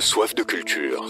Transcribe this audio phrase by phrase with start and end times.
[0.00, 1.04] Soif de culture.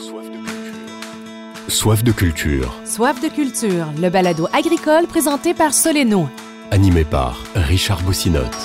[1.68, 2.74] Soif de culture.
[2.84, 6.28] Soif de culture, le balado agricole présenté par Soleno.
[6.72, 8.56] Animé par Richard Boussinotte.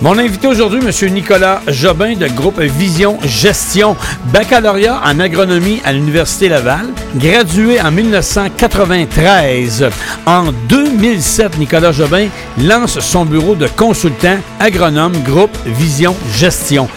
[0.00, 0.92] Mon invité aujourd'hui, M.
[1.12, 3.96] Nicolas Jobin de groupe Vision Gestion,
[4.32, 6.86] baccalauréat en agronomie à l'Université Laval,
[7.16, 9.88] gradué en 1993.
[10.24, 12.28] En 2007, Nicolas Jobin
[12.58, 16.88] lance son bureau de consultant agronome groupe Vision Gestion.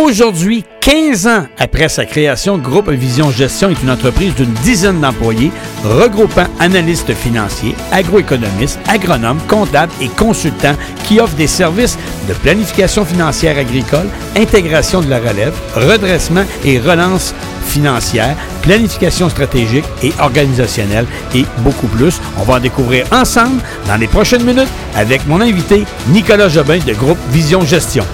[0.00, 5.50] Aujourd'hui, 15 ans après sa création, Groupe Vision Gestion est une entreprise d'une dizaine d'employés
[5.82, 11.98] regroupant analystes financiers, agroéconomistes, agronomes, comptables et consultants qui offrent des services
[12.28, 14.06] de planification financière agricole,
[14.36, 17.34] intégration de la relève, redressement et relance
[17.66, 22.20] financière, planification stratégique et organisationnelle et beaucoup plus.
[22.38, 26.92] On va en découvrir ensemble dans les prochaines minutes avec mon invité Nicolas Jobin de
[26.92, 28.04] Groupe Vision Gestion.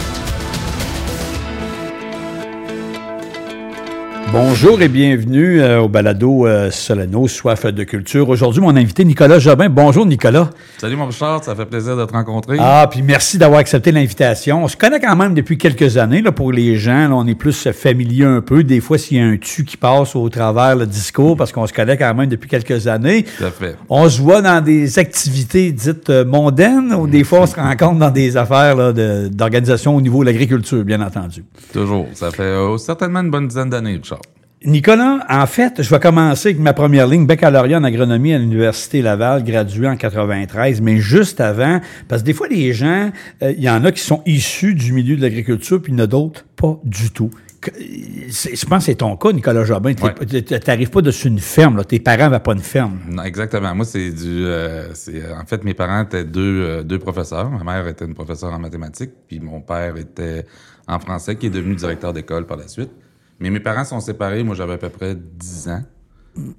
[4.35, 8.29] Bonjour et bienvenue euh, au balado euh, Solano, Soif de culture.
[8.29, 9.69] Aujourd'hui, mon invité Nicolas Jobin.
[9.69, 10.51] Bonjour Nicolas.
[10.79, 12.57] Salut mon Richard, ça fait plaisir de te rencontrer.
[12.59, 14.65] Ah, puis merci d'avoir accepté l'invitation.
[14.65, 17.09] On se connaît quand même depuis quelques années là, pour les gens.
[17.09, 18.65] Là, on est plus familier un peu.
[18.65, 21.69] Des fois, s'il y a un tu qui passe au travers le discours, parce qu'on
[21.69, 23.25] se connaît quand même depuis quelques années.
[23.39, 23.77] Tout à fait.
[23.89, 28.01] On se voit dans des activités dites euh, mondaines ou des fois on se rencontre
[28.01, 31.45] dans des affaires d'organisation au niveau de l'agriculture, bien entendu.
[31.73, 32.09] Toujours.
[32.15, 34.24] Ça fait certainement une bonne dizaine d'années, Richard.
[34.65, 39.03] Nicolas, en fait, je vais commencer avec ma première ligne, baccalauréat en agronomie à l'Université
[39.03, 43.11] Laval, gradué en 93, mais juste avant, parce que des fois, les gens,
[43.43, 46.01] euh, il y en a qui sont issus du milieu de l'agriculture, puis il y
[46.01, 47.31] en a d'autres pas du tout.
[48.31, 49.95] C'est- Je pense que c'est ton cas, Nicolas Jobin.
[49.95, 50.61] Tu Ouais.
[50.67, 51.79] n'arrives pas dessus une ferme.
[51.79, 51.85] Là.
[51.85, 52.99] Tes parents n'avaient pas une ferme.
[53.11, 53.75] Non, exactement.
[53.75, 54.45] Moi, c'est du.
[54.45, 57.51] euh, c'est, euh, en fait, mes parents étaient deux, euh, deux professeurs.
[57.51, 60.45] Ma mère était une professeure en mathématiques, puis mon père était
[60.87, 62.91] en français, qui est devenu directeur d'école par la suite.
[63.41, 64.43] Mais mes parents sont séparés.
[64.43, 65.83] Moi, j'avais à peu près 10 ans.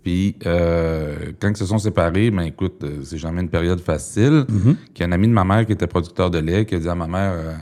[0.04, 4.46] Puis, euh, quand ils se sont séparés, ben écoute, euh, c'est jamais une période facile.
[4.94, 6.80] Qu'il y a un ami de ma mère qui était producteur de lait, qui a
[6.80, 7.54] dit à ma mère euh,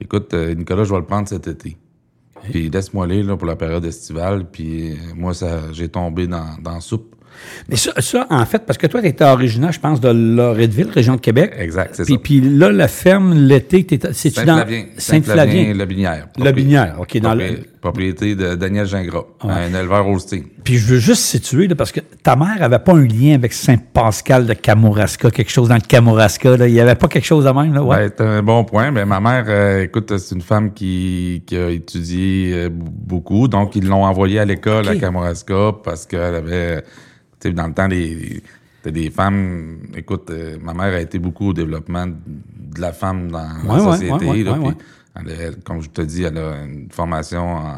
[0.00, 1.76] Écoute, Nicolas, je vais le prendre cet été.
[2.50, 4.46] Puis laisse-moi aller là, pour la période estivale.
[4.50, 7.14] Puis moi, ça, j'ai tombé dans, dans soupe.
[7.68, 10.90] Mais ça, ça, en fait, parce que toi, tu étais originaire, je pense, de Loretteville,
[10.90, 11.52] région de Québec.
[11.58, 12.14] Exact, c'est ça.
[12.22, 14.84] puis là, la ferme, l'été, c'est-tu dans Saint-Flavien.
[14.96, 15.74] Saint-Flavien?
[15.74, 16.28] Lobinière.
[16.38, 20.42] Lobinière, OK, dans le- Propriété, de Daniel Gingras, un éleveur Holstein.
[20.62, 23.52] Puis je veux juste situer, là, parce que ta mère avait pas un lien avec
[23.52, 26.56] Saint-Pascal de Kamouraska, quelque chose dans le Kamouraska.
[26.56, 26.68] Là.
[26.68, 27.96] Il y avait pas quelque chose de même, là, ouais.
[27.96, 28.92] Ouais, c'est un bon point.
[28.92, 33.48] Ben, ma mère, euh, écoute, c'est une femme qui, qui a étudié euh, beaucoup.
[33.48, 36.84] Donc, ils l'ont envoyée à l'école à Kamouraska parce qu'elle avait,
[37.48, 38.42] dans le temps, les,
[38.78, 39.78] c'était des femmes.
[39.96, 43.84] Écoute, euh, ma mère a été beaucoup au développement de la femme dans Ouais, la
[43.84, 44.26] ouais, société.
[44.26, 44.58] ouais, là,
[45.16, 47.76] elle- comme je te dis, elle a une formation en-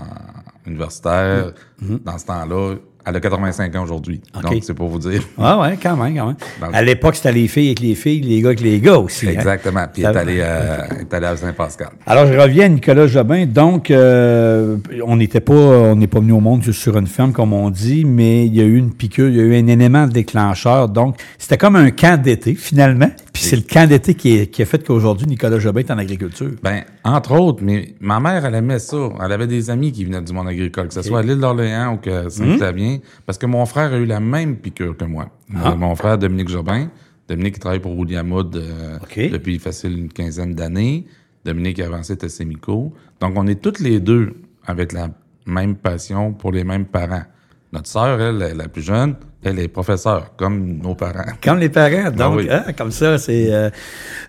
[0.66, 1.52] universitaire.
[1.82, 2.02] Mm-hmm.
[2.04, 2.76] Dans ce temps-là,
[3.06, 4.20] elle a 85 ans aujourd'hui.
[4.42, 5.22] Donc, c'est pour vous dire.
[5.36, 6.36] Ouais, ouais, quand même, quand même.
[6.74, 9.26] À l'époque, c'était les filles avec les filles, les gars avec les gars aussi.
[9.28, 9.32] hein.
[9.32, 9.84] Exactement.
[9.92, 11.88] Puis, elle est allée à, elle est allée à Saint-Pascal.
[12.06, 13.46] Alors, je reviens à Nicolas Jobin.
[13.46, 14.76] Donc, euh,
[15.06, 17.70] on n'était pas, on n'est pas venu au monde juste sur une ferme, comme on
[17.70, 20.88] dit, mais il y a eu une piqûre, il y a eu un élément déclencheur.
[20.88, 23.10] Donc, c'était comme un camp d'été, finalement.
[23.34, 26.52] Puis c'est le camp d'été qui, qui a fait qu'aujourd'hui, Nicolas Jobin est en agriculture.
[26.62, 29.08] Ben, entre autres, mais ma mère, elle aimait ça.
[29.20, 31.94] Elle avait des amis qui venaient du monde agricole, que ce soit à l'île d'Orléans
[31.94, 35.30] ou que Saint-Flavien, parce que mon frère a eu la même piqûre que moi.
[35.52, 35.72] Ah.
[35.72, 36.88] Euh, Mon frère, Dominique Jobin.
[37.28, 39.30] Dominique, il travaille pour William Hood euh, OK.
[39.32, 41.04] depuis facile une quinzaine d'années.
[41.44, 42.92] Dominique a avancé à Sémico.
[43.20, 44.34] Donc, on est toutes les deux
[44.64, 45.08] avec la
[45.44, 47.24] même passion pour les mêmes parents.
[47.72, 51.24] Notre sœur, elle, la plus jeune, elle est professeure, comme nos parents.
[51.42, 52.48] Comme les parents, donc, oui.
[52.50, 53.52] hein, comme ça, c'est...
[53.52, 53.70] euh,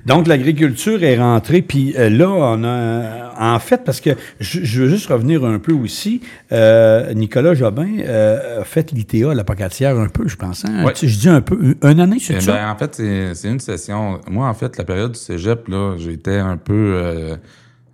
[0.06, 3.34] donc, l'agriculture est rentrée, puis euh, là, on a...
[3.38, 6.22] En fait, parce que je, veux juste revenir un peu aussi,
[6.52, 10.64] euh, Nicolas Jobin euh, a fait l'ITA, la pocatière, un peu, je pense.
[10.66, 10.86] Hein?
[11.02, 12.54] Je dis un peu, une- année, c'est Eh ça?
[12.54, 14.20] ben, en fait, c'est c'est une session.
[14.30, 17.36] Moi, en fait, la période du cégep, là, j'étais un peu, euh,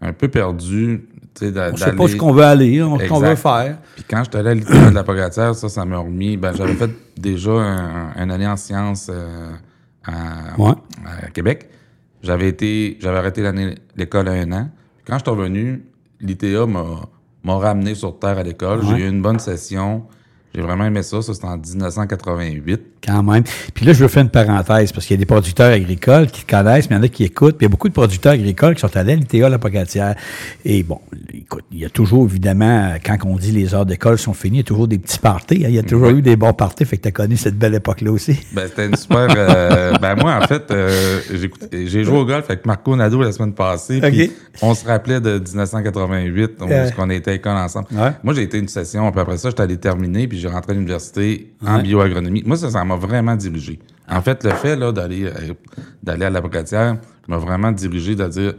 [0.01, 1.05] un peu perdu.
[1.73, 3.77] On sait pas ce qu'on veut aller, on- ce qu'on veut faire.
[3.95, 6.37] Puis quand j'étais allé à l'ITA de la Pogatière, ça, ça m'a remis.
[6.37, 9.51] Ben, j'avais fait déjà un, une année en sciences euh,
[10.05, 10.73] à, Ouais.
[11.25, 11.69] à Québec.
[12.23, 14.69] J'avais été, j'avais arrêté l'année l'école à un an.
[15.07, 15.83] Quand je suis revenu,
[16.19, 16.85] l'ITA m'a
[17.43, 18.81] m'a ramené sur terre à l'école.
[18.81, 18.85] Ouais.
[18.97, 20.03] J'ai eu une bonne session.
[20.53, 21.23] J'ai vraiment aimé ça.
[21.23, 22.81] Ça, c'était en 1988.
[23.05, 23.43] Quand même.
[23.73, 26.45] Puis là, je veux faire une parenthèse parce qu'il y a des producteurs agricoles qui
[26.45, 27.57] te connaissent, mais il y en a qui écoutent.
[27.57, 30.15] Puis il y a beaucoup de producteurs agricoles qui sont allés à l'ITA, la Pocatière.
[30.65, 30.99] Et bon,
[31.33, 34.59] écoute, il y a toujours, évidemment, quand on dit les heures d'école sont finies, il
[34.59, 35.63] y a toujours des petits parties.
[35.65, 35.69] hein.
[35.69, 36.85] Il y a toujours eu des bons parties.
[36.85, 38.37] Fait que tu as connu cette belle époque-là aussi.
[38.53, 39.27] Ben, c'était une super.
[39.35, 41.19] euh, ben, moi, en fait, euh,
[41.71, 43.99] j'ai joué au golf avec Marco Nadeau la semaine passée.
[43.99, 44.31] Puis
[44.61, 46.71] on se rappelait de 1988, où Ouais.
[46.73, 47.87] est-ce qu'on était à l'école ensemble.
[47.93, 48.11] Ouais.
[48.23, 50.75] Moi, j'ai été une session, puis après ça, j'étais allé terminer, puis j'ai rentré à
[50.75, 51.83] l'université en Ouais.
[51.83, 52.43] bioagronomie.
[52.45, 53.79] Moi, ça, ça m'a vraiment dirigé.
[54.07, 55.53] En fait, le fait là d'aller euh,
[56.03, 56.41] d'aller à la
[57.27, 58.53] m'a vraiment dirigé de dire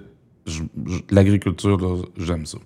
[1.11, 2.59] l'agriculture, j'aime ça.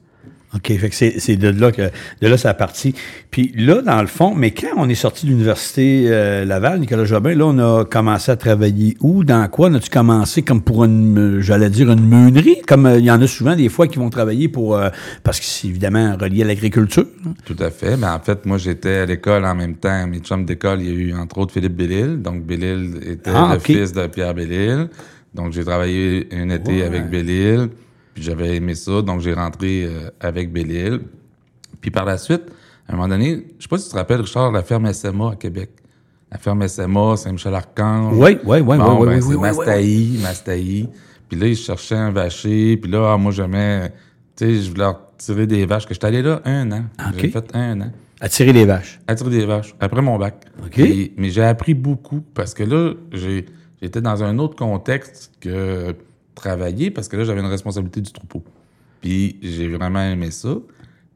[0.57, 1.83] OK, fait que c'est de là que
[2.23, 2.95] de là ça a parti.
[3.31, 7.05] Puis là, dans le fond, mais quand on est sorti de l'Université euh, Laval, Nicolas
[7.05, 9.71] Jobin, là, on a commencé à travailler où, dans quoi?
[9.75, 12.63] As-tu commencé comme pour une, j'allais dire, une meunerie?
[12.67, 14.89] Comme euh, il y en a souvent des fois qui vont travailler pour, euh,
[15.23, 17.07] parce que c'est évidemment relié à l'agriculture.
[17.27, 17.35] hein?
[17.45, 17.97] Tout à fait.
[17.97, 20.07] Mais en fait, moi, j'étais à l'école en même temps.
[20.07, 22.23] Mes chums d'école, il y a eu entre autres Philippe Bellil.
[22.23, 24.89] Donc, Bellil était Ah, le fils de Pierre Bellil.
[25.35, 26.83] Donc, j'ai travaillé un été Ouais.
[26.83, 27.69] avec Bellil.
[28.17, 29.03] Puis j'avais aimé ça.
[29.03, 31.01] Donc, j'ai rentré euh, avec Bellil.
[31.83, 32.45] Puis par la suite,
[32.89, 35.33] à un moment donné, je sais pas si tu te rappelles, Richard, la ferme SMA
[35.33, 35.69] à Québec.
[36.33, 38.15] La ferme SMA, Saint-Michel-Archange.
[38.17, 40.89] Oui, oui, oui, Bon, oui, ben, oui, c'est oui, oui, Mastaï.
[41.29, 42.79] Puis là, ils cherchaient un vacher.
[42.79, 43.93] Puis là, ah, moi, j'aimais...
[44.35, 45.87] Tu sais, je voulais tirer des vaches.
[45.87, 46.85] que J'étais allé là un an.
[46.97, 47.21] Ah, Ok.
[47.21, 47.93] J'ai fait un an.
[48.19, 48.99] Attirer les vaches.
[49.07, 50.43] À tirer des vaches, après mon bac.
[50.65, 50.81] OK.
[51.19, 55.95] Mais j'ai appris beaucoup parce que là, j'étais dans un autre contexte que
[56.37, 58.45] travailler parce que là, j'avais une responsabilité du troupeau.
[59.01, 60.51] Puis j'ai vraiment aimé ça.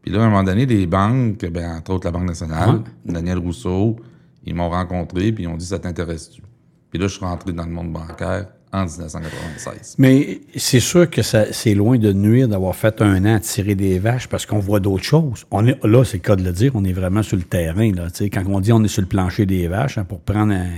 [0.02, 3.38] Puis là, à un moment donné, les banques, ben, entre autres la Banque nationale, Daniel
[3.38, 3.96] Rousseau,
[4.44, 6.43] ils m'ont rencontré puis ils ont dit «ça t'intéresse-tu?»
[6.90, 9.96] Puis là, je suis rentré dans le monde bancaire en 1996.
[9.99, 13.75] Mais c'est sûr que ça, c'est loin de nuire d'avoir fait un an à tirer
[13.75, 15.44] des vaches parce qu'on voit d'autres choses.
[15.50, 17.93] On est, là, c'est le cas de le dire, on est vraiment sur le terrain.
[17.93, 20.20] Là, Tu sais, quand on dit on est sur le plancher des vaches, hein, pour
[20.20, 20.70] prendre un-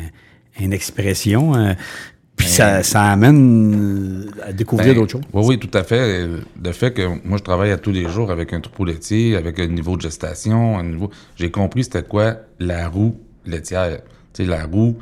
[0.60, 1.72] une expression, euh,
[2.52, 5.22] ça, ça amène euh, à découvrir Ben, d'autres choses.
[5.32, 6.26] Oui, oui, tout à fait.
[6.62, 9.58] Le fait que moi, je travaille à tous les jours avec un troupeau laitier, avec
[9.58, 11.10] un niveau de gestation, un niveau.
[11.36, 13.16] J'ai compris c'était quoi la roue
[13.46, 14.00] laitière.
[14.32, 14.96] Tu sais, la roue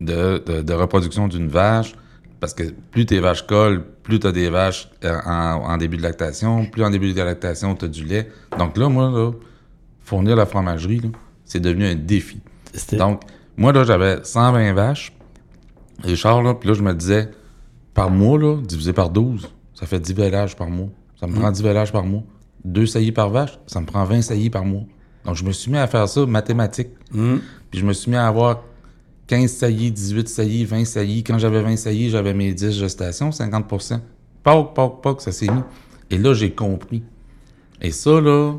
[0.00, 1.94] de, de, de reproduction d'une vache.
[2.40, 5.96] Parce que plus tes vaches collent, plus tu as des vaches euh, en, en début
[5.96, 8.28] de lactation, plus en début de lactation, tu as du lait.
[8.58, 9.32] Donc là, moi, là,
[10.02, 11.00] fournir la fromagerie,
[11.46, 12.40] c'est devenu un défi.
[12.92, 13.22] Donc,
[13.56, 15.12] moi, là, j'avais 120 vaches.
[16.02, 17.30] Richard, là, puis là, je me disais,
[17.94, 20.88] par mois, là, divisé par 12, ça fait 10 vélages par mois.
[21.20, 22.22] Ça me prend 10 vélages par mois.
[22.64, 24.84] Deux saillies par vache, ça me prend 20 saillies par mois.
[25.24, 26.90] Donc, je me suis mis à faire ça, mathématiques.
[27.70, 28.62] Puis je me suis mis à avoir
[29.26, 31.24] 15 saillies, 18 saillies, 20 saillies.
[31.24, 34.00] Quand j'avais 20 saillies, j'avais mes 10 gestations, 50%
[34.42, 35.62] Poc, poc, poc, ça s'est mis.
[36.10, 37.02] Et là, j'ai compris.
[37.80, 38.54] Et ça, là,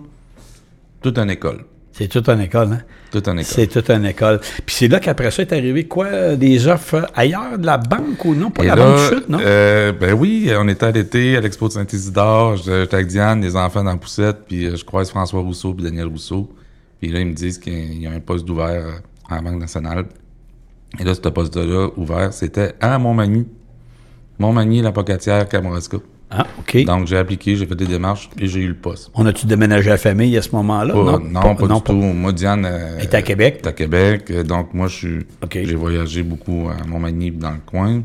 [1.02, 1.66] toute une école.
[1.92, 2.82] C'est toute une école, hein?
[3.22, 3.44] Toute école.
[3.46, 4.40] C'est toute une école.
[4.66, 6.08] Puis c'est là qu'après ça est arrivé quoi?
[6.08, 8.52] euh, Des offres ailleurs de la banque ou non?
[8.52, 9.40] Pas de la là, banque chute, non?
[9.42, 12.58] euh, ben oui, on était à l'été à l'expo de Saint-Isidore.
[12.58, 15.84] J'étais avec Diane, les enfants dans la poussette, puis euh, je croise François Rousseau puis
[15.86, 16.50] Daniel Rousseau.
[17.00, 18.84] Puis là, ils me disent qu'il y a un poste d'ouvert
[19.30, 20.06] à la Banque nationale.
[21.00, 23.48] Et là, ce poste-là ouvert, c'était à Montmagny.
[24.40, 25.98] Montmagny, la Pocatière, Kamouraska.
[26.32, 26.84] Ah, OK.
[26.86, 29.12] Donc, j'ai appliqué, j'ai fait des démarches et j'ai eu le poste.
[29.14, 30.94] On a-tu déménagé la famille à ce moment-là?
[30.94, 31.94] Pas- non, pas, du tout.
[31.94, 32.66] Moi, Diane...
[32.66, 33.60] euh, est à Québec?
[33.64, 34.26] est à Québec.
[34.32, 35.20] Euh, Donc, moi, je suis...
[35.54, 38.02] J'ai voyagé beaucoup à Montmagny, dans le coin.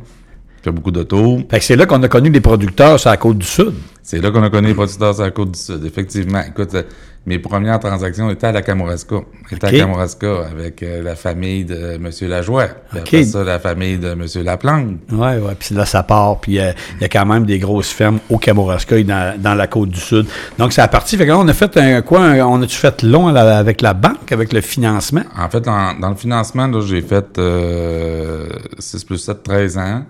[0.59, 1.39] J'ai fait beaucoup d'auto.
[1.51, 3.73] Fait que c'est là qu'on a connu les producteurs sur la côte du Sud.
[4.11, 6.41] C'est là qu'on a connu les producteurs sur la côte du Sud, effectivement.
[6.49, 6.83] Écoute, euh,
[7.27, 9.17] mes premières transactions étaient à la Kamouraska.
[9.51, 12.11] J'étais à Kamouraska avec euh, la famille de M.
[12.23, 12.67] Lajoie.
[12.91, 13.07] Puis OK.
[13.07, 14.25] après ça, la famille de M.
[14.43, 14.97] Laplante.
[15.13, 15.53] Oui, oui.
[15.59, 16.41] Puis là, ça part.
[16.41, 19.55] Puis euh, il y a quand même des grosses fermes au Kamouraska et dans, dans
[19.55, 20.27] la côte du Sud.
[20.59, 21.17] Donc, ça a parti.
[21.17, 22.21] Fait que là, on a fait un quoi?
[22.25, 25.23] un- on a-tu fait long à la- avec la banque, avec le financement?
[25.39, 28.49] En fait, dans, dans le financement, là, j'ai fait euh,
[28.79, 30.03] 6 plus 7, 13 ans.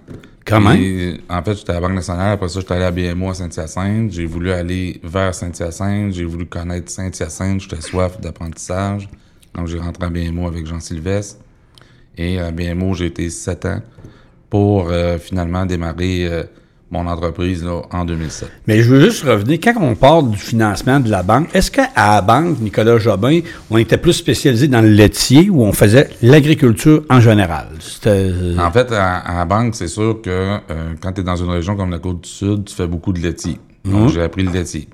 [0.44, 2.32] Puis, En fait, j'étais à la Banque nationale.
[2.32, 4.12] Après ça, j'étais allé à BMO à Saint-Hyacinthe.
[4.12, 6.12] J'ai voulu aller vers Saint-Hyacinthe.
[6.12, 7.60] J'ai voulu connaître Saint-Hyacinthe.
[7.60, 9.08] J'étais soif d'apprentissage.
[9.54, 11.40] Donc, j'ai rentré à BMO avec Jean Sylvestre.
[12.16, 13.82] Et à BMO, j'ai été 7 ans
[14.48, 16.42] pour euh, finalement démarrer euh,
[16.90, 18.50] mon entreprise là, en 2007.
[18.66, 21.88] Mais je veux juste revenir, quand on parle du financement de la banque, est-ce qu'à
[21.96, 27.04] la banque, Nicolas Jobin, on était plus spécialisé dans le laitier ou on faisait l'agriculture
[27.08, 27.68] en général?
[27.78, 28.32] C'était...
[28.58, 30.58] En fait, à, à la banque, c'est sûr que euh,
[31.00, 33.58] quand tu es dans une région comme la Côte-du-Sud, tu fais beaucoup de laitier.
[33.84, 34.88] Donc, j'ai appris le laitier.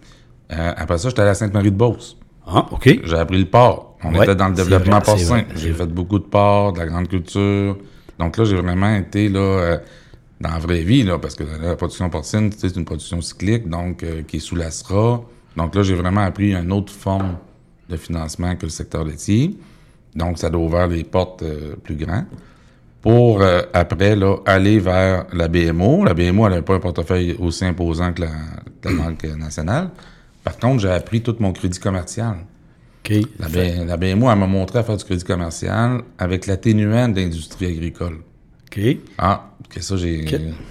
[0.53, 2.19] Euh, après ça, j'étais allé à Sainte-Marie-de-Beauce.
[2.47, 3.01] Ah, OK.
[3.03, 3.97] J'ai appris le porc.
[4.05, 5.43] On Ouais, était dans le développement porcin.
[5.57, 7.77] J'ai fait beaucoup de porc, de la grande culture.
[8.19, 9.77] Donc là, j'ai vraiment été là euh,
[10.41, 14.03] dans la vraie vie, là, parce que la production porcine, c'est une production cyclique, donc
[14.03, 15.23] euh, qui est sous la SRA.
[15.57, 17.37] Donc là, j'ai vraiment appris une autre forme
[17.89, 19.57] de financement que le secteur laitier.
[20.15, 22.25] Donc, ça a ouvert les portes euh, plus grandes.
[23.01, 26.05] Pour, euh, après, là, aller vers la BMO.
[26.05, 28.31] La BMO, elle n'avait pas un portefeuille aussi imposant que la,
[28.83, 29.91] que la Banque nationale.
[30.43, 32.37] Par contre, j'ai appris tout mon crédit commercial.
[33.05, 33.15] OK.
[33.39, 37.21] La, B- la BMO, elle m'a montré à faire du crédit commercial avec l'atténuant de
[37.21, 38.19] l'industrie agricole.
[38.77, 38.97] OK.
[39.19, 40.25] Ah, que ça, j'ai...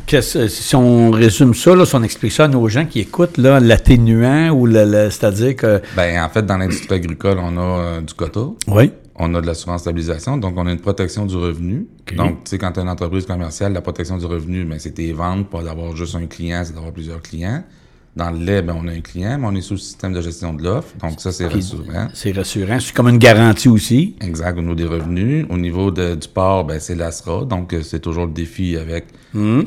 [0.08, 3.38] Que- si on résume ça, là, si on explique ça à nos gens qui écoutent,
[3.38, 5.82] là, l'atténuant ou le, le- c'est-à-dire que.
[5.96, 8.48] Ben, en fait, dans l'industrie agricole, on a euh, du quota.
[8.68, 8.92] Oui.
[9.18, 11.88] On a de l'assurance stabilisation, donc on a une protection du revenu.
[12.02, 12.16] OK.
[12.16, 14.92] Donc, tu sais, quand tu as une entreprise commerciale, la protection du revenu, ben, c'est
[14.92, 17.64] tes ventes, pas d'avoir juste un client, c'est d'avoir plusieurs clients.
[18.16, 20.22] Dans le lait, ben, on a un client, mais on est sous le système de
[20.22, 22.08] gestion de l'offre, donc ça, c'est rassurant.
[22.14, 22.80] C'est rassurant.
[22.80, 24.16] C'est comme une garantie aussi.
[24.22, 25.46] Exact, au niveau des revenus.
[25.50, 29.08] Au niveau de- du port, ben, c'est l'ASRA, donc euh, c'est toujours le défi avec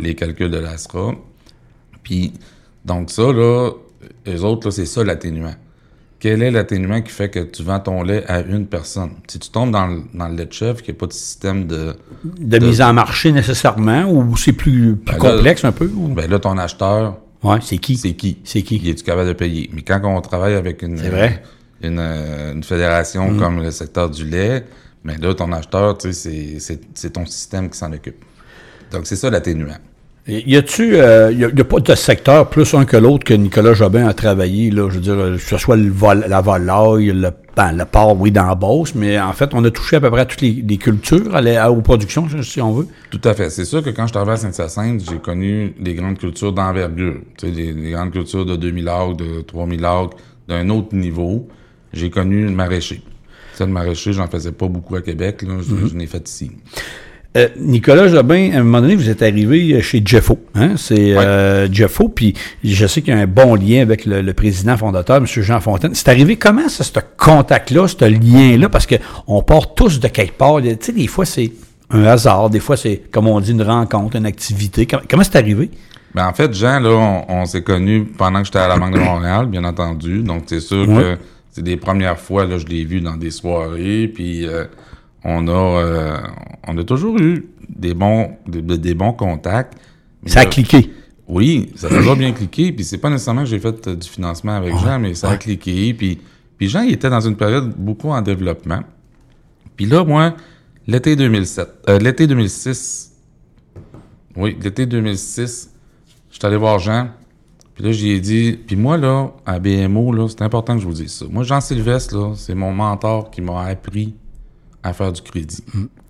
[0.00, 1.12] les calculs de l'ASRA.
[2.02, 2.32] Puis,
[2.86, 3.70] donc ça, là,
[4.26, 5.54] eux autres, là, c'est ça l'atténuant.
[6.20, 9.10] Quel est l'atténuant qui fait que tu vends ton lait à une personne?
[9.28, 11.12] Si tu tombes dans le, dans le lait de chèvre, qu'il n'y a pas de
[11.12, 11.94] système de...
[12.24, 15.84] De, mise en marché nécessairement, ou c'est plus, plus Ben là- complexe un peu?
[15.94, 16.08] Ou...
[16.08, 17.96] Ben là, ton acheteur, Ouais, c'est qui?
[17.96, 18.38] c'est qui?
[18.44, 18.76] C'est qui?
[18.76, 19.70] Il est-tu capable de payer?
[19.72, 21.42] Mais quand on travaille avec une, vrai.
[21.82, 21.86] Mm.
[21.86, 24.64] une, euh, une fédération comme le secteur du lait,
[25.04, 28.24] ben là, ton acheteur, tu sais, c'est- c'est c'est ton système qui s'en occupe.
[28.90, 29.76] Donc, c'est ça l'atténuant.
[30.30, 33.32] Y a-tu, euh, y a, y a pas de secteur plus un que l'autre que
[33.32, 37.06] Nicolas Jobin a travaillé, là, je veux dire, que ce soit le vol, la volaille,
[37.14, 40.00] le, ben, le porc, oui, dans la Beauce, mais en fait, on a touché à
[40.02, 42.86] peu près à toutes les, les cultures, à la- aux productions, si on veut.
[43.10, 43.48] Tout à fait.
[43.48, 47.20] C'est sûr que quand je suis arrivé à Saint-Hyacinthe, j'ai connu des grandes cultures d'envergure.
[47.38, 50.16] Tu sais, des, des grandes cultures de 2000 acres, de 3000 acres,
[50.46, 51.48] d'un autre niveau.
[51.94, 53.00] J'ai connu le maraîcher.
[53.54, 55.40] Ça, le maraîcher, j'en faisais pas beaucoup à Québec.
[55.42, 55.54] Là.
[55.66, 56.50] Je, je l'ai fait ici.
[57.38, 60.38] Euh, Nicolas Jobin, à un moment donné, vous êtes arrivé chez Jeffo.
[60.54, 60.74] Hein?
[60.76, 64.32] C'est euh, Jeffo, puis je sais qu'il y a un bon lien avec le, le
[64.32, 65.26] président fondateur, M.
[65.26, 65.94] Jean Fontaine.
[65.94, 68.68] C'est arrivé comment, ça, ce contact-là, ce lien-là?
[68.68, 70.60] Parce que on part tous de quelque part.
[70.60, 71.52] Tu sais, des fois, c'est
[71.90, 72.50] un hasard.
[72.50, 74.86] Des fois, c'est, comme on dit, une rencontre, une activité.
[74.86, 75.70] Comment, comment c'est arrivé?
[76.14, 78.94] Ben, en fait, Jean, là, on, on s'est connus pendant que j'étais à la Banque
[78.94, 80.22] de Montréal, bien entendu.
[80.22, 81.02] Donc, c'est sûr Ouais.
[81.02, 81.16] que
[81.52, 84.64] c'est des premières fois, là, je l'ai vu dans des soirées, puis euh,
[85.24, 86.16] on a euh,
[86.66, 89.78] on a toujours eu des bons des, des bons contacts.
[90.26, 90.90] Ça a là, cliqué.
[91.28, 92.72] Oui, ça a toujours bien cliqué.
[92.72, 95.36] Puis c'est pas nécessairement que j'ai fait euh, du financement avec Jean, mais ça a
[95.36, 95.92] cliqué.
[95.94, 96.18] Puis,
[96.56, 98.80] puis Jean, il était dans une période beaucoup en développement.
[99.76, 100.34] Puis là, moi,
[100.86, 103.12] l'été 2007, euh, l'été 2006,
[104.36, 105.70] oui, l'été 2006,
[106.30, 107.10] je suis allé voir Jean.
[107.74, 110.86] Puis là, j'y ai dit, puis moi, là, à BMO, là, c'est important que je
[110.86, 111.26] vous dise ça.
[111.30, 114.14] Moi, Jean Sylvestre, là, c'est mon mentor qui m'a appris
[114.88, 115.62] à faire du crédit.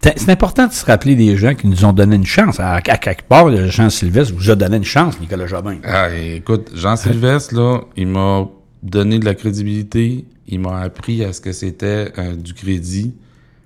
[0.02, 2.58] C'est c'est important de se rappeler des gens qui nous ont donné une chance.
[2.61, 5.78] À, à quelque part, Jean Sylvestre vous a donné une chance, Nicolas Jobin.
[5.85, 8.47] Ah, écoute, Jean Sylvestre, là, il m'a
[8.82, 10.25] donné de la crédibilité.
[10.47, 13.14] Il m'a appris à ce que c'était euh, du crédit.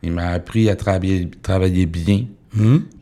[0.03, 2.25] Il m'a appris à travailler, travailler bien,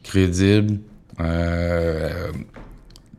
[0.02, 0.79] crédible,
[1.19, 2.31] euh,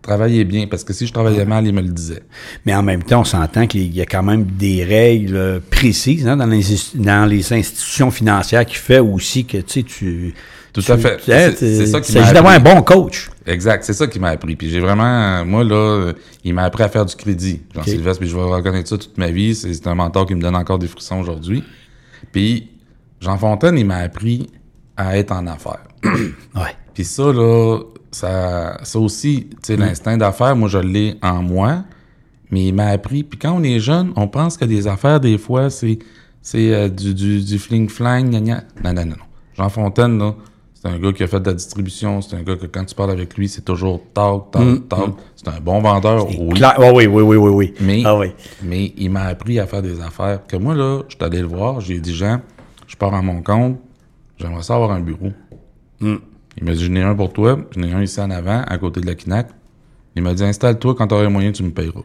[0.01, 0.67] travailler bien.
[0.67, 2.23] Parce que si je travaillais mal, il me le disait.
[2.65, 6.27] Mais en même temps, on s'entend qu'il y a quand même des règles euh, précises
[6.27, 6.63] hein, dans, les,
[6.95, 10.33] dans les institutions financières qui fait aussi que tu sais, tu.
[10.73, 11.19] Tout tu- à fait.
[11.25, 12.73] C'est- ça qui Il s'agit m'a d'avoir un appris.
[12.75, 13.29] bon coach.
[13.45, 14.55] Exact, c'est ça qui m'a appris.
[14.55, 16.13] Puis j'ai vraiment, euh, moi là, euh,
[16.45, 19.17] il m'a appris à faire du crédit, Jean Sylvestre, puis je vais reconnaître ça toute
[19.17, 19.53] ma vie.
[19.53, 21.61] C'est c'est un mentor qui me donne encore des frissons aujourd'hui.
[22.31, 22.69] Puis
[23.19, 24.47] Jean Fontaine, il m'a appris
[24.95, 25.83] à être en affaires.
[26.55, 26.73] Ouais.
[26.93, 27.79] Puis ça là,
[28.11, 31.83] ça, ça aussi, tu sais, l'instinct d'affaires, moi je l'ai en moi,
[32.51, 33.23] mais il m'a appris.
[33.23, 35.99] Puis quand on est jeune, on pense que des affaires des fois c'est
[36.41, 38.63] c'est euh, du du, du fling flang, gna gna.
[38.83, 39.25] Non non non non.
[39.57, 40.35] Jean Fontaine là.
[40.73, 42.21] C'est un gars qui a fait de la distribution.
[42.23, 45.15] C'est un gars que quand tu parles avec lui, c'est toujours talk, talk, talk.
[45.35, 46.55] C'est un bon vendeur, oui.
[46.55, 47.73] Claire- ouais, oui, oui, oui, oui, oui.
[47.81, 48.31] Mais, Ah oui.
[48.63, 50.39] mais il m'a appris à faire des affaires.
[50.47, 52.41] Que moi, là, je suis allé le voir, j'ai dit, Jean,
[52.87, 53.77] je pars à mon compte,
[54.39, 55.29] j'aimerais ça avoir un bureau.
[55.99, 56.15] Hmm.
[56.61, 58.77] Il m'a dit, j'en ai un pour toi, j'en ai un ici en avant, à
[58.77, 59.47] côté de la Kinac.
[60.15, 62.01] Il m'a dit, installe-toi, quand tu auras les moyens, tu me payeras.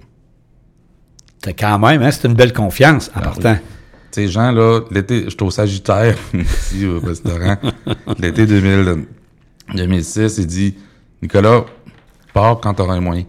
[1.45, 3.55] C'est quand même, hein, c'est une belle confiance en partant.
[4.11, 7.57] Tu sais, Jean, là, l'été, j'étais au Sagittaire, ici, au restaurant.
[8.19, 9.05] l'été 2000,
[9.75, 10.75] 2006, il dit,
[11.23, 11.65] Nicolas,
[12.33, 13.27] pars quand tu auras les moyens.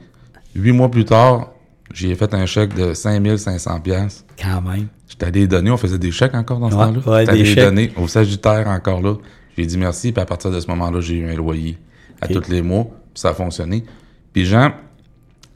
[0.55, 1.51] Huit mois plus tard,
[1.93, 4.25] j'ai fait un chèque de 5500 pièces.
[4.41, 4.88] Quand même.
[5.07, 7.12] J'étais allé donner, on faisait des chèques encore dans ce Ouais, temps-là.
[7.12, 7.63] ouais, J'étais des allé chèques.
[7.65, 9.15] donner au Sagittaire encore là.
[9.58, 11.78] J'ai dit merci, puis à partir de ce moment-là, j'ai eu un loyer
[12.22, 13.84] à tous les mois, puis ça a fonctionné.
[14.34, 14.72] Puis Jean,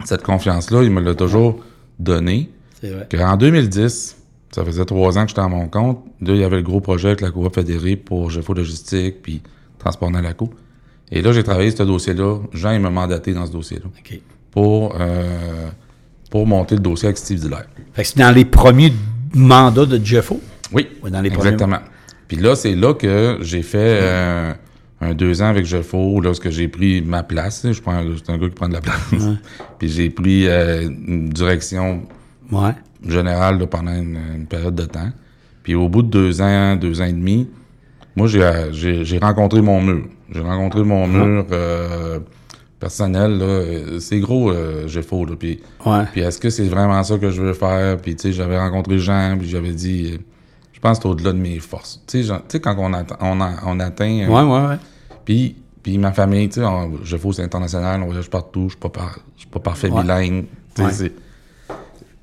[0.05, 1.59] cette confiance-là, il me l'a toujours
[1.99, 2.49] donné.
[2.81, 3.23] C'est vrai.
[3.23, 4.17] En 2010,
[4.51, 6.03] ça faisait trois ans que j'étais à mon compte.
[6.21, 9.41] Là, il y avait le gros projet avec la Coop fédérée pour GFO Logistique, puis
[9.77, 10.49] Transport Nalaco.
[11.11, 12.39] Et là, j'ai travaillé ce dossier-là.
[12.53, 13.85] Jean, il m'a mandaté dans ce dossier-là
[14.49, 15.69] pour, euh,
[16.31, 17.57] pour monter le dossier avec Steve Diller.
[17.93, 18.93] Fait que c'est dans les premiers
[19.33, 20.39] mandats de Jeffo?
[20.73, 21.79] Oui, Ouais, dans les premiers- exactement.
[22.31, 24.53] Puis là, c'est là que j'ai fait euh,
[25.01, 27.69] un deux ans avec Jeffo, où j'ai pris ma place.
[27.69, 29.11] Je pas un, gars qui prend de la place.
[29.77, 32.03] Puis j'ai pris euh, une direction
[32.49, 32.71] Ouais.
[33.05, 35.09] générale là, pendant une, une période de temps.
[35.63, 37.49] Puis au bout de deux ans, deux ans et demi,
[38.15, 40.05] moi, j'ai, euh, rencontré mon mur.
[40.33, 42.19] J'ai rencontré mon mur euh,
[42.79, 43.43] personnel.
[43.99, 45.25] C'est gros, euh, Jeffo.
[45.37, 46.03] Puis, Ouais.
[46.13, 47.97] puis est-ce que c'est vraiment ça que je veux faire?
[47.97, 50.17] Puis, tu sais, j'avais rencontré Jean, puis j'avais dit,
[50.81, 52.01] pense que c'est au-delà de mes forces.
[52.07, 54.19] Tu sais, quand on, atte- on, a- on atteint...
[54.21, 54.77] euh, Ouais, ouais, ouais.
[55.25, 56.65] puis, puis ma famille, tu sais,
[57.03, 60.01] je fais c'est international, on voyage partout, je par- je suis pas parfait Ouais.
[60.01, 60.45] bilingue.
[60.79, 61.11] Ouais.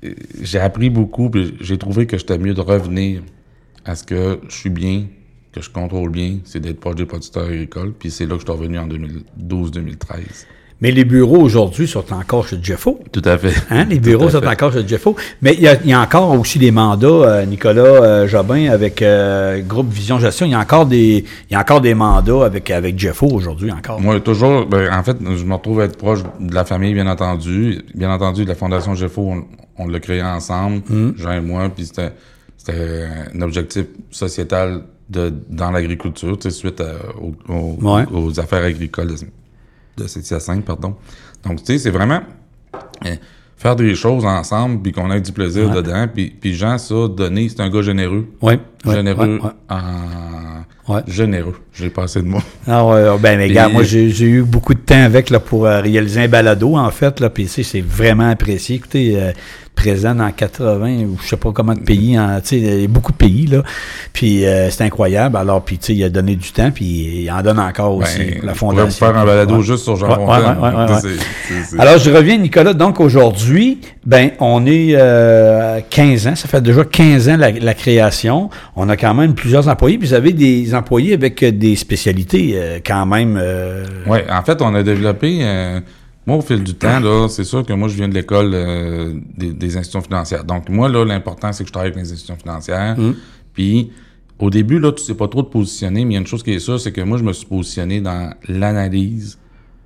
[0.03, 3.21] euh, J'ai appris beaucoup, puis j'ai trouvé que j'étais mieux de revenir
[3.85, 5.05] à ce que je suis bien,
[5.51, 7.93] que je contrôle bien, c'est d'être proche des producteurs agricoles.
[7.93, 10.45] Puis c'est là que je suis revenu en 2012-2013.
[10.81, 12.99] Mais les bureaux aujourd'hui sont encore chez Jeffo.
[13.11, 13.53] Tout à fait.
[13.69, 13.85] Hein?
[13.89, 14.47] Les bureaux sont fait.
[14.47, 15.15] encore chez Jeffo.
[15.41, 18.69] Mais il y, a, il y a encore aussi des mandats, euh, Nicolas euh, Jobin,
[18.69, 20.45] avec euh, Groupe Vision Gestion.
[20.45, 23.71] Il y a encore des, il y a encore des mandats avec, avec Jeffo aujourd'hui
[23.73, 23.99] encore.
[23.99, 27.07] Moi, toujours, ben, en fait, je me retrouve à être proche de la famille, bien
[27.07, 27.81] entendu.
[27.93, 29.43] Bien entendu, de la Fondation Jeffo, on,
[29.83, 30.81] on l'a créé ensemble,
[31.17, 32.13] Jean et moi, puis c'était,
[32.57, 33.05] c'était
[33.35, 38.03] un objectif sociétal de, dans l'agriculture, suite à- aux, aux- Ouais.
[38.13, 39.11] aux affaires agricoles
[39.99, 40.95] de, de Saint-Hyacinthe, pardon.
[41.45, 42.21] Donc, tu sais, c'est vraiment
[43.05, 43.15] euh,
[43.57, 46.07] faire des choses ensemble, puis qu'on ait du plaisir dedans.
[46.13, 48.27] Puis, puis Jean, ça, donner, c'est un gars généreux.
[48.41, 48.53] Oui.
[48.85, 49.49] généreux ouais.
[49.69, 50.63] en...
[50.89, 51.01] Ouais.
[51.07, 51.55] Généreux.
[51.73, 52.41] J'ai pas assez de mots.
[52.67, 55.79] Ah ouais, ben mais regarde, moi j'ai eu beaucoup de temps avec là, pour euh,
[55.81, 58.77] réaliser un balado en fait là, puis tu sais, c'est vraiment apprécié.
[58.77, 59.31] Écoutez, euh,
[59.75, 62.83] présent dans 80 ou je sais pas comment de pays, en- tu sais, il y
[62.83, 63.63] a beaucoup de pays là.
[64.11, 65.37] Puis euh, c'est incroyable.
[65.37, 68.17] Alors puis tu sais, il a donné du temps, puis il en donne encore aussi
[68.17, 69.05] Ben, la je pourrais vous fondation.
[69.07, 69.61] faire un balado Ouais.
[69.63, 71.17] juste sur Jean Ouais, Fontaine.
[71.79, 72.73] Alors, je reviens, Nicolas.
[72.73, 76.35] Donc, aujourd'hui, ben, on est euh, 15 ans.
[76.35, 78.49] Ça fait déjà 15 ans la, la création.
[78.75, 79.97] On a quand même plusieurs employés.
[79.97, 83.37] Puis, vous avez des employés avec euh, des spécialités euh, quand même.
[83.41, 85.39] euh, Ouais, en fait, on a développé.
[85.41, 85.79] euh,
[86.25, 89.13] moi, au fil du temps, là, c'est sûr que moi, je viens de l'école euh,
[89.35, 90.43] des, des institutions financières.
[90.43, 92.95] Donc, moi, là, l'important, c'est que je travaille avec les institutions financières.
[93.53, 93.91] Puis,
[94.37, 96.43] au début, là, tu sais pas trop te positionner, mais il y a une chose
[96.43, 99.37] qui est sûre, c'est que moi, je me suis positionné dans l'analyse.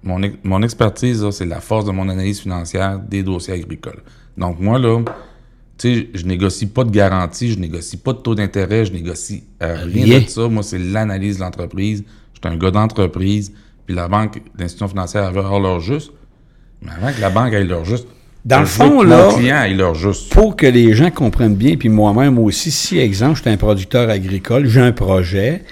[0.04, 4.02] Mon, ex- mon expertise, c'est la force de mon analyse financière des dossiers agricoles.
[4.38, 5.02] Donc, moi, là,
[5.78, 9.44] tu sais, je négocie pas de garantie, je négocie pas de taux d'intérêt, je négocie
[9.62, 10.20] euh, rien Rien.
[10.22, 10.48] de ça.
[10.48, 12.04] Moi, c'est l'analyse de l'entreprise.
[12.34, 13.54] Je suis un gars d'entreprise,
[13.86, 16.12] puis la banque, l'institution financière avait avoir leur juste.
[16.82, 18.08] Mais avant que la banque ait leur juste,
[18.44, 20.34] Dans le fond, là, client ait leur juste.
[20.34, 24.10] pour que les gens comprennent bien, puis moi-même aussi, si, exemple, je suis un producteur
[24.10, 25.64] agricole, j'ai un projet,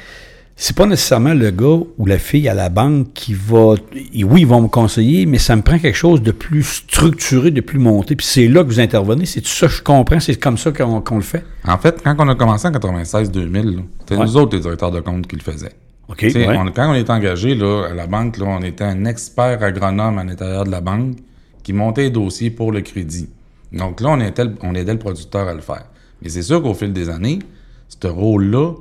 [0.63, 3.74] c'est pas nécessairement le gars ou la fille à la banque qui va...
[3.93, 7.62] Oui, ils vont me conseiller, mais ça me prend quelque chose de plus structuré, de
[7.62, 8.15] plus monté.
[8.15, 9.26] Puis c'est là que vous intervenez.
[9.26, 10.19] C'est ça que je comprends.
[10.19, 11.43] C'est comme ça qu'on le fait.
[11.67, 14.26] En fait, quand on a commencé en 96-2000, là, c'était Ouais.
[14.26, 15.74] nous autres, les directeurs de compte, qui le faisaient.
[16.10, 16.21] OK?
[16.21, 16.47] Ouais.
[16.56, 20.19] on- quand on est engagé là, à la banque, là, on était un expert agronome
[20.19, 21.15] à l'intérieur de la banque
[21.63, 23.30] qui montait les dossiers pour le crédit.
[23.74, 25.86] Donc là, on, était on aidait le producteur à le faire.
[26.21, 27.39] Mais c'est sûr qu'au fil des années,
[27.89, 28.74] ce rôle-là,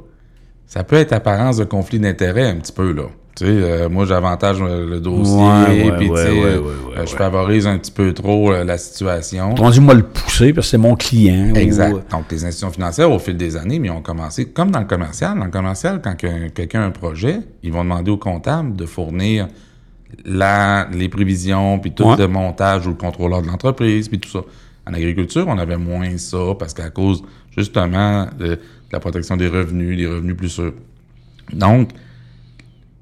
[0.70, 2.92] ça peut être apparence de conflit d'intérêt un petit peu.
[2.92, 3.02] là.
[3.36, 6.60] Tu sais, euh, moi, j'avantage euh, le dossier, puis euh,
[6.96, 9.52] euh, je favorise un petit peu trop euh, la situation.
[9.58, 11.54] On dit moi le pousser parce que c'est mon client.
[11.54, 11.92] Exact.
[11.92, 14.78] ou- Donc, les institutions financières, au fil des années, mais ils ont commencé, comme dans
[14.80, 15.36] le commercial.
[15.38, 18.86] Dans le commercial, quand que- quelqu'un a un projet, ils vont demander au comptable de
[18.86, 19.48] fournir
[20.24, 22.16] la, les prévisions, puis tout Ouais.
[22.16, 24.40] le montage ou le contrôleur de l'entreprise, puis tout ça.
[24.88, 27.22] En agriculture, on avait moins ça parce qu'à cause,
[27.56, 28.58] justement, de
[28.92, 30.74] la protection des revenus, des revenus plus sûrs.
[31.52, 31.90] Donc,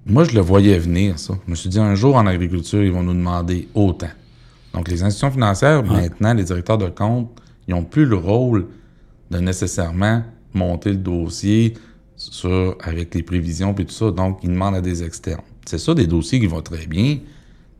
[0.07, 1.35] moi, je le voyais venir, ça.
[1.47, 4.11] Je me suis dit, un jour, en agriculture, ils vont nous demander autant.
[4.73, 7.31] Donc, les institutions financières, maintenant, les directeurs de compte,
[7.67, 8.67] ils n'ont plus le rôle
[9.31, 10.23] de nécessairement
[10.55, 11.75] monter le dossier
[12.17, 14.11] sur, avec les prévisions puis tout ça.
[14.11, 15.43] Donc, ils demandent à des externes.
[15.67, 17.19] C'est ça, des dossiers qui vont très bien,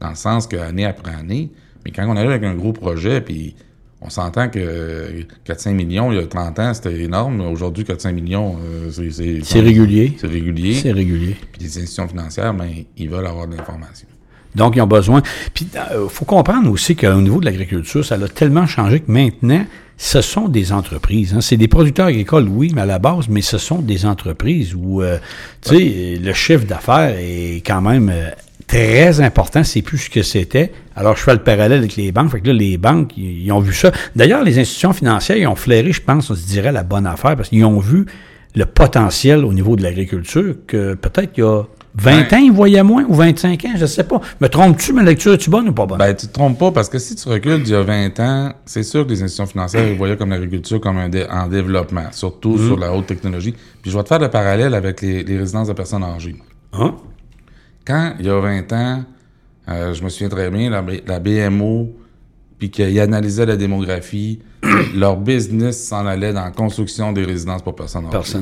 [0.01, 1.51] dans le sens qu'année après année,
[1.85, 3.55] mais quand on arrive avec un gros projet, puis
[4.01, 7.41] on s'entend que 4-5 millions, il y a 30 ans, c'était énorme.
[7.41, 9.11] Aujourd'hui, 4-5 millions, euh, c'est...
[9.11, 10.17] C'est C'est régulier.
[10.21, 10.75] C'est régulier.
[10.75, 11.37] C'est régulier.
[11.53, 14.07] Puis les institutions financières, ben, ils veulent avoir de l'information.
[14.55, 15.23] Donc, ils ont besoin.
[15.53, 19.65] Puis, il faut comprendre aussi qu'au niveau de l'agriculture, ça a tellement changé que maintenant,
[19.97, 21.35] ce sont des entreprises.
[21.35, 21.41] hein.
[21.41, 25.03] C'est des producteurs agricoles, oui, mais à la base, mais ce sont des entreprises où,
[25.03, 25.19] euh,
[25.61, 28.31] tu sais, le chiffre d'affaires est quand même euh,
[28.69, 29.65] très important.
[29.65, 30.71] C'est plus ce que c'était.
[30.95, 32.31] Alors, je fais le parallèle avec les banques.
[32.31, 33.91] Fait que là, les banques, ils, ils ont vu ça.
[34.15, 37.35] D'ailleurs, les institutions financières, ils ont flairé, je pense, on se dirait la bonne affaire
[37.35, 38.07] parce qu'ils ont vu
[38.55, 41.63] le potentiel au niveau de l'agriculture que peut-être il y a
[41.95, 42.35] 20 Ouais.
[42.35, 44.21] ans, il voyait moins ou 25 ans, je sais pas.
[44.41, 45.99] Me trompes-tu, ma lecture est-tu bonne ou pas bonne?
[45.99, 48.53] Ben, tu te trompes pas, parce que si tu recules d'il y a 20 ans,
[48.67, 52.05] c'est sûr que les institutions financières ils voyaient comme l'agriculture comme un dé- en développement,
[52.13, 52.67] surtout Mm-hmm.
[52.67, 53.55] sur la haute technologie.
[53.83, 56.37] Puis je vais te faire le parallèle avec les, les résidences de personnes âgées.
[56.73, 56.95] Hein?
[57.89, 59.05] Quand, il y a 20 ans,
[59.71, 61.89] euh, je me souviens très bien, la, BMO,
[62.59, 64.41] puis qu'ils analysaient la démographie,
[64.95, 68.39] leur business s'en allait dans la construction des résidences pour personnes âgées.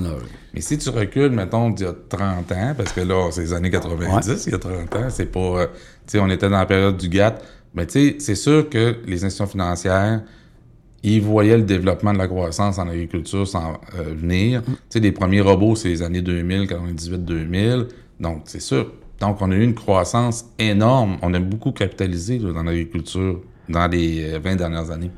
[0.53, 3.53] Mais si tu recules, mettons, d'il y a 30 ans, parce que là, c'est les
[3.53, 5.39] années 90, il y a 30 ans, c'est pas...
[5.39, 5.73] euh, tu
[6.07, 7.41] sais, on était dans la période du GATT.
[7.73, 10.23] Mais tu sais, c'est sûr que les institutions financières,
[11.05, 14.65] ils voyaient le développement de la croissance en agriculture s'en euh, venir.
[14.65, 17.87] Tu sais, les premiers robots, c'est les années 2000, 98-2000.
[18.19, 18.91] Donc, c'est sûr.
[19.21, 21.17] Donc, on a eu une croissance énorme.
[21.23, 25.11] On a beaucoup capitalisé là, dans l'agriculture dans les euh, 20 dernières années.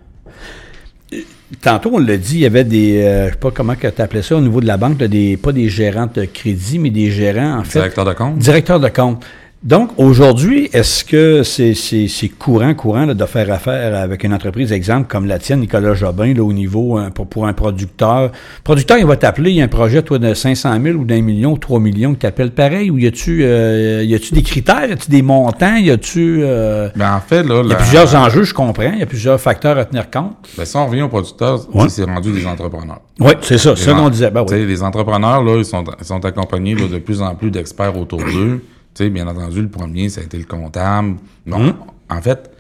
[1.63, 4.23] Tantôt, on l'a dit, il y avait des, euh, je sais pas comment tu appelais
[4.23, 7.11] ça au niveau de la banque, là, des, pas des gérants de crédit, mais des
[7.11, 7.79] gérants, en fait.
[7.79, 8.39] Directeur de compte?
[8.39, 9.25] Directeur de compte.
[9.65, 15.09] Donc, aujourd'hui, est-ce que c'est courant, courant là, de faire affaire avec une entreprise, exemple,
[15.09, 18.31] comme la tienne, Nicolas Jobin, là, au niveau, euh, pour, pour un producteur?
[18.63, 21.23] Producteur, il va t'appeler, il y a un projet, toi, de 500 000 ou d'un
[21.23, 24.93] million, 3 millions, qui t'appelle pareil, ou y a-tu euh, y a-tu des critères, y
[24.93, 26.39] a-tu des montants, y a-tu...
[26.45, 27.63] euh, Ben, en fait, là...
[27.65, 30.37] il y a plusieurs enjeux, je comprends, il y a plusieurs facteurs à tenir compte.
[30.57, 31.89] Ben, si on revient aux producteurs, Ouais.
[31.89, 33.01] c'est rendu des entrepreneurs.
[33.19, 34.31] Oui, c'est ça, c'est ça qu'on disait.
[34.31, 34.65] Ben oui.
[34.67, 38.21] Les entrepreneurs, là, ils sont, ils sont accompagnés là, de plus en plus d'experts autour
[38.21, 38.63] d'eux.
[38.99, 41.19] Tu sais, bien entendu, le premier, ça a été le comptable.
[41.47, 41.75] Bon, Hum?
[42.11, 42.51] En fait,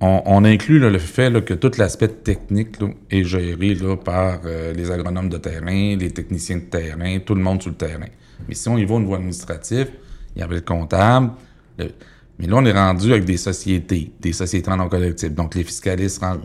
[0.00, 3.96] on, on inclut là, le fait là, que tout l'aspect technique là, est géré là,
[3.96, 7.76] par euh, les agronomes de terrain, les techniciens de terrain, tout le monde sur le
[7.76, 8.06] terrain.
[8.48, 9.86] Mais si on y va au niveau administratif,
[10.34, 11.30] il y avait le comptable.
[11.78, 11.92] le-
[12.40, 15.30] mais là, on est rendu avec des sociétés, des sociétés en non collectif.
[15.32, 16.42] Donc, les fiscalistes rentrent.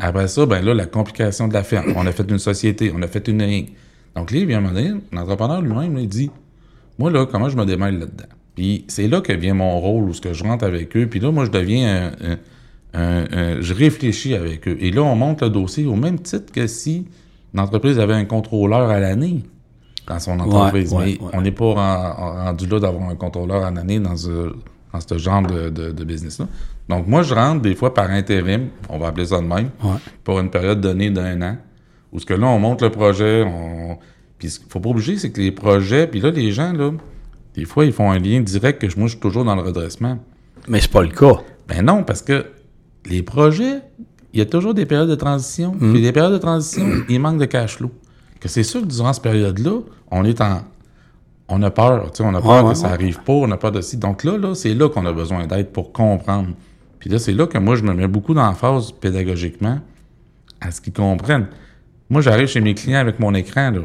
[0.00, 1.92] Après ça, ben là, la complication de la ferme.
[1.94, 3.68] On a fait une société, on a fait une ligne.
[4.16, 6.30] Donc, là, il vient me dire, l'entrepreneur lui-même, il dit,
[6.98, 8.24] moi, là, comment je me démêle là-dedans?
[8.54, 11.06] Puis c'est là que vient mon rôle, où ce que je rentre avec eux.
[11.06, 12.38] Puis là, moi, je deviens un, un-
[12.94, 14.76] un- un- je réfléchis avec eux.
[14.80, 17.06] Et là, on monte le dossier au même titre que si
[17.54, 19.40] l'entreprise avait un contrôleur à l'année
[20.06, 20.92] dans son entreprise.
[20.92, 21.30] ouais, Mais ouais.
[21.32, 24.52] on n'est pas ren- rendu là d'avoir un contrôleur à l'année dans ce,
[24.92, 26.46] dans ce genre de, de- de business-là.
[26.88, 29.70] Donc, moi, je rentre des fois par intérim, on va appeler ça de même,
[30.24, 31.56] pour une période donnée d'un an,
[32.12, 33.96] où ce que là, on monte le projet, on...
[34.38, 36.90] Puis ce qu'il faut pas obliger, c'est que les projets, puis là, les gens, là,
[37.54, 39.62] des fois, ils font un lien direct que je- moi, je suis toujours dans le
[39.62, 40.18] redressement.
[40.68, 41.34] Mais c'est pas le cas.
[41.68, 42.46] Ben non, parce que
[43.06, 43.80] les projets,
[44.32, 45.72] il y a toujours des périodes de transition.
[45.72, 47.90] Puis les périodes de transition, il manque de cash flow.
[48.40, 50.62] Que c'est sûr que durant cette période-là, on est en.
[51.48, 52.92] On a peur, tu sais, on a peur Ouais, que ouais, ça ouais.
[52.94, 53.98] arrive pas, on a peur de ci.
[53.98, 56.48] Donc là, là, c'est là qu'on a besoin d'aide pour comprendre.
[56.98, 59.80] Puis là, c'est là que moi, je me mets beaucoup d'emphase pédagogiquement
[60.60, 61.48] à ce qu'ils comprennent.
[62.08, 63.80] Moi, j'arrive chez mes clients avec mon écran, là.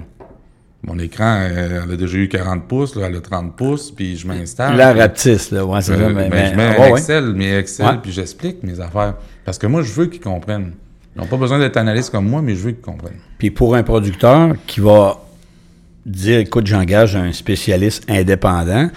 [0.84, 4.16] Mon écran, euh, elle a déjà eu 40 pouces, là, elle a 30 pouces, puis
[4.16, 4.78] je m'installe.
[4.78, 5.66] La rapetisse, là.
[5.66, 6.06] Ouais, c'est euh, ça.
[6.06, 6.92] ben, Mais, mais- je mets un ouais.
[6.92, 7.98] Excel, mes Excel, Ouais.
[8.02, 9.16] puis j'explique mes affaires.
[9.44, 10.74] Parce que moi, je veux qu'ils comprennent.
[11.16, 13.18] Ils n'ont pas besoin d'être analystes comme moi, mais je veux qu'ils comprennent.
[13.40, 15.20] Puis pour un producteur qui va
[16.06, 18.90] dire, écoute, j'engage un spécialiste indépendant,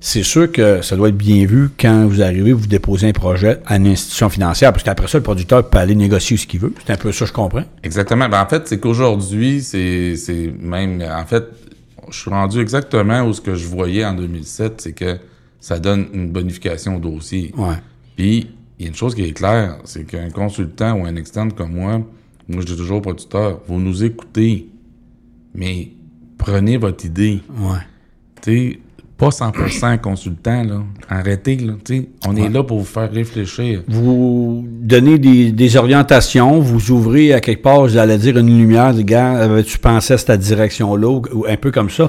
[0.00, 3.58] c'est sûr que ça doit être bien vu quand vous arrivez, vous déposez un projet
[3.66, 6.72] à une institution financière, parce qu'après ça, le producteur peut aller négocier ce qu'il veut.
[6.86, 7.64] C'est un peu ça, je comprends.
[7.82, 8.28] Exactement.
[8.28, 10.14] Ben, en fait, c'est qu'aujourd'hui, c'est
[10.60, 11.02] même...
[11.02, 11.44] En fait,
[12.10, 15.18] je suis rendu exactement où ce que je voyais en 2007, c'est que
[15.60, 17.52] ça donne une bonification au dossier.
[17.56, 17.74] Ouais.
[18.16, 18.46] Puis,
[18.78, 21.72] il y a une chose qui est claire, c'est qu'un consultant ou un externe comme
[21.72, 22.00] moi,
[22.48, 24.68] moi, je dis toujours au producteur, vous nous écoutez,
[25.54, 25.90] mais
[26.38, 27.40] prenez votre idée.
[27.58, 27.80] Ouais.
[28.40, 28.78] Tu sais,
[29.18, 30.82] pas 100% consultant, là.
[31.08, 31.72] Arrêtez, là.
[32.26, 33.82] On est là pour vous faire réfléchir.
[33.88, 39.04] Vous donnez des, des orientations, vous ouvrez à quelque part, j'allais dire, une lumière, les
[39.04, 42.08] gars, tu pensais à cette direction-là, ou, ou un peu comme ça.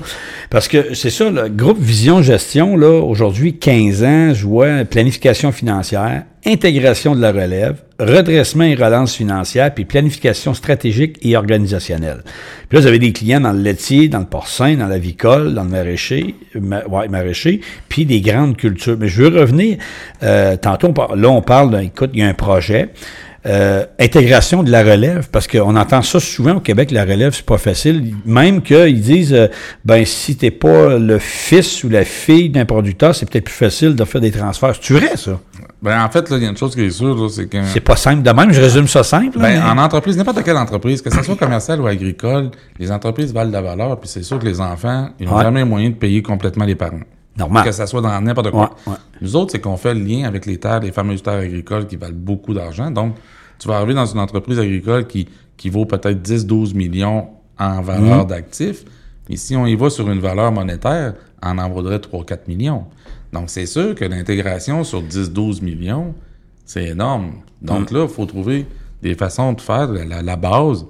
[0.52, 5.52] Parce que c'est ça, le groupe Vision Gestion, là, aujourd'hui, 15 ans, je vois planification
[5.52, 12.22] financière, intégration de la relève, redressement et relance financière, puis planification stratégique et organisationnelle.
[12.70, 15.64] Puis là, vous avez des clients dans le laitier, dans le porcin, dans l'avicole, dans
[15.64, 18.96] le maraîcher, ma- ouais, maraîcher, puis des grandes cultures.
[18.98, 19.78] Mais je veux revenir,
[20.24, 22.90] euh, tantôt, là, on parle, d'un- écoute, il y a un projet,
[23.46, 27.46] euh, intégration de la relève, parce qu'on entend ça souvent au Québec, la relève, c'est
[27.46, 28.14] pas facile.
[28.26, 29.48] Même qu'ils disent, euh,
[29.86, 33.96] ben, si t'es pas le fils ou la fille d'un producteur, c'est peut-être plus facile
[33.96, 34.76] de faire des transferts.
[34.82, 35.40] C'est vrai, ça?
[35.82, 37.64] Ben, en fait, là, il y a une chose qui est sûre, c'est que.
[37.66, 39.38] C'est pas simple de même, je résume ça simple.
[39.40, 42.92] là, Ben, mais- en entreprise, n'importe quelle entreprise, que ce soit commerciale ou agricole, les
[42.92, 45.44] entreprises valent de la valeur, puis c'est sûr que les enfants, ils n'ont Ouais.
[45.44, 47.00] jamais moyen de payer complètement les parents.
[47.40, 47.64] Normal.
[47.64, 48.76] Que ça soit dans n'importe quoi.
[48.86, 48.98] Ouais, ouais.
[49.22, 51.96] Nous autres, c'est qu'on fait le lien avec les terres, les fameuses terres agricoles qui
[51.96, 52.92] valent beaucoup d'argent.
[52.92, 53.16] Donc,
[53.58, 58.20] tu vas arriver dans une entreprise agricole qui, qui vaut peut-être 10-12 millions en valeur
[58.24, 58.28] Mhm.
[58.28, 58.84] d'actifs.
[59.30, 62.86] Mais si on y va sur une valeur monétaire, en en vaudrait 3-4 millions.
[63.32, 66.14] Donc, c'est sûr que l'intégration sur 10-12 millions,
[66.66, 67.32] c'est énorme.
[67.62, 68.66] Donc là, il faut trouver
[69.02, 70.86] des façons de faire la, la base.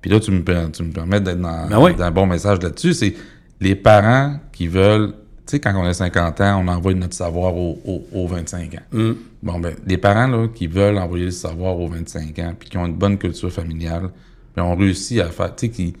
[0.00, 1.94] Puis là, tu me, per- tu me permets d'être dans, Ben oui.
[1.94, 2.94] dans un bon message là-dessus.
[2.94, 3.14] C'est
[3.60, 5.12] les parents qui veulent...
[5.50, 8.74] Tu sais, quand on a 50 ans, on envoie notre savoir aux, aux- aux 25
[8.74, 9.14] ans.
[9.42, 12.76] Bon, ben, les parents là, qui veulent envoyer le savoir aux 25 ans, puis qui
[12.78, 14.10] ont une bonne culture familiale,
[14.54, 15.94] puis ont réussi à faire, tu sais, qui,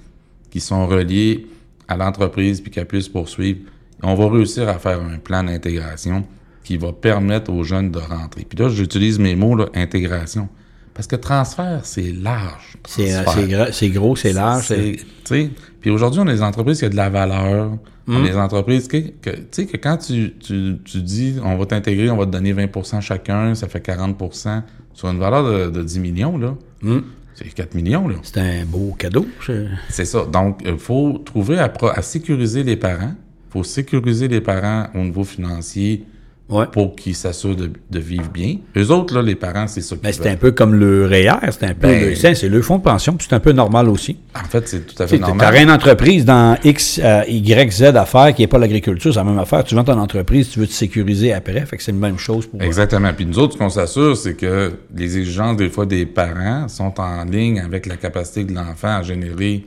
[0.50, 1.46] qui sont reliés
[1.88, 3.58] à l'entreprise, puis qui puissent poursuivre,
[4.04, 6.24] on va réussir à faire un plan d'intégration
[6.62, 8.46] qui va permettre aux jeunes de rentrer.
[8.48, 10.48] Puis là, j'utilise mes mots, là, intégration.
[10.94, 12.76] Parce que transfert, c'est large.
[12.86, 13.24] C'est euh,
[13.88, 14.68] gros, c'est large.
[14.68, 17.72] Tu sais, Puis aujourd'hui, on a des entreprises qui ont de la valeur.
[18.08, 21.56] On a des entreprises que, que- tu sais, que quand tu, tu, tu dis on
[21.56, 24.62] va t'intégrer, on va te donner 20% chacun, ça fait 40%
[24.94, 26.54] sur une valeur de, de 10 millions, là.
[27.34, 28.16] C'est 4 millions, là.
[28.22, 29.26] C'est un beau cadeau.
[29.40, 30.24] je- C'est ça.
[30.26, 33.14] Donc, il faut trouver à, à sécuriser les parents.
[33.48, 36.04] Il faut sécuriser les parents au niveau financier
[36.50, 36.66] Ouais.
[36.72, 38.56] pour qu'ils s'assurent de, de vivre bien.
[38.76, 40.32] Eux autres, là, les parents, c'est ça qu'ils Mais c'est veulent.
[40.32, 42.82] un peu comme le REER, c'est un peu Ben- le- c'est c'est le fonds de
[42.82, 44.16] pension, puis c'est un peu normal aussi.
[44.34, 45.46] En fait, c'est tout à Tu fait normal.
[45.46, 49.24] T'aurais une entreprise dans X, euh, Y, Z affaires qui n'est pas l'agriculture, c'est la
[49.24, 49.62] même affaire.
[49.64, 52.46] Tu vends ton entreprise, tu veux te sécuriser après, fait que c'est la même chose
[52.46, 53.12] pour Exactement.
[53.14, 56.94] Puis nous autres, ce qu'on s'assure, c'est que les exigences, des fois, des parents sont
[57.00, 59.64] en ligne avec la capacité de l'enfant à générer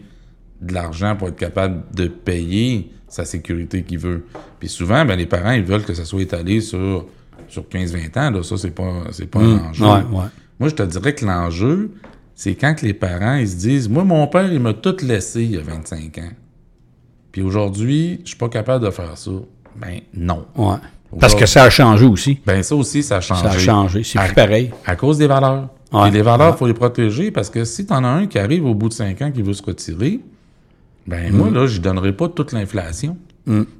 [0.61, 4.25] de l'argent pour être capable de payer sa sécurité qu'il veut.
[4.59, 7.05] Puis souvent, ben, les parents, ils veulent que ça soit étalé sur,
[7.47, 8.31] sur 15-20 ans.
[8.31, 8.43] Là.
[8.43, 9.85] Ça, c'est pas, c'est pas un enjeu.
[9.85, 10.25] Ouais, ouais.
[10.59, 11.91] Moi, je te dirais que l'enjeu,
[12.33, 15.43] c'est quand que les parents, ils se disent, moi, mon père, il m'a tout laissé
[15.43, 16.31] il y a 25 ans.
[17.31, 19.31] Puis aujourd'hui, je suis pas capable de faire ça.
[19.75, 20.45] Ben, non.
[20.55, 20.77] Ouais.
[21.19, 22.39] Parce que ça a changé aussi.
[22.45, 23.43] Ben, ça aussi, ça a changé.
[23.43, 24.03] Ça a changé.
[24.03, 24.71] C'est À- plus pareil.
[24.85, 25.69] À cause des valeurs.
[25.91, 26.07] Ouais.
[26.07, 28.39] Et les valeurs, il faut les protéger parce que si tu en as un qui
[28.39, 30.19] arrive au bout de 5 ans qui veut se retirer,
[31.07, 31.53] ben moi, Mm.
[31.53, 33.17] là, je donnerai pas toute l'inflation.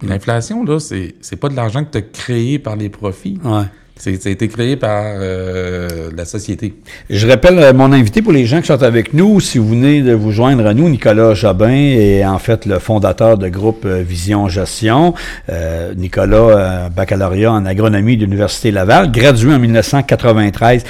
[0.02, 3.40] L'inflation, là, c'est c'est pas de l'argent que tu as créé par les profits.
[3.44, 3.64] Ouais.
[3.96, 6.74] C'est ça a été créé par euh, la société.
[7.10, 9.40] Je rappelle euh, mon invité pour les gens qui sont avec nous.
[9.40, 13.38] Si vous venez de vous joindre à nous, Nicolas Jobin est en fait le fondateur
[13.38, 15.14] de groupe euh, Vision Gestion.
[15.50, 20.84] Euh, Nicolas, baccalauréat en agronomie de l'Université Laval, gradué en 1993.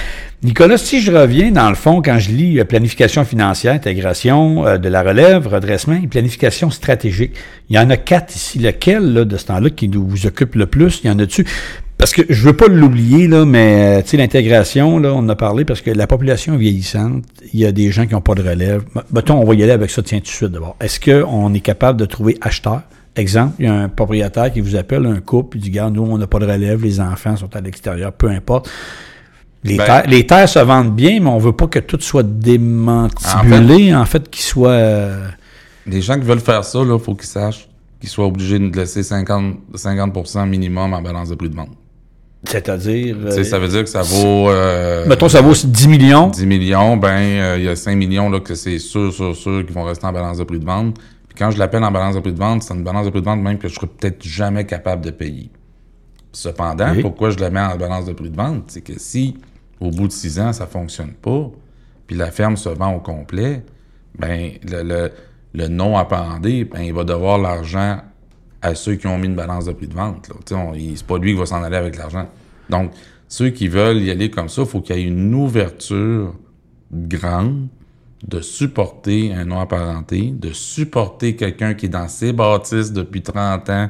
[0.43, 4.77] Nicolas, si je reviens dans le fond, quand je lis euh, planification financière, intégration euh,
[4.77, 7.31] de la relève, redressement et planification stratégique,
[7.69, 8.59] il y en a quatre ici.
[8.59, 10.99] Lequel là, de ce temps-là qui nous vous occupe le plus?
[11.01, 11.45] Il y en a-tu?
[12.03, 15.29] Parce que je veux pas l'oublier, là, mais euh, tu sais, l'intégration, là, on en
[15.29, 18.35] a parlé parce que la population vieillissante, il y a des gens qui n'ont pas
[18.35, 18.83] de relève.
[19.13, 20.75] Mettons, on va y aller avec ça, tiens, tout de suite d'abord.
[20.81, 22.81] Est-ce qu'on est capable de trouver acheteur?
[23.15, 26.01] Exemple, il y a un propriétaire qui vous appelle, un couple, il dit, regarde, nous,
[26.01, 28.69] on n'a pas de relève, les enfants sont à l'extérieur, peu importe.
[29.63, 32.23] Les, Ben- terres, les terres se vendent bien, mais on veut pas que tout soit
[32.27, 34.71] démantibulé, en fait, qu'il soit...
[34.71, 35.27] euh,
[35.87, 37.69] Les gens qui veulent faire ça, il faut qu'ils sachent
[38.01, 41.69] qu'ils soient obligés de laisser 50, 50 minimum en balance de prix de vente.
[42.45, 43.15] C'est-à-dire...
[43.25, 44.49] Tu sais, euh, ça veut dire que ça vaut...
[44.49, 46.27] euh, mettons, ça vaut 10 millions.
[46.27, 49.65] 10 millions, ben, euh, il y a 5 millions là, que c'est sûr, sûr, sûr
[49.65, 50.97] qu'ils vont rester en balance de prix de vente.
[51.27, 53.21] Puis quand je l'appelle en balance de prix de vente, c'est une balance de prix
[53.21, 55.49] de vente même que je serais peut-être jamais capable de payer.
[56.31, 57.01] Cependant, Oui.
[57.01, 58.63] pourquoi je la mets en balance de prix de vente?
[58.67, 59.37] C'est que si,
[59.79, 61.49] au bout de 6 ans, ça fonctionne pas,
[62.07, 63.63] puis la ferme se vend au complet,
[64.19, 65.11] ben, le, le,
[65.53, 67.99] le non appendé, ben, il va devoir l'argent
[68.63, 70.31] à ceux qui ont mis une balance de prix de vente.
[70.45, 72.27] C'est pas lui qui va s'en aller avec l'argent.
[72.69, 72.91] Donc,
[73.27, 76.33] ceux qui veulent y aller comme ça, il faut qu'il y ait une ouverture
[76.91, 77.67] grande
[78.25, 83.69] de supporter un non apparenté, de supporter quelqu'un qui est dans ses bâtisses depuis 30
[83.69, 83.89] ans,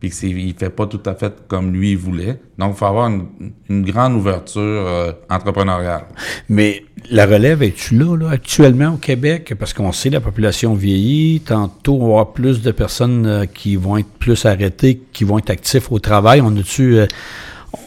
[0.00, 2.38] puis qu'il ne fait pas tout à fait comme lui voulait.
[2.58, 3.26] Donc, il faut avoir une,
[3.68, 6.04] une grande ouverture euh, entrepreneuriale.
[6.48, 9.54] Mais la relève est-tu là, là, actuellement au Québec?
[9.58, 11.40] Parce qu'on sait la population vieillit.
[11.40, 15.38] Tantôt, on va avoir plus de personnes euh, qui vont être plus arrêtées, qui vont
[15.38, 16.40] être actifs au travail.
[16.40, 16.96] On a-tu.
[16.98, 17.06] euh,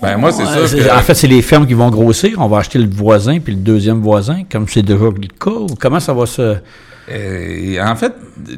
[0.01, 0.91] Ben, moi, c'est euh, sûr que...
[0.93, 2.39] En fait, c'est les fermes qui vont grossir.
[2.39, 5.51] On va acheter le voisin puis le deuxième voisin, comme c'est déjà le cas.
[5.51, 6.57] ou Comment ça va se.
[7.11, 8.13] Euh, en fait,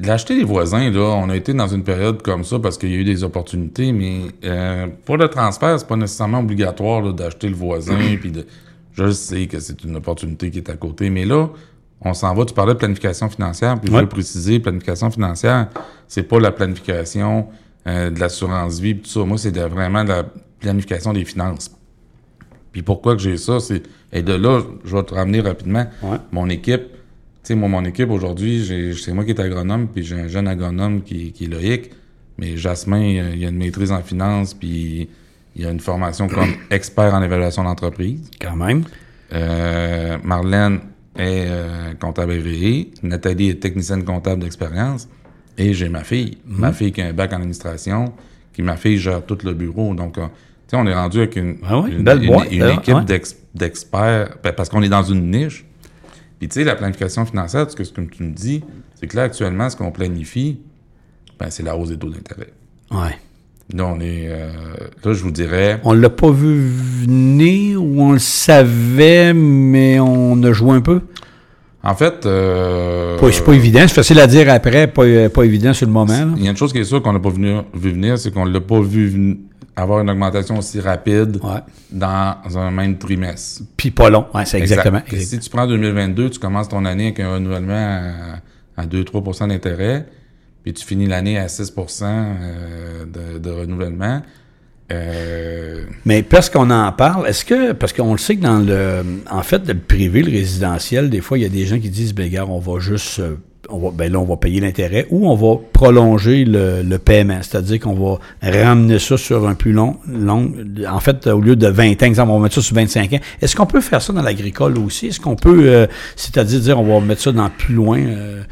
[0.06, 2.94] l'acheter les voisins, là, on a été dans une période comme ça parce qu'il y
[2.94, 7.56] a eu des opportunités, mais euh, pour le transfert, c'est pas nécessairement obligatoire d'acheter le
[7.56, 7.98] voisin.
[8.20, 8.46] puis de,
[8.94, 11.50] je sais que c'est une opportunité qui est à côté, mais là,
[12.02, 12.46] on s'en va.
[12.46, 14.02] Tu parlais de planification financière, puis je Ouais.
[14.02, 15.70] veux préciser, planification financière,
[16.08, 17.48] c'est pas la planification
[17.88, 19.26] euh, de l'assurance vie, puis tout ça.
[19.26, 20.24] Moi, c'est vraiment de la
[20.60, 21.72] planification des finances.
[22.72, 23.84] Puis pourquoi que j'ai ça, c'est.
[24.12, 25.86] Et de là, je vais te ramener rapidement.
[26.02, 26.18] Ouais.
[26.32, 26.84] Mon équipe,
[27.43, 31.01] sais, moi, mon équipe aujourd'hui, c'est moi qui est agronome, puis j'ai un jeune agronome
[31.03, 31.91] qui, qui est Loïc.
[32.38, 33.01] Mais Jasmin,
[33.36, 35.08] il a- une maîtrise en finance, puis
[35.56, 38.29] il a une formation comme expert en évaluation d'entreprise.
[38.41, 38.84] Quand même.
[39.34, 40.79] Euh, Marlène
[41.15, 42.91] est euh, comptable agréée.
[43.03, 45.08] Nathalie est technicienne comptable d'expérience.
[45.58, 46.38] Et j'ai ma fille.
[46.47, 48.13] Ma fille qui a un bac en administration,
[48.53, 49.93] qui ma fille gère tout le bureau.
[49.93, 50.29] Donc, euh, tu
[50.71, 52.95] sais, on est rendu avec une, Ah oui, une, belle une- boîte, une là, équipe
[52.95, 53.21] ouais.
[53.53, 55.65] d'experts, ben, parce qu'on est dans une niche.
[56.39, 58.63] Puis, tu sais, la planification financière, ce que, ce que tu me dis,
[59.00, 60.60] c'est que là, actuellement, ce qu'on planifie,
[61.39, 62.50] ben, c'est la hausse des taux d'intérêt.
[62.91, 63.17] Ouais.
[63.74, 64.28] Là, on est.
[64.28, 64.50] euh,
[65.06, 65.80] là, je vous dirais.
[65.84, 71.02] On l'a pas vu venir ou on le savait, mais on a joué un peu?
[71.82, 72.26] En fait.
[72.26, 73.80] euh, c'est pas évident.
[73.82, 76.34] C'est facile à dire après, pas, pas évident sur le moment.
[76.38, 78.32] Il y a une chose qui est sûre qu'on n'a pas venu- vu venir, c'est
[78.34, 79.38] qu'on l'a pas vu ven-
[79.75, 81.59] avoir une augmentation aussi rapide Ouais.
[81.91, 83.63] dans un même trimestre.
[83.77, 84.25] Puis pas long.
[84.33, 85.01] Ouais, c'est exactement.
[85.07, 85.25] Exact.
[85.25, 88.01] Si tu prends 2022, tu commences ton année avec un renouvellement
[88.77, 90.05] à, à 2-3 d'intérêt,
[90.63, 94.21] puis tu finis l'année à 6 euh, de, de renouvellement.
[94.91, 99.03] Euh, Mais parce qu'on en parle, est-ce que, parce qu'on le sait que dans le,
[99.29, 102.13] en fait, le privé, le résidentiel, des fois, il y a des gens qui disent,
[102.13, 103.36] ben, gars, on va juste, euh,
[103.69, 107.39] ben là, on va payer l'intérêt ou on va prolonger le, paiement.
[107.41, 110.52] C'est-à-dire qu'on va ramener ça sur un plus long, long,
[110.89, 113.19] en fait, au lieu de 20 ans, exemple, on va mettre ça sur 25 ans.
[113.41, 115.08] Est-ce qu'on peut faire ça dans l'agricole aussi?
[115.08, 118.43] Est-ce qu'on peut, euh, c'est-à-dire dire, on va mettre ça dans plus loin, euh,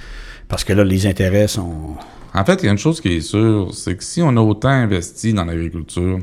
[0.47, 1.95] parce que là, les intérêts sont,
[2.33, 4.41] En fait, il y a une chose qui est sûre, c'est que si on a
[4.41, 6.19] autant investi dans l'agriculture,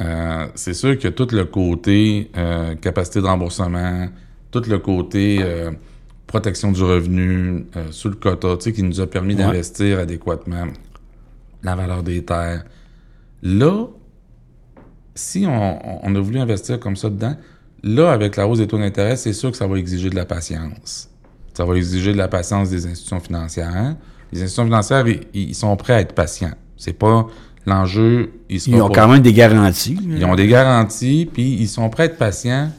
[0.00, 2.30] euh, c'est sûr que tout le côté
[2.80, 4.08] capacité de remboursement,
[4.50, 5.44] tout le côté
[6.28, 9.40] protection du revenu euh, sous le quota, tu sais, qui nous a permis Ouais.
[9.42, 10.66] d'investir adéquatement
[11.64, 12.64] la valeur des terres.
[13.42, 13.86] Là,
[15.14, 17.36] si on, on a voulu investir comme ça dedans,
[17.82, 20.24] là, avec la hausse des taux d'intérêt, c'est sûr que ça va exiger de la
[20.24, 21.08] patience.
[21.54, 23.96] Ça va exiger de la patience des institutions financières.
[24.32, 26.52] Les institutions financières, ils, ils sont prêts à être patients.
[26.76, 27.26] C'est pas
[27.66, 28.30] l'enjeu.
[28.48, 29.98] Ils, ils ont quand même des garanties.
[30.16, 32.70] ils ont des garanties, puis ils sont prêts à être patients.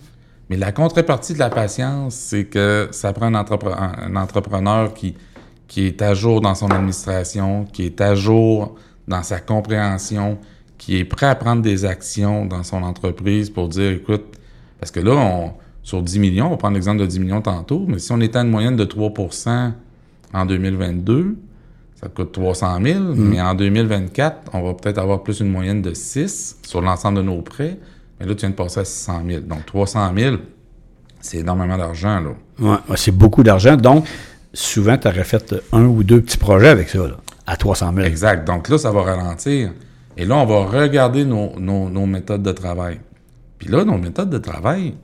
[0.50, 4.94] Mais la contrepartie de la patience, c'est que ça prend un, entrepre- un- un entrepreneur
[4.94, 5.16] qui,
[5.68, 8.76] qui est à jour dans son administration, qui est à jour
[9.08, 10.38] dans sa compréhension,
[10.78, 14.26] qui est prêt à prendre des actions dans son entreprise pour dire, écoute,
[14.80, 15.52] parce que là, on,
[15.84, 18.38] sur 10 millions, on va prendre l'exemple de 10 millions tantôt, mais si on était
[18.38, 19.72] à une moyenne de 3%
[20.34, 21.36] en 2022,
[21.96, 25.94] ça coûte 300 000, mais en 2024, on va peut-être avoir plus une moyenne de
[25.94, 27.78] 6 sur l'ensemble de nos prêts.
[28.20, 29.42] Mais là, tu viens de passer à 600 000.
[29.42, 30.36] Donc, 300 000,
[31.22, 32.30] c'est énormément d'argent, là.
[32.60, 33.76] Ouais, ouais, c'est beaucoup d'argent.
[33.78, 34.06] Donc,
[34.54, 38.06] souvent, tu aurais fait un ou deux petits projets avec ça, là, à 300 000.
[38.06, 38.46] Exact.
[38.46, 39.72] Donc là, ça va ralentir.
[40.18, 43.00] Et là, on va regarder nos, nos- nos méthodes de travail.
[43.58, 44.96] Puis là, nos méthodes de travail,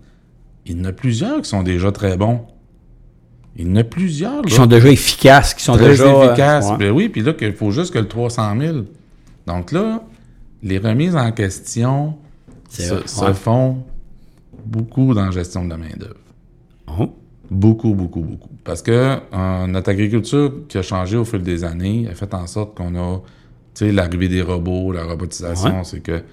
[0.66, 2.42] il y en a plusieurs qui sont déjà très bons.
[3.56, 6.04] Il y en a plusieurs, Qui sont déjà efficaces, qui sont déjà...
[6.04, 6.70] euh, efficaces.
[6.72, 6.78] ouais.
[6.78, 8.78] Ben oui, puis là, il faut juste que le 300 000.
[9.48, 10.02] Donc là,
[10.64, 12.16] les remises en question
[12.70, 13.34] se, se ouais.
[13.34, 13.78] font
[14.66, 16.16] beaucoup dans la gestion de la main-d'œuvre.
[17.00, 17.14] Oh.
[17.52, 18.50] Beaucoup, beaucoup, beaucoup.
[18.64, 18.92] Parce que
[19.32, 22.96] euh, notre agriculture qui a changé au fil des années a fait en sorte qu'on
[22.96, 23.18] a,
[23.76, 25.84] tu sais, l'arrivée des robots, la robotisation, Ouais.
[25.84, 26.24] c'est que,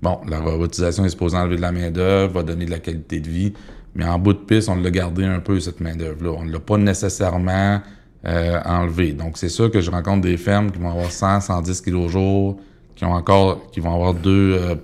[0.00, 3.28] bon, la robotisation est supposée enlever de la main-d'œuvre, va donner de la qualité de
[3.28, 3.52] vie,
[3.94, 6.30] mais en bout de piste, on l'a gardé un peu, cette main-d'œuvre-là.
[6.38, 7.80] On ne l'a pas nécessairement
[8.24, 9.12] euh, enlevé.
[9.12, 12.08] Donc, c'est sûr que je rencontre des fermes qui vont avoir 100, 110 kilos au
[12.08, 12.56] jour,
[12.96, 14.74] qui ont encore, qui vont avoir deux, euh,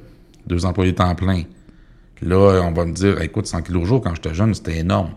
[0.48, 1.42] deux employés temps plein.
[2.22, 5.10] Là, on va me dire, écoute, 100 kilos au jour, quand j'étais jeune, c'était énorme.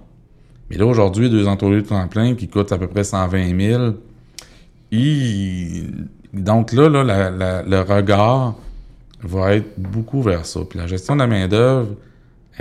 [0.70, 3.94] Mais là, aujourd'hui, deux employés temps plein qui coûtent à peu près 120 000.
[4.92, 8.56] il- Donc là, là le regard
[9.24, 10.62] va être beaucoup vers ça.
[10.70, 11.90] Puis la gestion de la main-d'œuvre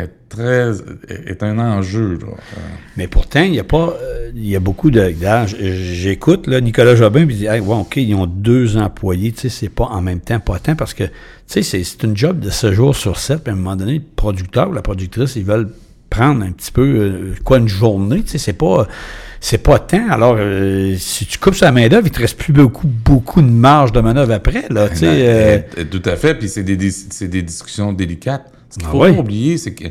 [0.01, 0.71] est très
[1.09, 2.19] est un enjeu.
[2.21, 2.27] Là.
[2.29, 2.61] Euh,
[2.97, 3.97] Mais pourtant, il y a pas...
[4.01, 5.13] euh, Il y a beaucoup de...
[5.47, 9.49] J'écoute là, Nicolas Jobin, puis dit, hey, ouais, OK, ils ont deux employés, tu sais,
[9.49, 11.11] c'est pas en même temps, pas tant, parce que, tu
[11.47, 13.95] sais, c'est- c'est une job de 7 jours sur 7, puis à un moment donné,
[13.95, 15.69] le producteur ou la productrice, ils veulent
[16.09, 18.87] prendre un petit peu, euh, quoi, une journée, tu sais, c'est pas...
[19.43, 20.07] C'est pas tant.
[20.11, 23.91] Alors, euh, si tu coupes sa main-d'œuvre, il te reste plus beaucoup, beaucoup de marge
[23.91, 25.07] de manœuvre après, là, tu sais.
[25.09, 25.59] euh,
[25.91, 26.35] tout à fait.
[26.35, 28.53] Puis c'est des, c'est des discussions délicates.
[28.71, 29.13] Ce qu'il Ah faut ouais.
[29.13, 29.85] pas oublier, c'est que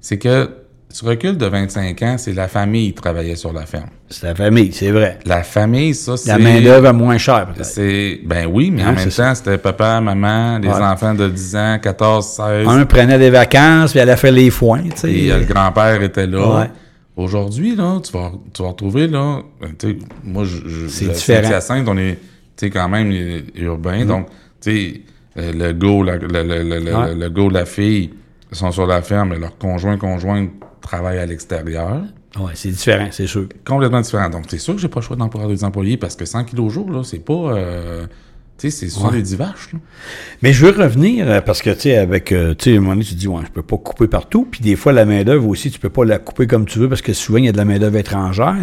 [0.00, 0.48] c'est que
[0.96, 3.90] tu recules de 25 ans, c'est la famille qui travaillait sur la ferme.
[4.08, 5.18] c'est la famille, c'est vrai.
[5.26, 6.30] La famille, ça, c'est...
[6.30, 7.48] La main-d'œuvre est moins chère.
[7.60, 10.74] C'est ben oui, mais en même temps, c'était papa, maman, les Ouais.
[10.80, 12.68] enfants de 10 ans, 14, 16.
[12.68, 15.12] Un prenait des vacances, puis elle a fait les foins, tu sais.
[15.12, 16.60] et le grand-père était là.
[16.60, 16.70] Ouais.
[17.16, 21.08] Aujourd'hui, là, tu vas, tu vas retrouver, là, ben, tu sais, moi, je, je, C'est
[21.12, 21.40] différent.
[21.40, 21.60] Mm-hmm.
[21.60, 22.12] Saint-Hyacinthe, on est,
[22.56, 23.12] tu sais, quand même
[23.56, 24.28] urbain, donc,
[24.62, 25.00] tu sais,
[25.52, 27.14] le go, la, le, le, le, le- Ouais.
[27.14, 28.10] le go, la fille
[28.52, 32.02] sont sur la ferme, mais leur conjoint, conjointe travaillent à l'extérieur.
[32.38, 33.46] Ouais, c'est différent, c'est sûr.
[33.66, 34.28] Complètement différent.
[34.30, 36.66] Donc, c'est sûr que j'ai pas le choix d'employer des employés parce que 100 kilos
[36.66, 38.06] au jour, là, c'est pas, euh,
[38.58, 39.72] Tu sais, c'est 70 vaches.
[39.72, 39.78] Là.
[40.42, 42.80] Mais je veux revenir, euh, parce que, tu sais, avec, euh, tu sais, à un
[42.80, 44.48] moment donné, tu dis, ouais, je peux pas couper partout.
[44.50, 47.00] Puis des fois, la main-d'œuvre aussi, tu peux pas la couper comme tu veux, parce
[47.00, 48.56] que souvent, il y a de la main-d'œuvre étrangère.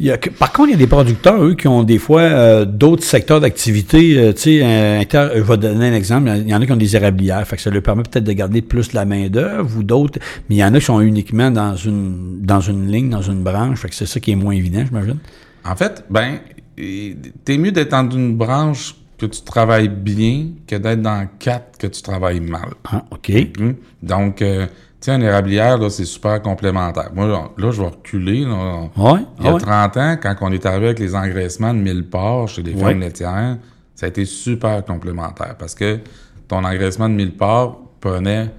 [0.00, 1.96] Il y a que- par contre, il y a des producteurs, eux, qui ont des
[1.96, 4.18] fois euh, d'autres secteurs d'activité.
[4.18, 6.30] euh, tu sais, euh, inter- je vais donner un exemple.
[6.36, 7.46] Il y en a qui ont des érablières.
[7.48, 10.18] Fait que ça leur permet peut-être de garder plus de la main-d'œuvre ou d'autres.
[10.50, 13.42] Mais il y en a qui sont uniquement dans une, dans une ligne, dans une
[13.42, 13.78] branche.
[13.80, 15.16] Fait que c'est ça qui est moins évident, j'imagine.
[15.64, 16.38] En fait, ben,
[16.76, 21.86] t'es mieux d'être dans une branche que tu travailles bien que d'être dans quatre que
[21.86, 22.70] tu travailles mal.
[22.90, 23.30] Ah, OK.
[23.60, 23.74] Hum.
[24.02, 27.10] Donc, euh, tu sais, un érablière, là, c'est super complémentaire.
[27.14, 28.44] Moi, là, là, je vais reculer.
[28.44, 28.88] Là.
[28.96, 29.20] Ouais.
[29.40, 29.60] Il y a ouais.
[29.60, 32.84] 30 ans, quand on est arrivé avec les engraissements de 1000 porcs chez les fermes
[32.86, 32.94] Ouais.
[32.94, 33.58] laitières,
[33.94, 35.98] ça a été super complémentaire parce que
[36.46, 38.50] ton engraissement de 1000 porcs prenait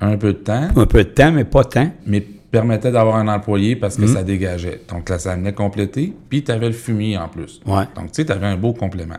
[0.00, 1.90] un peu de temps, Un peu de temps, mais pas tant.
[2.06, 4.82] mais permettait d'avoir un employé parce que ça dégageait.
[4.88, 7.60] Donc là, ça venait compléter, puis tu avais le fumier en plus.
[7.66, 7.84] Ouais.
[7.96, 9.16] Donc, tu sais, tu avais un beau complément.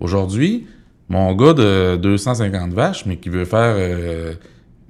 [0.00, 0.66] Aujourd'hui,
[1.08, 4.34] mon gars de 250 vaches, mais qui veut faire euh,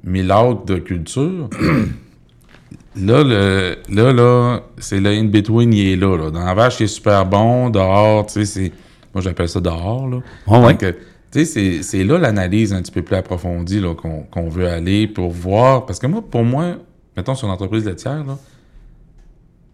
[0.05, 1.49] 1000 acres de culture,
[2.97, 6.31] là, le, là, là, c'est le in-between, il est là, là.
[6.31, 7.71] Dans la vache, il est super bon.
[7.71, 8.73] Dehors, tu sais, c'est...
[9.15, 10.19] Moi, j'appelle ça dehors, là.
[10.47, 10.73] Ouais, ouais.
[10.73, 10.93] Donc, euh,
[11.31, 14.69] tu sais, c'est- c'est là l'analyse un petit peu plus approfondie là, qu'on qu'on veut
[14.69, 15.87] aller pour voir.
[15.87, 16.77] Parce que moi, pour moi,
[17.17, 18.39] mettons sur l'entreprise laitière, là,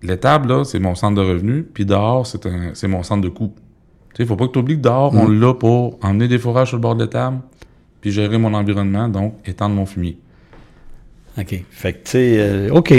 [0.03, 3.29] l'étable, là, c'est mon centre de revenus, puis dehors, c'est un- c'est mon centre de
[3.29, 3.53] coût.
[4.15, 6.69] Tu sais, faut pas que tu oublies que dehors, on l'a pour emmener des fourrages
[6.69, 7.39] sur le bord de l'étable,
[8.01, 10.17] puis gérer mon environnement, donc étendre mon fumier.
[11.37, 11.65] OK.
[11.69, 12.95] Fait que, tu sais, euh, OK.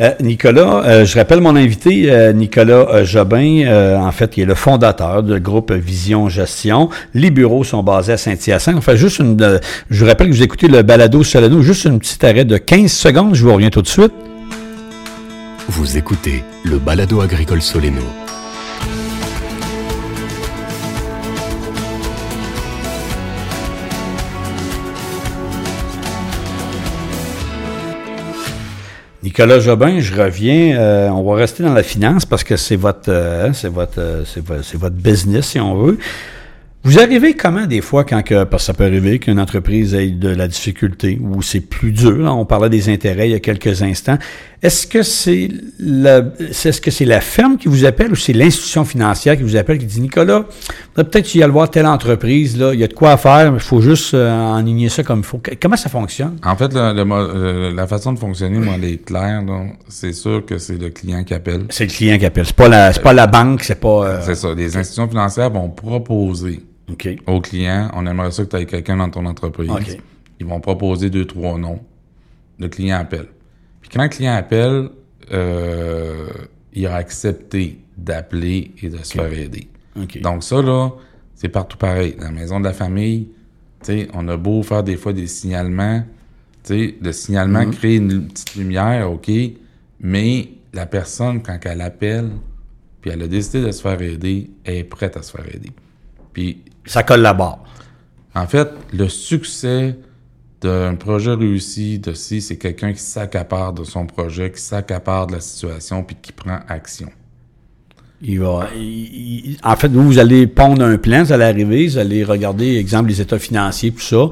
[0.00, 4.44] Euh, Nicolas, euh, je rappelle mon invité, euh, Nicolas Jobin, euh, en fait, qui est
[4.44, 6.88] le fondateur du groupe Vision Gestion.
[7.14, 8.76] Les bureaux sont basés à Saint-Hyacinthe.
[8.76, 9.58] Enfin, juste une, euh,
[9.90, 12.92] je vous rappelle que vous écoutez le balado Solano, juste une petite arrêt de 15
[12.92, 14.12] secondes, je vous reviens tout de suite.
[15.68, 18.02] Vous écoutez le balado agricole Soleno.
[29.30, 30.76] Nicolas Jobin, je reviens.
[30.76, 34.24] euh, on va rester dans la finance parce que c'est votre, euh, c'est votre, euh,
[34.26, 35.98] c'est vo- c'est votre business si on veut.
[36.82, 40.08] Vous arrivez comment des fois quand que, parce que ça peut arriver qu'une entreprise ait
[40.08, 42.16] de la difficulté ou c'est plus dur.
[42.16, 44.16] là, on parlait des intérêts il y a quelques instants.
[44.62, 48.86] Est-ce que c'est la, est-ce que c'est la ferme qui vous appelle ou c'est l'institution
[48.86, 50.46] financière qui vous appelle qui dit Nicolas,
[50.94, 53.58] peut-être y aller voir telle entreprise là, il y a de quoi à faire, mais
[53.58, 55.40] il faut juste euh, enligner ça comme il faut.
[55.60, 56.38] Comment ça fonctionne?
[56.44, 59.42] En fait, le- le mo- euh, la façon de fonctionner, moi, elle est claire.
[59.42, 59.64] là.
[59.88, 61.64] C'est sûr que c'est le client qui appelle.
[61.68, 62.46] C'est le client qui appelle.
[62.46, 64.06] C'est pas la, c'est pas la banque, c'est pas.
[64.06, 64.54] euh, C'est ça.
[64.54, 66.60] Les institutions financières vont proposer
[67.26, 69.70] Au client, on aimerait ça que tu aies quelqu'un dans ton entreprise.
[70.38, 71.80] Ils vont proposer deux, trois noms.
[72.58, 73.28] Le client appelle.
[73.80, 74.88] Puis quand le client appelle,
[75.32, 76.28] euh,
[76.72, 79.68] il a accepté d'appeler et de se faire aider.
[80.20, 80.90] Donc ça, là,
[81.34, 82.14] c'est partout pareil.
[82.18, 83.28] Dans la maison de la famille,
[84.14, 86.02] on a beau faire des fois des signalements.
[86.68, 87.70] Le signalement Mhm.
[87.74, 89.30] crée une petite lumière, OK,
[90.00, 92.30] mais la personne, quand elle appelle,
[93.00, 95.70] puis elle a décidé de se faire aider, elle est prête à se faire aider.
[96.32, 97.64] Puis Ça collabore.
[98.34, 99.96] en fait, le succès
[100.60, 105.32] d'un projet réussi, de si, c'est quelqu'un qui s'accapare de son projet, qui s'accapare de
[105.34, 107.10] la situation, puis qui prend action.
[108.22, 108.80] Il va, il-
[109.52, 112.76] il- en fait, vous, vous allez pondre un plan, vous allez arriver, vous allez regarder,
[112.76, 114.28] exemple, les états financiers, tout ça.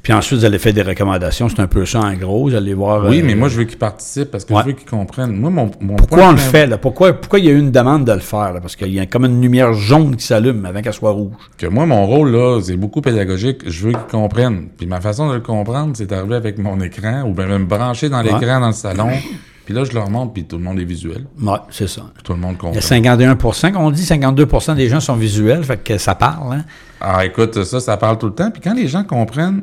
[0.00, 1.48] Puis ensuite, vous allez faire des recommandations.
[1.48, 2.44] C'est un peu ça, en gros.
[2.48, 3.04] Vous allez voir.
[3.08, 4.60] Oui, euh, mais moi, je veux qu'ils participent parce que Ouais.
[4.62, 5.34] je veux qu'ils comprennent.
[5.34, 6.78] Moi, mon, mon Pourquoi point on le fait, là?
[6.78, 8.60] Pourquoi, pourquoi il y a eu une demande de le faire, là?
[8.60, 11.32] Parce qu'il y a comme une lumière jaune qui s'allume avant qu'elle soit rouge.
[11.58, 13.62] Que moi, mon rôle, là, c'est beaucoup pédagogique.
[13.66, 14.68] Je veux qu'ils comprennent.
[14.76, 18.08] Puis ma façon de le comprendre, c'est d'arriver avec mon écran ou bien me brancher
[18.08, 19.08] dans l'écran dans le salon.
[19.64, 21.26] Puis là, je leur montre, puis tout le monde est visuel.
[21.40, 22.02] Ouais, c'est ça.
[22.14, 22.78] Puis tout le monde Il y comprend.
[22.78, 26.64] a 51% qu'on dit 52% des gens sont visuels, fait que ça parle, hein?
[27.00, 28.50] Ah, écoute, ça, ça parle tout le temps.
[28.50, 29.62] Puis quand les gens comprennent,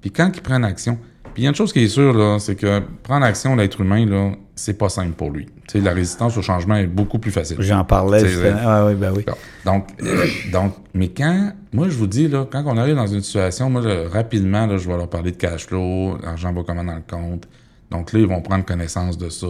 [0.00, 0.98] puis quand ils prennent action.
[1.34, 3.80] Puis il y a une chose qui est sûre, là, c'est que prendre action, l'être
[3.80, 5.46] humain, là, c'est pas simple pour lui.
[5.68, 7.56] Tu sais, la résistance au changement est beaucoup plus facile.
[7.60, 8.22] J'en parlais.
[8.64, 9.24] Ah oui, ben oui.
[9.64, 13.22] Donc, euh, donc, mais quand, moi, je vous dis, là, quand on arrive dans une
[13.22, 16.82] situation, moi, là, rapidement, là, je vais leur parler de cash flow, l'argent va comment
[16.84, 17.46] dans le compte.
[17.90, 19.46] Donc là, ils vont prendre connaissance de ça.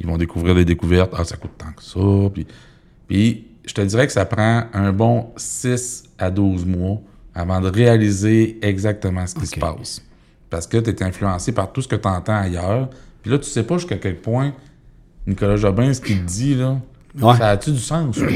[0.00, 1.12] Ils vont découvrir les découvertes.
[1.16, 2.30] Ah, ça coûte tant que ça.
[2.34, 2.46] Puis,
[3.06, 6.98] puis je te dirais que ça prend un bon 6 à 12 mois
[7.34, 10.02] avant de réaliser exactement ce qui se passe.
[10.50, 12.90] Parce que tu es influencé par tout ce que tu entends ailleurs.
[13.22, 14.52] Puis là, tu sais pas jusqu'à quel point
[15.26, 16.78] Nicolas Jobin, ce qu'il dit, là,
[17.20, 17.36] Ouais.
[17.36, 18.32] ça a-tu du sens ou pas?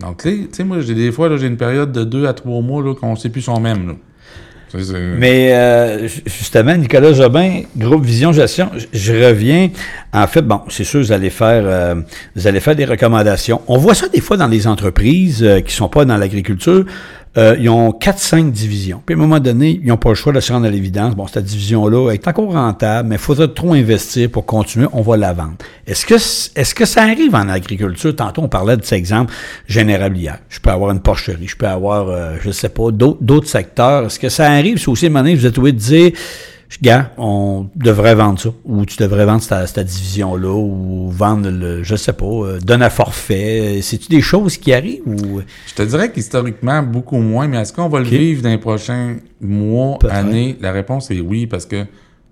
[0.00, 2.26] Donc, tu sais- tu sais, moi, j'ai des fois, là, j'ai une période de 2
[2.26, 3.86] à 3 mois là, qu'on sait plus son même.
[3.88, 3.94] Là.
[5.18, 9.68] Mais euh, ju- justement, Nicolas Jobin, groupe Vision Gestion, je- je reviens.
[10.12, 11.94] En fait, bon, c'est sûr, vous allez faire, euh,
[12.36, 13.60] vous allez faire des recommandations.
[13.68, 16.84] On voit ça des fois dans les entreprises euh, qui sont pas dans l'agriculture.
[17.38, 19.00] Euh, ils ont 4-5 divisions.
[19.06, 21.14] Puis à un moment donné, ils n'ont pas le choix de se rendre à l'évidence.
[21.14, 24.88] Bon, cette division-là est encore rentable, mais il faudra trop investir pour continuer.
[24.92, 25.54] On va la vendre.
[25.86, 28.16] Est-ce que, est-ce que ça arrive en agriculture?
[28.16, 29.32] Tantôt, on parlait de cet exemple
[29.68, 30.38] général hier.
[30.48, 34.06] Je peux avoir une porcherie, je peux avoir, euh, je sais pas, d'autres, secteurs.
[34.06, 34.78] Est-ce que ça arrive?
[34.78, 36.12] Si aussi, à un moment vous êtes obligé de dire,
[36.80, 41.96] gars, on devrait vendre ça, ou tu devrais vendre cette, division-là, ou vendre le, je
[41.96, 43.80] sais pas, euh, donne à forfait.
[43.82, 45.40] C'est-tu des choses qui arrivent ou?
[45.66, 49.16] Je te dirais qu'historiquement, beaucoup moins, mais est-ce qu'on va le vivre dans les prochains
[49.40, 50.56] mois, années?
[50.60, 51.84] La réponse est oui, parce que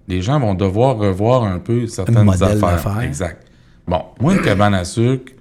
[0.06, 2.60] les gens vont devoir revoir un peu certaines modèle affaires.
[2.60, 3.00] d'affaires.
[3.00, 3.44] Exact.
[3.86, 5.32] Bon, moi, une cabane à sucre,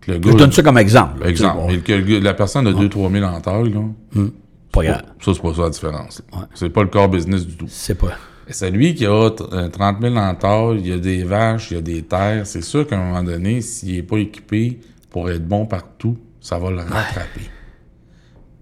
[0.00, 1.20] que le Je donne ça comme exemple.
[1.20, 1.72] là, Exemple.
[1.72, 3.80] Et que le la personne a 2-3 000 en taille, là.
[4.14, 4.32] bon,
[4.72, 5.02] pas grave.
[5.20, 6.22] Ça, c'est pas ça la différence.
[6.32, 6.44] Ouais.
[6.54, 7.66] C'est pas le core business du tout.
[7.68, 8.12] C'est pas.
[8.50, 11.70] C'est lui qui a t- euh, 30 000 en taille, il y a des vaches,
[11.70, 12.46] il y a des terres.
[12.46, 14.78] C'est sûr qu'à un moment donné, s'il n'est pas équipé
[15.10, 17.42] pour être bon partout, ça va le rattraper.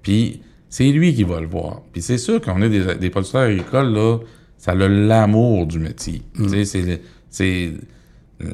[0.03, 1.83] Puis c'est lui qui va le voir.
[1.93, 4.19] Puis c'est sûr qu'on est des, des producteurs agricoles, là,
[4.59, 6.23] ça a l'amour du métier.
[6.35, 7.73] Tu sais, c'est...
[8.41, 8.47] tu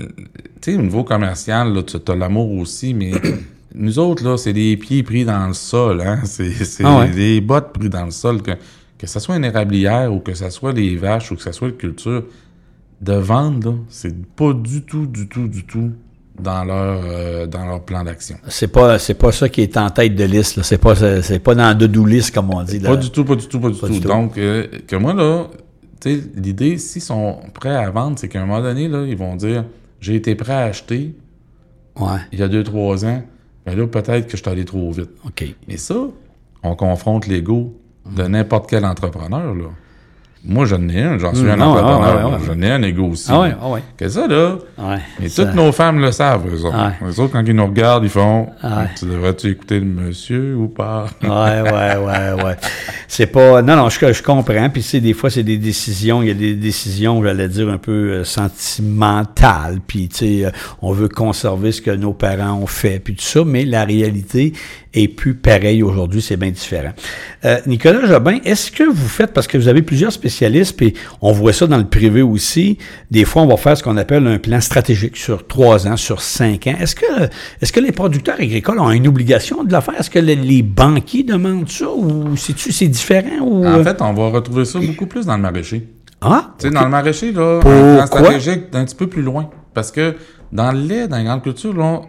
[0.61, 3.13] sais, au niveau commercial, là, tu as l'amour aussi, mais
[3.75, 6.21] nous autres, là, c'est des pieds pris dans le sol, hein.
[6.25, 6.53] C'est
[6.85, 7.11] Ah ouais.
[7.11, 8.43] des bottes pris dans le sol.
[8.43, 8.53] Que,
[9.03, 11.67] que ce soit une érablière ou que ce soit les vaches ou que ce soit
[11.69, 12.23] la culture,
[13.01, 15.91] de vendre, c'est pas du tout, du tout, du tout
[16.41, 18.37] dans leur, euh, dans leur plan d'action.
[18.47, 20.55] C'est pas, c'est pas ça qui est en tête de liste.
[20.57, 20.63] là.
[20.63, 22.79] C'est pas, c'est pas dans deux do list comme on dit.
[22.79, 22.91] là.
[22.91, 23.93] Pas du tout, pas du tout, pas du Pas tout.
[23.95, 24.07] du tout.
[24.09, 25.49] Donc, euh, que moi, là,
[26.01, 29.17] tu sais, l'idée, s'ils sont prêts à vendre, c'est qu'à un moment donné, là, ils
[29.17, 29.65] vont dire
[30.01, 31.13] j'ai été prêt à acheter
[31.99, 32.21] Ouais.
[32.33, 33.23] il y a deux, trois ans,
[33.67, 35.11] mais là, peut-être que je suis allé trop vite.
[35.27, 35.45] OK.
[35.69, 35.97] Mais ça,
[36.63, 37.77] on confronte l'ego
[38.07, 39.71] de n'importe quel entrepreneur, là.
[40.45, 42.41] Moi, j'en ai un, j'en suis Mm, un non, entrepreneur.
[42.45, 43.29] J'en ai un ego aussi.
[43.31, 43.83] Ah ouais, ah ouais.
[43.97, 44.97] Que ça, là, Ouais.
[45.23, 46.77] et Ça- toutes nos femmes le savent, eux autres.
[46.77, 47.09] Ouais.
[47.09, 48.89] Eux autres, quand ils nous regardent, ils font Ah ouais.
[48.99, 52.57] Tu devrais-tu écouter le monsieur ou pas Ouais, ouais, ouais, ouais.
[53.07, 53.63] C'est pas.
[53.63, 54.69] Non, non, je, je comprends.
[54.71, 56.23] Puis, c'est des fois, c'est des décisions.
[56.23, 59.79] Il y a des décisions, j'allais dire, un peu euh, sentimentales.
[59.87, 63.23] Puis, tu sais, euh, on veut conserver ce que nos parents ont fait, puis tout
[63.23, 63.43] ça.
[63.47, 64.53] Mais la réalité
[64.95, 66.21] est plus pareille aujourd'hui.
[66.21, 66.93] C'est bien différent.
[67.45, 71.33] Euh, Nicolas Jobin, est-ce que vous faites, parce que vous avez plusieurs spécialistes, puis on
[71.33, 72.79] voit ça dans le privé aussi,
[73.11, 76.21] des fois, on va faire ce qu'on appelle un plan stratégique sur trois ans, sur
[76.23, 76.75] cinq ans.
[76.81, 77.05] Est-ce que,
[77.61, 79.95] est-ce que les producteurs agricoles ont une obligation de le faire?
[80.01, 83.65] Est-ce que le- les banquiers demandent ça ou c'est-tu, c'est différent ou...
[83.67, 85.87] En euh, fait, on va retrouver ça beaucoup plus dans le maraîcher.
[86.21, 86.55] ah?
[86.59, 89.51] Tu sais, dans le maraîcher, là, un plan stratégique un petit peu plus loin.
[89.75, 90.15] Parce que
[90.51, 92.01] dans le lait, dans la grande culture, là,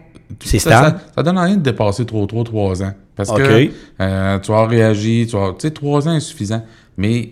[0.42, 2.92] C'est ça, ça, ça donne rien de dépasser trop, trop, trois ans.
[3.16, 3.68] Parce que
[4.00, 6.64] euh, tu as réagi, tu as, tu sais, trois ans est suffisant.
[6.96, 7.30] Mais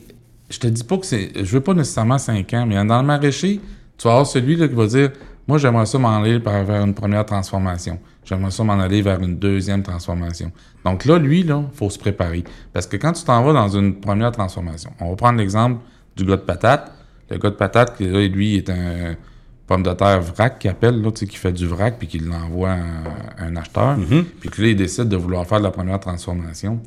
[0.52, 3.06] je te dis pas que c'est, je veux pas nécessairement cinq ans, mais dans le
[3.06, 3.60] maraîcher,
[3.96, 5.10] tu vas avoir celui là qui va dire,
[5.48, 7.98] moi j'aimerais ça m'en aller vers une première transformation.
[8.24, 10.52] J'aimerais ça m'en aller vers une deuxième transformation.
[10.84, 12.44] Donc là, lui, là, faut se préparer.
[12.72, 15.80] Parce que quand tu t'en vas dans une première transformation, on va prendre l'exemple
[16.16, 16.92] du gars de patate.
[17.30, 19.16] Le gars de patate, qui, là, lui, est un
[19.66, 22.18] pomme de terre vrac qui appelle, là, tu sais, qui fait du vrac puis qui
[22.18, 22.72] l'envoie
[23.38, 23.96] à un acheteur.
[24.38, 26.78] Puis que là, il décide de vouloir faire de la première transformation.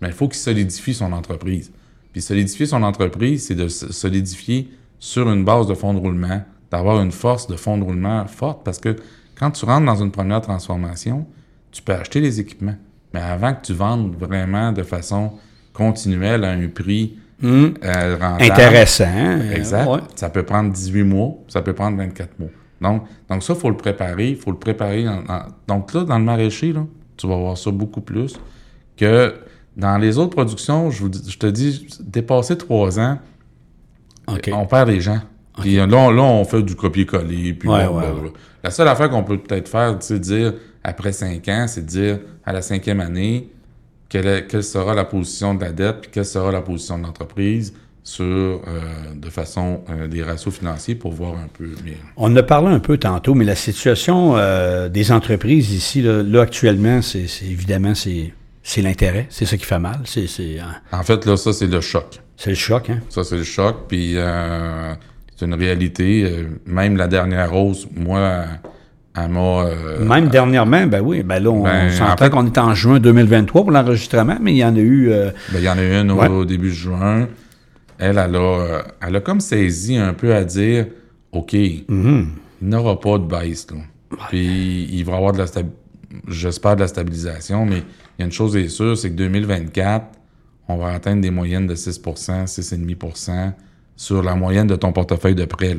[0.00, 1.70] Mais il faut qu'il solidifie son entreprise.
[2.12, 6.42] Puis solidifier son entreprise, c'est de se solidifier sur une base de fonds de roulement,
[6.70, 8.96] d'avoir une force de fonds de roulement forte parce que
[9.38, 11.26] quand tu rentres dans une première transformation,
[11.72, 12.74] tu peux acheter les équipements.
[13.14, 15.32] Mais avant que tu vendes vraiment de façon
[15.72, 19.04] continuelle à un prix Hum, euh, rentable, intéressant.
[19.16, 19.88] euh, Exact.
[19.88, 20.00] ouais.
[20.14, 22.50] Ça peut prendre 18 mois, ça peut prendre 24 mois.
[22.82, 24.28] Donc, donc ça, il faut le préparer.
[24.30, 25.08] Il faut le préparer.
[25.08, 26.84] en- en- donc là, dans le maraîcher, là,
[27.16, 28.38] tu vas voir ça beaucoup plus
[28.98, 29.34] que
[29.76, 30.90] dans les autres productions.
[30.90, 33.18] Je, vous je te dis, dépasser trois ans,
[34.52, 35.20] on perd des gens.
[35.60, 37.54] Puis là, on, là, on fait du copier-coller.
[37.54, 38.32] Puis Ouais, ouais, ouais.
[38.62, 40.54] La seule affaire qu'on peut peut-être faire, c'est dire
[40.84, 43.48] après cinq ans, c'est dire à la cinquième année
[44.08, 47.74] quelle, quelle sera la position de la dette, puis quelle sera la position de l'entreprise
[48.02, 48.60] sur euh,
[49.14, 51.94] de façon euh, des ratios financiers pour voir un peu mieux.
[52.16, 56.22] On en a parlé un peu tantôt, mais la situation euh, des entreprises ici, là,
[56.22, 58.32] là, actuellement, c'est- évidemment, c'est
[58.62, 59.26] c'est l'intérêt.
[59.30, 60.00] C'est ça qui fait mal.
[60.04, 60.26] C'est
[60.60, 62.20] hein, En fait, là, ça, c'est le choc.
[62.36, 63.00] c'est le choc, hein?
[63.08, 63.76] Ça, c'est le choc.
[63.88, 64.94] Puis euh,
[65.36, 66.24] c'est une réalité.
[66.24, 68.44] Euh, même la dernière hausse, moi,
[69.16, 69.40] elle m'a...
[69.64, 72.74] euh, Même dernièrement, ben oui, ben là, on Ben, en s'entend fait- qu'on est en
[72.74, 75.10] juin 2023 pour l'enregistrement, mais il y en a eu...
[75.10, 76.28] euh, Ben, il y en a une au, Ouais.
[76.28, 77.28] au début de juin.
[77.98, 80.86] Elle, elle a, euh, elle a comme saisi un peu à dire
[81.32, 82.24] OK, Mm-hmm.
[82.62, 83.66] il n'aura pas de baisse.
[83.70, 83.78] Là.
[84.28, 85.79] Puis il va y avoir de la stabilisation.
[86.28, 90.06] J'espère de la stabilisation, mais il y a une chose est sûre, c'est que 2024,
[90.68, 93.52] on va atteindre des moyennes de 6% 6,5%
[93.96, 95.76] sur la moyenne de ton portefeuille de prêt.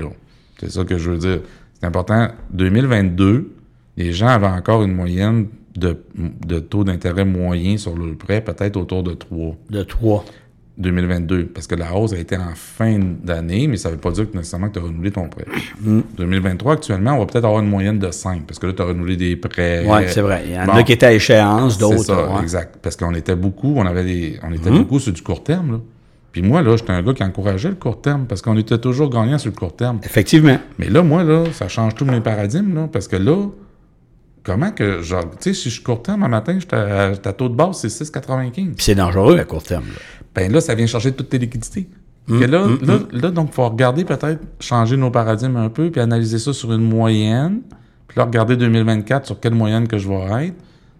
[0.59, 1.41] C'est ça que je veux dire.
[1.73, 2.29] C'est important.
[2.51, 3.51] 2022,
[3.97, 8.77] les gens avaient encore une moyenne de, de taux d'intérêt moyen sur le prêt, peut-être
[8.77, 9.55] autour de 3.
[9.69, 10.25] De 3.
[10.77, 14.11] 2022, parce que la hausse a été en fin d'année, mais ça ne veut pas
[14.11, 15.45] dire que nécessairement que tu as renouvelé ton prêt.
[15.81, 15.99] Mm.
[16.17, 18.85] 2023, actuellement, on va peut-être avoir une moyenne de 5, parce que là, tu as
[18.85, 19.83] renouvelé des prêts.
[19.85, 20.43] Oui, c'est vrai.
[20.47, 20.71] Il y en Bon.
[20.73, 22.03] a qui étaient à échéance, C'est d'autres.
[22.05, 22.41] ça, ouais.
[22.41, 22.77] exact.
[22.81, 24.77] Parce qu'on était beaucoup, on avait des, on était Mhm.
[24.79, 25.77] beaucoup sur du court terme, là.
[26.31, 29.09] Puis moi, là, j'étais un gars qui encourageait le court terme, parce qu'on était toujours
[29.09, 29.99] gagnant sur le court terme.
[30.03, 30.57] Effectivement.
[30.79, 33.47] Mais là, moi, là, ça change tous mes paradigmes, là, parce que là,
[34.43, 37.49] comment que, genre, tu sais, si je suis court terme un matin, à, à taux
[37.49, 38.51] de base, c'est 6,95.
[38.51, 39.85] Puis c'est dangereux à court terme.
[39.85, 39.99] là.
[40.33, 41.87] Ben là, ça vient chercher toutes tes liquidités.
[42.27, 45.99] Que là, là, là, donc, il faut regarder peut-être, changer nos paradigmes un peu, puis
[45.99, 47.61] analyser ça sur une moyenne,
[48.07, 50.55] puis là, regarder 2024 sur quelle moyenne que je vais être.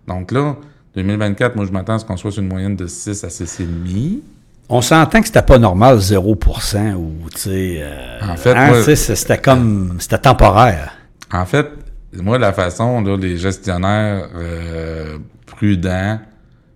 [0.08, 0.58] Donc là,
[0.96, 4.20] 2024, moi, je m'attends à ce qu'on soit sur une moyenne de 6 à 6,5.
[4.68, 7.78] On s'entend que c'était pas normal 0% ou, tu sais.
[7.82, 9.96] euh, En fait, hein, c'était comme.
[10.00, 10.92] C'était temporaire.
[11.32, 11.68] En fait,
[12.14, 16.20] moi, la façon, là, les gestionnaires euh, prudents,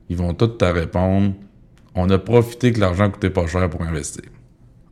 [0.09, 1.33] ils vont tous te répondre
[1.97, 4.23] on a profité que l'argent coûtait pas cher pour investir.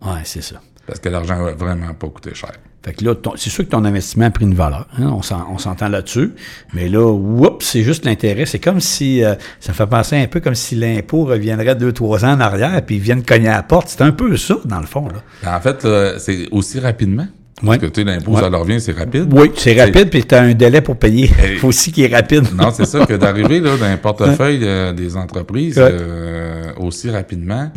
[0.01, 0.61] Ouais, c'est ça.
[0.87, 2.53] Parce que l'argent a vraiment pas coûté cher.
[2.81, 4.87] Fait que là, c'est sûr que ton investissement a pris une valeur.
[4.97, 6.31] hein, on s'en- on s'entend là-dessus.
[6.73, 8.45] Mais là, oups, c'est juste l'intérêt.
[8.45, 9.21] C'est comme si.
[9.23, 12.81] euh, ça fait penser un peu comme si l'impôt reviendrait deux, trois ans en arrière,
[12.85, 13.89] puis ils viennent cogner à la porte.
[13.89, 15.07] C'est un peu ça, dans le fond.
[15.09, 15.55] Là.
[15.57, 15.85] En fait,
[16.19, 17.27] c'est aussi rapidement.
[17.61, 18.41] Parce que, tu sais, l'impôt, Ouais.
[18.41, 19.27] ça leur revient, c'est rapide.
[19.31, 21.27] Oui, c'est rapide, puis tu as un délai pour payer.
[21.59, 22.45] Faut aussi qu'il est rapide.
[22.55, 27.71] Non, c'est ça, que d'arriver là, dans un portefeuille euh, des entreprises euh, aussi rapidement,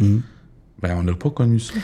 [0.82, 1.74] ben, on n'a pas connu ça.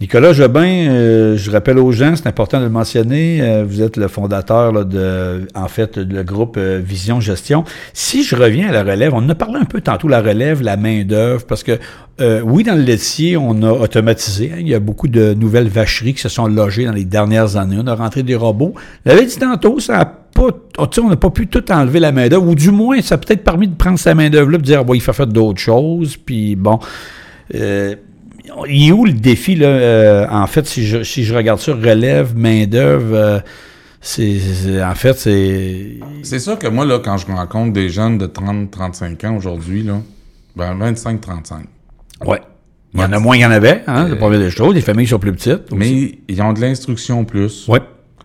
[0.00, 3.98] Nicolas Jobin, euh, je rappelle aux gens, c'est important de le mentionner, euh, vous êtes
[3.98, 7.64] le fondateur là, de, en fait, le groupe euh, Vision Gestion.
[7.92, 10.62] Si je reviens à la relève, on en a parlé un peu tantôt, la relève,
[10.62, 11.78] la main-d'œuvre, parce que
[12.22, 14.52] euh, oui, dans le laitier, on a automatisé.
[14.54, 17.58] hein, il y a beaucoup de nouvelles vacheries qui se sont logées dans les dernières
[17.58, 17.76] années.
[17.78, 18.72] On a rentré des robots.
[19.04, 20.48] L'avait dit tantôt, ça a pas,
[20.78, 23.44] oh, on n'a pas pu tout enlever la main-d'œuvre, ou du moins, ça a peut-être
[23.44, 26.16] permis de prendre sa main-d'œuvre là, et de dire, bon, il faut faire d'autres choses,
[26.16, 26.78] puis bon.
[28.50, 29.66] Euh, il est où le défi, là?
[29.66, 33.38] euh, en fait, si je, si je regarde ça, relève, main-d'œuvre, euh,
[34.00, 34.38] c'est,
[34.82, 35.98] en fait, c'est.
[36.22, 40.00] C'est sûr que moi, là, quand je rencontre des jeunes de 30-35 ans aujourd'hui, là,
[40.56, 41.64] ben 25-35.
[42.26, 42.40] Ouais.
[42.92, 44.74] Il y en a moins qu'il y en avait, hein, c'est pas vrai des choses.
[44.74, 45.72] Les familles sont plus petites.
[45.72, 45.74] aussi.
[45.76, 47.68] Mais ils ont de l'instruction plus.
[47.68, 47.80] Ouais.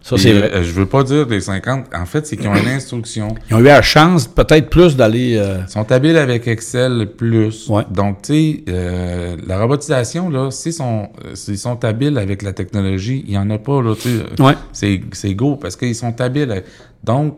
[0.08, 0.52] Ça, c'est vrai.
[0.54, 1.86] euh, je veux pas dire les 50.
[1.96, 3.30] En fait, c'est qu'ils ont une instruction.
[3.50, 5.36] Ils ont eu la chance, peut-être plus, d'aller.
[5.36, 7.68] euh, Ils sont habiles avec Excel plus.
[7.70, 7.84] Ouais.
[7.90, 13.24] Donc, tu sais, euh, la robotisation, là, s'ils sont, s'ils sont habiles avec la technologie,
[13.28, 14.42] il y en a pas, là, tu sais.
[14.44, 14.54] Ouais.
[14.74, 16.64] C'est, c'est go parce qu'ils sont habiles.
[17.04, 17.38] Donc,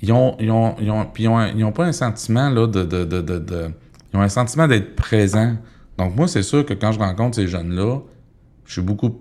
[0.00, 2.68] ils ont, ils ont, ils ont, puis ils ont, ils ont pas un sentiment, là,
[2.68, 3.70] de, de, de, de, de-
[4.14, 5.56] ils ont un sentiment d'être présents.
[5.98, 7.98] Donc, moi, c'est sûr que quand je rencontre ces jeunes-là,
[8.66, 9.18] je suis beaucoup,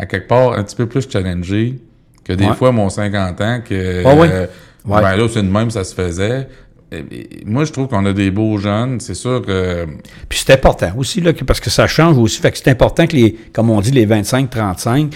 [0.00, 1.78] à quelque part, un petit peu plus challengé
[2.24, 2.54] que des Ouais.
[2.54, 4.28] fois mon 50 ans que, Ah oui.
[4.30, 4.46] euh,
[4.86, 5.02] Ouais.
[5.02, 6.48] ben là, c'est de même, ça se faisait.
[7.46, 8.98] Moi, je trouve qu'on a des beaux jeunes.
[8.98, 9.86] C'est sûr que
[10.28, 12.40] Puis c'est important aussi, là, parce que ça change aussi.
[12.40, 15.12] Fait que c'est important que les, comme on dit, les 25-35,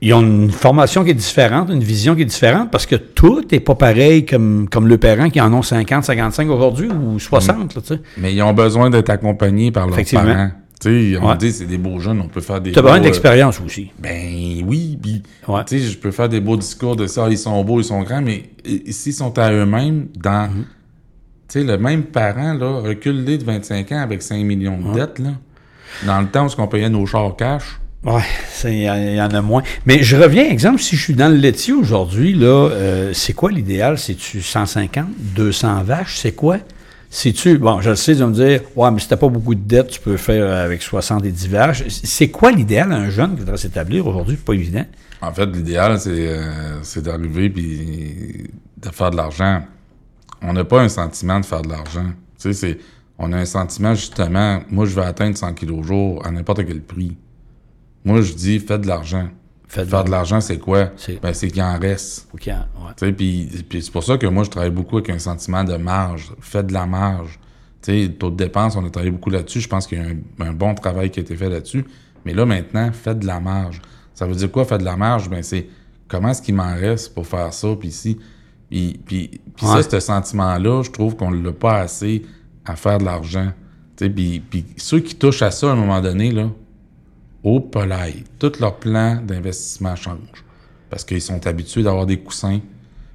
[0.00, 3.42] ils ont une formation qui est différente, une vision qui est différente, parce que tout
[3.52, 7.74] n'est pas pareil comme, comme le parent qui en ont 50, 55 aujourd'hui ou 60,
[7.76, 8.00] là, tu sais.
[8.18, 10.24] Mais ils ont besoin d'être accompagnés par leurs Effectivement.
[10.24, 10.50] parents.
[10.80, 11.36] Tu sais, on Ouais.
[11.36, 12.72] dit c'est des beaux jeunes, on peut faire des.
[12.72, 13.90] Tu as besoin beaux, d'expérience aussi.
[13.92, 15.64] euh, Ben oui, puis Ouais.
[15.66, 18.02] tu sais, je peux faire des beaux discours de ça, ils sont beaux, ils sont
[18.02, 18.50] grands, mais
[18.90, 20.64] s'ils sont à eux-mêmes, dans, Mhm.
[21.48, 25.18] tu sais, le même parent là, reculé de 25 ans avec 5 millions de dettes
[25.20, 25.30] là,
[26.06, 27.78] dans le temps où on payait nos chars cash.
[28.04, 28.20] Ouais,
[28.50, 29.62] c'est- il y, en- il y en a moins.
[29.86, 33.50] Mais je reviens, exemple, si je suis dans le laitier aujourd'hui, là, euh, c'est quoi
[33.50, 33.96] l'idéal?
[33.96, 36.18] C'est-tu 150, 200 vaches?
[36.18, 36.58] C'est quoi?
[37.16, 39.60] C'est-tu, bon, je le sais, de me dire, ouais, mais si t'as pas beaucoup de
[39.60, 41.84] dettes, tu peux faire avec 70 vaches.
[41.88, 44.34] C'est quoi l'idéal à un jeune qui voudrait s'établir aujourd'hui?
[44.36, 44.84] C'est pas évident.
[45.20, 49.62] En fait, l'idéal, c'est euh, c'est d'arriver puis de faire de l'argent.
[50.42, 52.08] On n'a pas un sentiment de faire de l'argent.
[52.36, 52.78] Tu sais, c'est
[53.16, 56.66] on a un sentiment justement, moi je vais atteindre 100 kilos au jour à n'importe
[56.66, 57.16] quel prix.
[58.04, 59.28] Moi je dis faites de l'argent.
[59.74, 60.90] Faites Faire de l'argent, c'est quoi?
[60.96, 62.28] C'est- Ben qu'il en reste.
[62.32, 63.12] Ouais.
[63.12, 66.32] Puis, puis c'est pour ça que moi, je travaille beaucoup avec un sentiment de marge.
[66.40, 67.40] Faites de la marge.
[67.82, 69.60] Tu sais, taux de dépenses, on a travaillé beaucoup là-dessus.
[69.60, 71.84] Je pense qu'il y a un, un bon travail qui a été fait là-dessus.
[72.24, 73.82] Mais là, maintenant, faites de la marge.
[74.14, 75.28] Ça veut dire quoi, faites de la marge?
[75.28, 75.66] Ben, c'est
[76.06, 78.16] comment est-ce qu'il m'en reste pour faire ça, puis ici.
[78.70, 79.82] Puis, puis, puis Ouais.
[79.82, 82.22] ça, ce sentiment-là, je trouve qu'on ne l'a pas assez
[82.64, 83.50] à faire de l'argent.
[83.96, 86.48] Puis, puis ceux qui touchent à ça à un moment donné, là,
[87.44, 90.44] au polaille, tout leur plan d'investissement change.
[90.90, 92.60] Parce qu'ils sont habitués d'avoir des coussins.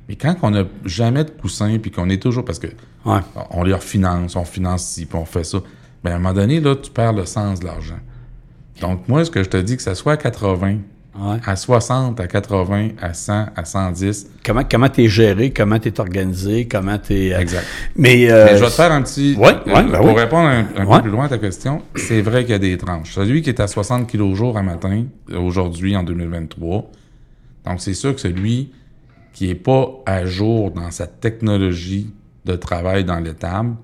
[0.08, 2.46] Mais quand on n'a jamais de coussins, puis qu'on est toujours...
[2.46, 2.68] Parce que
[3.06, 3.20] Ouais.
[3.52, 5.60] on les refinance, on finance ci, puis on fait ça.
[6.04, 8.00] Ben, à un moment donné, là, tu perds le sens de l'argent.
[8.82, 10.78] Donc, moi, ce que je te dis, que ça soit à 80,
[11.18, 11.38] Ouais.
[11.46, 14.28] à 60, à 80, à 100, à 110.
[14.46, 17.34] Comment comment t'es géré, comment t'es organisé, comment t'es.
[17.34, 17.66] euh, Exact.
[17.96, 19.36] Mais, euh, Mais je vais te faire un petit.
[19.38, 20.14] Ouais, euh, ouais, ben pour oui.
[20.16, 23.12] répondre un, peu plus loin à ta question, c'est vrai qu'il y a des tranches.
[23.14, 25.06] Celui qui est à 60 kg au jour à matin,
[25.36, 26.90] aujourd'hui, en 2023,
[27.66, 28.72] donc c'est sûr que celui
[29.34, 32.12] qui est pas à jour dans sa technologie
[32.46, 33.76] de travail dans l'étable,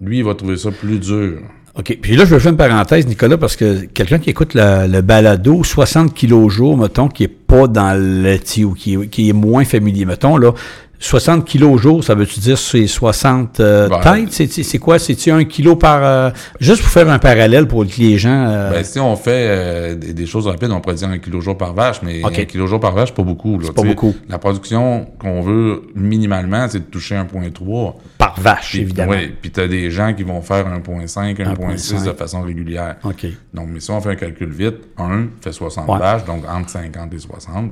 [0.00, 1.40] lui, il va trouver ça plus dur.
[1.78, 1.96] OK.
[2.02, 5.62] Puis là, je vais faire une parenthèse, Nicolas, parce que quelqu'un qui écoute le, balado,
[5.62, 9.64] 60 kilos au jour, mettons, qui est pas dans le ou qui qui est moins
[9.64, 10.52] familier, mettons, là,
[11.00, 14.52] 60 kilos au jour, ça veut-tu dire c'est 60 euh, Ben, têtes?
[14.64, 14.98] C'est, quoi?
[14.98, 16.02] C'est-tu un kilo par...
[16.04, 18.46] euh, juste pour faire un parallèle pour que les gens...
[18.48, 21.40] euh, Ben, si on fait euh, des, des choses rapides, on pourrait dire un kilo
[21.40, 23.58] jour par vache, mais un kilo jour par vache, pas beaucoup.
[23.60, 24.14] là, pas beaucoup.
[24.28, 27.94] La production qu'on veut minimalement, c'est de toucher 1,3.
[28.18, 29.12] par vache, évidemment.
[29.12, 32.16] Oui, puis tu as des gens qui vont faire 1,5, 1,6 de 1,5.
[32.16, 32.96] façon régulière.
[33.04, 33.24] OK.
[33.54, 35.98] Donc, mais si on fait un calcul vite, 1 fait 60 Ouais.
[35.98, 37.70] vaches, donc entre 50 et 60.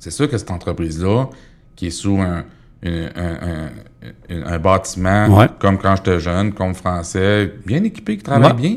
[0.00, 1.28] C'est sûr que cette entreprise-là,
[1.80, 2.44] qui est sous un,
[2.82, 3.70] une- un,
[4.28, 5.46] un- un bâtiment, Ouais.
[5.58, 8.58] comme quand j'étais jeune, comme français, bien équipé, qui travaille Ouais.
[8.60, 8.76] bien,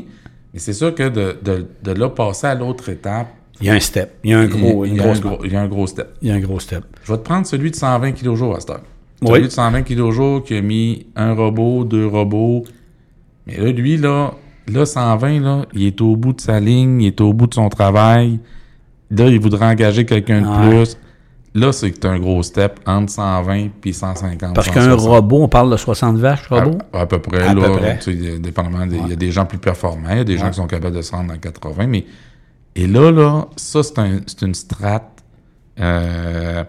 [0.54, 3.28] mais c'est sûr que de, de, de là passer à l'autre étape,
[3.60, 4.10] Il y a un step.
[4.24, 5.68] Il y a un gros, il, y a un grosse gros, il y a un
[5.68, 6.08] gros step.
[6.22, 6.82] Il y a un gros step.
[7.04, 8.80] Je vais te prendre celui de 120 kg jour à cette heure.
[9.22, 9.28] Oui.
[9.32, 12.64] Celui de 120 kg jour qui a mis un robot, deux robots.
[13.46, 14.32] Mais là, lui, là,
[14.66, 17.54] là, 120, là, il est au bout de sa ligne, il est au bout de
[17.54, 18.40] son travail.
[19.10, 20.68] Là, il voudrait engager quelqu'un de Ouais.
[20.84, 20.96] plus.
[21.56, 24.54] Là, c'est que tu un gros step entre 120 puis 150.
[24.54, 25.08] Parce qu'un 160.
[25.08, 26.78] robot, on parle de 60 vaches, robot?
[26.92, 27.62] À, à peu près, À là.
[27.68, 27.98] peu près.
[28.00, 30.36] tu sais, dépendamment des- Il y a des gens plus performants, il y a des
[30.36, 32.04] gens qui sont capables de se rendre dans 80, mais.
[32.74, 35.22] Et là, là, ça, c'est un, c'est une strate.
[35.80, 36.64] Euh,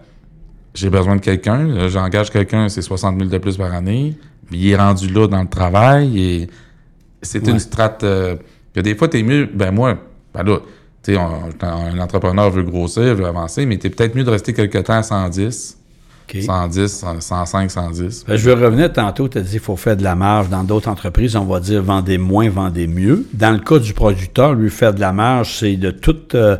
[0.74, 1.88] j'ai besoin de quelqu'un.
[1.88, 4.16] J'engage quelqu'un, c'est 60 000 de plus par année.
[4.52, 6.50] Il est rendu là dans le travail et
[7.22, 7.52] c'est Ouais.
[7.52, 8.04] une strate.
[8.04, 8.36] euh,
[8.74, 9.48] que des fois, t'es mieux.
[9.52, 9.96] Ben, moi,
[10.34, 10.58] ben là,
[11.06, 14.52] tu sais, on- un entrepreneur veut grossir, veut avancer, mais t'es peut-être mieux de rester
[14.52, 15.78] quelque temps à 110,
[16.28, 16.42] OK.
[16.42, 18.24] 110, 105, 110.
[18.26, 20.48] Ben, je vais revenir tantôt, tu as dit qu'il faut faire de la marge.
[20.48, 23.24] Dans d'autres entreprises, on va dire vendez moins, vendez mieux.
[23.32, 26.56] Dans le cas du producteur, lui, faire de la marge, c'est de tout, euh,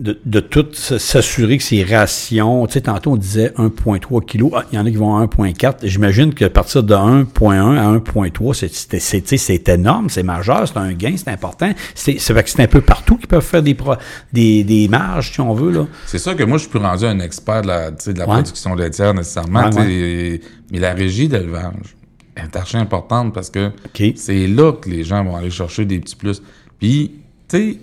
[0.00, 4.64] de, de tout s'assurer que ses rations, tu sais, tantôt on disait 1,3 kg, Ah,
[4.70, 5.78] il y en a qui vont à 1,4.
[5.82, 8.98] J'imagine qu'à partir de 1,1 à 1,3,
[9.38, 11.72] c'est, énorme, c'est majeur, c'est un gain, c'est important.
[11.96, 13.96] C'est, c'est, fait que c'est un peu partout qu'ils peuvent faire des, pro-
[14.32, 15.86] des, des marges, si on veut, là.
[16.06, 18.34] C'est sûr que moi, je suis plus rendu un expert de la, de la Ouais.
[18.34, 19.70] production laitière nécessairement.
[19.70, 20.40] Ouais,
[20.70, 21.96] Mais la régie d'élevage
[22.36, 23.72] est archi importante parce que
[24.14, 26.40] c'est là que les gens vont aller chercher des petits plus.
[26.78, 27.12] Puis,
[27.48, 27.78] tu sais,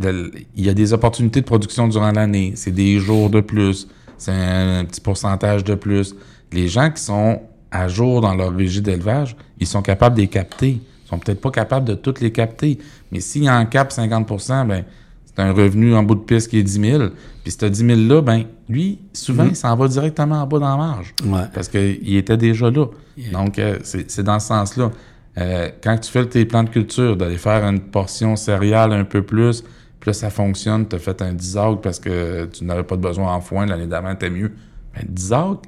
[0.00, 2.52] il y a des opportunités de production durant l'année.
[2.56, 3.88] C'est des jours de plus.
[4.18, 6.14] C'est un, petit pourcentage de plus.
[6.52, 10.28] Les gens qui sont à jour dans leur régie d'élevage, ils sont capables de les
[10.28, 10.80] capter.
[11.04, 12.78] Ils sont peut-être pas capables de toutes les capter.
[13.10, 14.84] Mais s'ils en capent 50% ben,
[15.24, 17.02] c'est un revenu en bout de piste qui est 10 000.
[17.42, 20.76] Puis ce 10 000-là, ben, lui, souvent, il s'en va directement en bas dans la
[20.76, 21.14] marge.
[21.24, 21.44] Ouais.
[21.54, 22.86] Parce qu'il était déjà là.
[23.32, 24.90] Donc, euh, c'est c'est dans ce sens-là.
[25.38, 29.22] Euh, quand tu fais tes plans de culture, d'aller faire une portion céréale un peu
[29.22, 29.64] plus,
[30.02, 32.96] puis là, ça fonctionne, tu as fait un 10 acres parce que tu n'avais pas
[32.96, 34.50] de besoin en foin, l'année d'avant, t'es mieux.
[34.96, 35.62] Ben, 10 acres,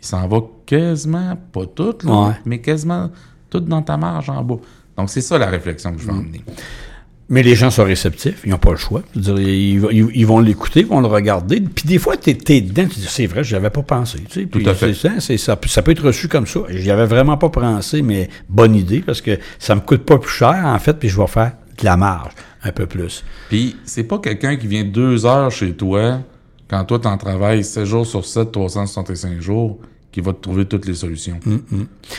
[0.00, 2.34] il s'en va quasiment, pas tout, là, Ouais.
[2.44, 3.10] mais quasiment
[3.50, 4.58] tout dans ta marge en bas.
[4.96, 6.18] Donc, c'est ça la réflexion que je veux Mm.
[6.18, 6.44] emmener.
[7.28, 9.02] Mais les gens sont réceptifs, ils n'ont pas le choix.
[9.16, 11.60] Dire, ils, vont- ils- ils vont l'écouter, ils vont le regarder.
[11.60, 14.20] Puis des fois, tu es, dedans, tu dis, c'est vrai, je avais pas pensé.
[14.28, 14.94] Tu sais, Puis à fait.
[14.94, 16.60] ça, c'est- ça, ça peut être reçu comme ça.
[16.68, 20.30] J'y avais vraiment pas pensé, mais bonne idée, parce que ça me coûte pas plus
[20.30, 23.24] cher, en fait, puis je vais faire de la marge, un peu plus.
[23.48, 26.20] Puis, c'est pas quelqu'un qui vient deux heures chez toi,
[26.68, 29.78] quand toi, t'en travailles 7 jours sur 7, 365 jours,
[30.10, 31.38] qui va te trouver toutes les solutions.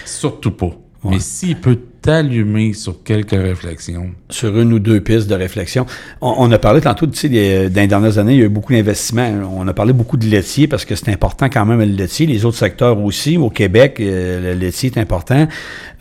[0.05, 0.71] Surtout pas.
[1.03, 5.85] Mais s'il peut t'allumer sur quelques réflexions, sur une ou deux pistes de réflexion.
[6.21, 8.45] On, on a parlé tantôt, tu sais, des- dans les dernières années, il y a
[8.45, 9.29] eu beaucoup d'investissements.
[9.55, 12.25] On a parlé beaucoup de laitier parce que c'est important quand même le laitier.
[12.25, 13.37] Les autres secteurs aussi.
[13.37, 15.47] Au Québec, euh, le laitier est important.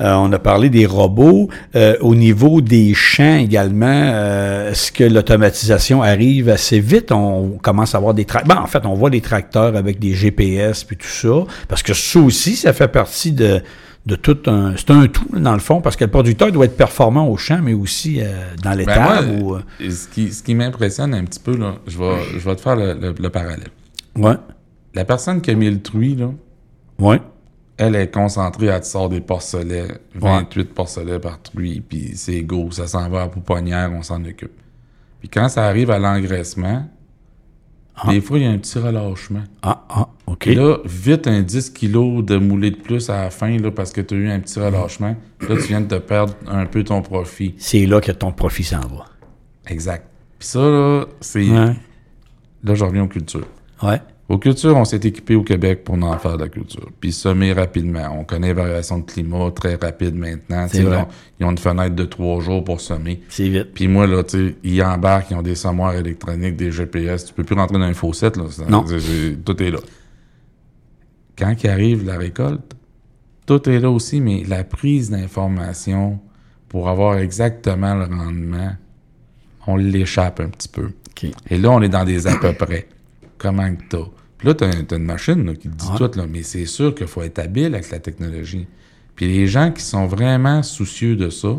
[0.01, 1.49] Euh, on a parlé des robots.
[1.75, 7.11] Euh, au niveau des champs également, euh, est-ce que l'automatisation arrive assez vite?
[7.13, 8.63] On commence à avoir des tracteurs.
[8.63, 11.45] en fait, on voit des tracteurs avec des GPS puis tout ça.
[11.69, 13.61] Parce que ça aussi, ça fait partie de
[14.07, 14.75] de tout un.
[14.77, 17.61] C'est un tout, dans le fond, parce que le producteur doit être performant au champ,
[17.63, 19.27] mais aussi euh, dans Ben l'étable.
[19.27, 22.49] moi, ou, euh, ce qui, ce qui m'impressionne un petit peu, là, je vais, je
[22.49, 23.69] vais te faire le, le- le parallèle.
[24.17, 24.37] ouais.
[24.95, 26.31] La personne qui a mis le truie, là,
[26.99, 27.21] Ouais.
[27.77, 32.71] elle est concentrée, elle te sort des porcelets, 28 porcelets par truie, puis c'est go,
[32.71, 34.53] ça s'en va à pouponnière, on s'en occupe.
[35.21, 36.89] Puis quand ça arrive à l'engraissement,
[38.09, 39.45] des fois, il y a un petit relâchement.
[39.63, 40.39] Ah, ah, OK.
[40.41, 43.93] Puis là, vite un 10 kilos de moulé de plus à la fin, là, parce
[43.93, 45.17] que tu as eu un petit relâchement.
[45.41, 47.55] Là, tu viens de te perdre un peu ton profit.
[47.59, 49.07] C'est là que ton profit s'en va.
[49.67, 50.07] Exact.
[50.39, 51.49] Puis ça, là, c'est...
[51.49, 51.75] Ouais.
[52.65, 53.47] là, je reviens aux cultures.
[53.83, 54.01] Ouais.
[54.29, 56.89] Aux cultures, on s'est équipé au Québec pour en faire de la culture.
[57.01, 58.09] Puis semer rapidement.
[58.18, 60.66] On connaît les variations de climat très rapide maintenant.
[60.66, 60.79] Vrai.
[60.81, 61.07] Ils, ont,
[61.39, 63.22] ils ont une fenêtre de trois jours pour semer.
[63.29, 63.72] C'est vite.
[63.72, 67.27] Puis moi, là, tu sais, ils embarquent, ils ont des semoirs électroniques, des GPS.
[67.27, 68.45] Tu peux plus rentrer dans un fossette, là.
[68.68, 68.85] Non.
[69.45, 69.79] tout est là.
[71.39, 72.74] Quand il arrive la récolte,
[73.47, 76.18] tout est là aussi, mais la prise d'information
[76.68, 78.72] pour avoir exactement le rendement,
[79.68, 80.91] on l'échappe un petit peu.
[81.49, 82.89] Et là, on est dans des à peu près.
[83.39, 84.07] Comment que t'as?
[84.39, 85.97] Puis là, t'as, t'as une machine là, qui te dit Ouais.
[86.09, 88.66] tout, là, mais c'est sûr qu'il faut être habile avec la technologie.
[89.14, 91.57] Puis les gens qui sont vraiment soucieux de ça,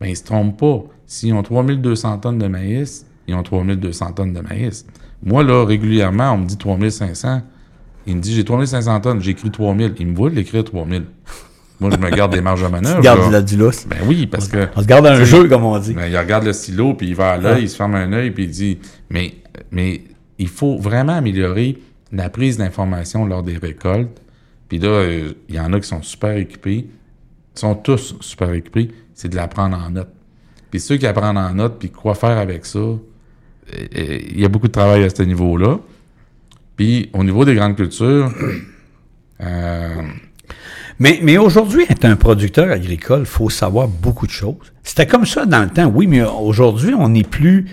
[0.00, 0.84] ben ils se trompent pas.
[1.06, 4.84] S'ils ont 3200 tonnes de maïs, ils ont 3200 tonnes de maïs.
[5.22, 7.42] Moi, là, régulièrement, on me dit 3500.
[8.06, 9.94] Il me dit, j'ai 3500 tonnes, j'écris 3000.
[9.98, 11.04] Il me voit de l'écrire 3000.
[11.80, 13.00] Moi, je me garde des marges de manœuvre.
[13.02, 13.30] Garde là.
[13.30, 13.86] la du lousse.
[13.88, 14.66] Ben oui, parce que...
[14.76, 15.92] On se garde un jeu, comme on dit.
[15.94, 17.62] ben, il regarde le stylo, puis il va à l'œil, Ouais.
[17.62, 18.78] il se ferme un œil, puis il dit
[19.10, 19.34] mais,
[19.70, 20.02] mais
[20.38, 21.78] il faut vraiment améliorer
[22.12, 24.20] la prise d'information lors des récoltes.
[24.68, 26.88] Puis là, euh, il y en a qui sont super équipés.
[27.56, 28.88] Ils sont tous super équipés.
[29.14, 30.10] C'est de l'apprendre en note.
[30.70, 32.98] Puis ceux qui apprennent en note, puis quoi faire avec ça, euh,
[33.92, 35.78] il y a beaucoup de travail à ce niveau-là.
[36.76, 38.32] Puis au niveau des grandes cultures,
[39.40, 40.02] euh,
[41.00, 44.72] Mais, mais aujourd'hui, être un producteur agricole, il faut savoir beaucoup de choses.
[44.82, 47.66] C'était comme ça dans le temps, oui, mais aujourd'hui, on n'est plus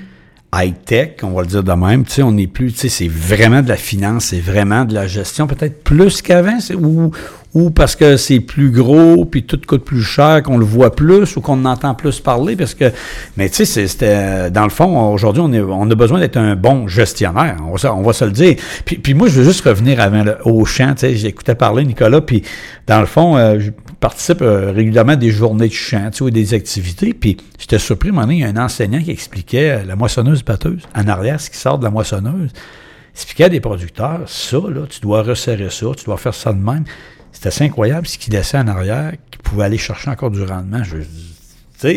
[0.56, 2.06] high-tech, on va le dire de même.
[2.06, 4.94] Tu sais, on n'est plus, tu sais, c'est vraiment de la finance, c'est vraiment de
[4.94, 7.12] la gestion, peut-être plus qu'avant, ou,
[7.54, 11.36] ou parce que c'est plus gros, puis tout coûte plus cher, qu'on le voit plus,
[11.36, 12.92] ou qu'on en entend plus parler, parce que,
[13.38, 16.56] mais tu sais, c'était, dans le fond, aujourd'hui, on, est- on a besoin d'être un
[16.56, 18.56] bon gestionnaire, on va, on va se le dire.
[18.86, 21.84] Puis, puis moi, je veux juste revenir avant le, au champ, tu sais, j'écoutais parler
[21.86, 22.44] Nicolas, puis
[22.88, 23.60] dans le fond, euh,
[24.06, 27.80] participe euh, régulièrement à des journées de chant, tu sais, ou des activités, puis j'étais
[27.80, 30.44] surpris, à un moment donné, il y a un enseignant qui expliquait euh, la moissonneuse
[30.44, 34.58] batteuse, en arrière, ce qui sort de la moissonneuse, il expliquait à des producteurs, ça,
[34.58, 36.84] là, tu dois resserrer ça, tu dois faire ça de même.
[37.32, 40.84] C'était assez incroyable ce qu'il laissait en arrière, qu'il pouvait aller chercher encore du rendement.
[40.84, 40.98] Je,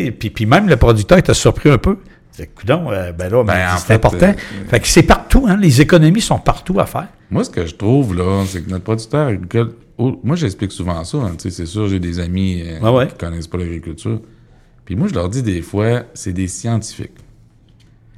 [0.09, 1.99] puis, puis même le producteur était surpris un peu.
[2.31, 4.33] C'est coudon, euh, ben là, Ben, c'est important.
[4.33, 7.09] euh, fait que c'est partout, hein, les économies sont partout à faire.
[7.29, 9.73] Moi, ce que je trouve, là, c'est que notre producteur agricole.
[9.99, 11.17] Oh, moi, j'explique souvent ça.
[11.19, 13.07] hein, c'est sûr, j'ai des amis euh, Ouais, ouais?
[13.07, 14.19] qui connaissent pas l'agriculture.
[14.85, 17.13] Puis moi, je leur dis des fois, c'est des scientifiques.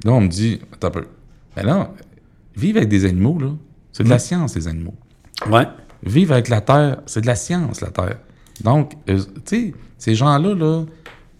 [0.04, 1.04] Là, on me dit, attends un peu.
[1.56, 1.92] Mais là,
[2.56, 3.50] vivre avec des animaux, là,
[3.92, 4.94] c'est de la science, les animaux.
[5.50, 5.66] Ouais.
[6.02, 8.18] Vivre avec la terre, c'est de la science, la terre.
[8.64, 10.84] Donc, euh, tu sais, ces gens-là, là,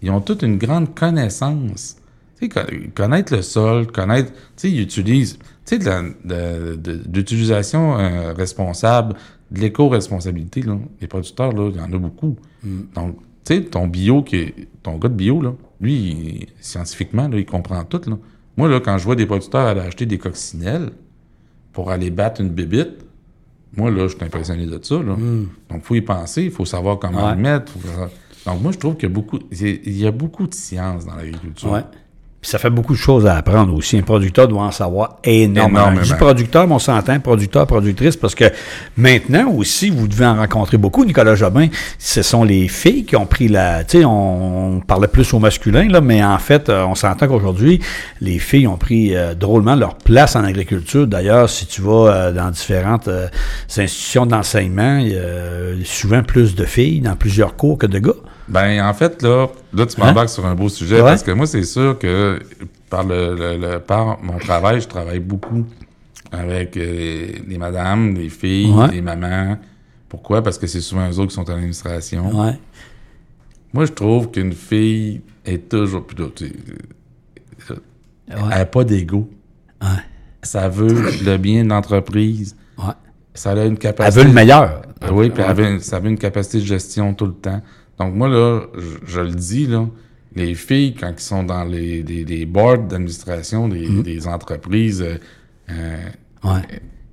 [0.01, 1.97] ils ont toute une grande connaissance.
[2.39, 2.61] Tu sais, co-
[2.95, 7.97] connaître le sol, connaître, tu sais, ils utilisent, tu sais, de la- de- de- d'utilisation
[7.97, 9.15] euh, responsable,
[9.53, 10.77] de l'éco-responsabilité, là.
[10.99, 12.35] Les producteurs, là, il y en a beaucoup.
[12.95, 17.27] Donc, tu sais, ton bio, qui est, ton gars de bio, là, lui, il- scientifiquement,
[17.27, 18.17] là, il comprend tout, là.
[18.57, 20.91] Moi, là, quand je vois des producteurs aller acheter des coccinelles
[21.71, 23.03] pour aller battre une bébite,
[23.75, 24.95] moi, là, je suis impressionné de ça.
[24.95, 25.15] Là.
[25.15, 25.47] Donc,
[25.77, 27.35] il faut y penser, il faut savoir comment Ouais.
[27.35, 27.71] le mettre.
[27.71, 27.87] faut
[28.45, 31.15] Donc, moi, je trouve qu'il y a beaucoup, il y a beaucoup de science dans
[31.15, 31.71] l'agriculture.
[31.71, 31.81] Ouais.
[32.43, 33.97] Puis ça fait beaucoup de choses à apprendre aussi.
[33.97, 35.79] Un producteur doit en savoir énormément.
[35.79, 36.03] Énormément.
[36.03, 38.43] Je dis producteur, mais on s'entend producteur, productrice, parce que
[38.97, 41.05] maintenant aussi, vous devez en rencontrer beaucoup.
[41.05, 43.85] Nicolas Jobin, ce sont les filles qui ont pris la...
[43.85, 47.29] Tu sais, on, on parlait plus au masculin, là, mais en fait, euh, on s'entend
[47.29, 47.79] qu'aujourd'hui,
[48.19, 51.07] les filles ont pris euh, drôlement leur place en agriculture.
[51.07, 53.27] D'ailleurs, si tu vas euh, dans différentes euh,
[53.69, 58.11] institutions d'enseignement, il y a souvent plus de filles dans plusieurs cours que de gars.
[58.47, 60.05] Ben, en fait, là, là tu Hein?
[60.07, 61.01] m'embarques sur un beau sujet Ouais.
[61.11, 62.39] parce que moi, c'est sûr que
[62.89, 65.65] par, le, le- le- par mon travail, je travaille beaucoup
[66.31, 68.89] avec euh, les madames, les filles, Ouais.
[68.91, 69.57] les mamans.
[70.09, 70.41] Pourquoi?
[70.43, 72.29] Parce que c'est souvent eux autres qui sont en administration.
[72.41, 72.59] Ouais.
[73.73, 76.05] Moi, je trouve qu'une fille est toujours.
[76.19, 76.29] euh,
[78.27, 79.29] Elle n'a pas d'ego.
[80.41, 82.55] Ça veut le bien de l'entreprise.
[83.33, 84.21] Ça a une Elle capacité.
[84.21, 84.83] veut le meilleur.
[85.11, 87.61] Oui, puis elle ça avait une capacité de gestion tout le temps.
[87.99, 89.87] Donc moi, là, je, je le dis, là,
[90.35, 94.01] les filles, quand ils sont dans les, les, les boards d'administration des, Mm-hmm.
[94.03, 95.17] des entreprises, euh,
[95.69, 95.97] euh,
[96.43, 96.61] Ouais.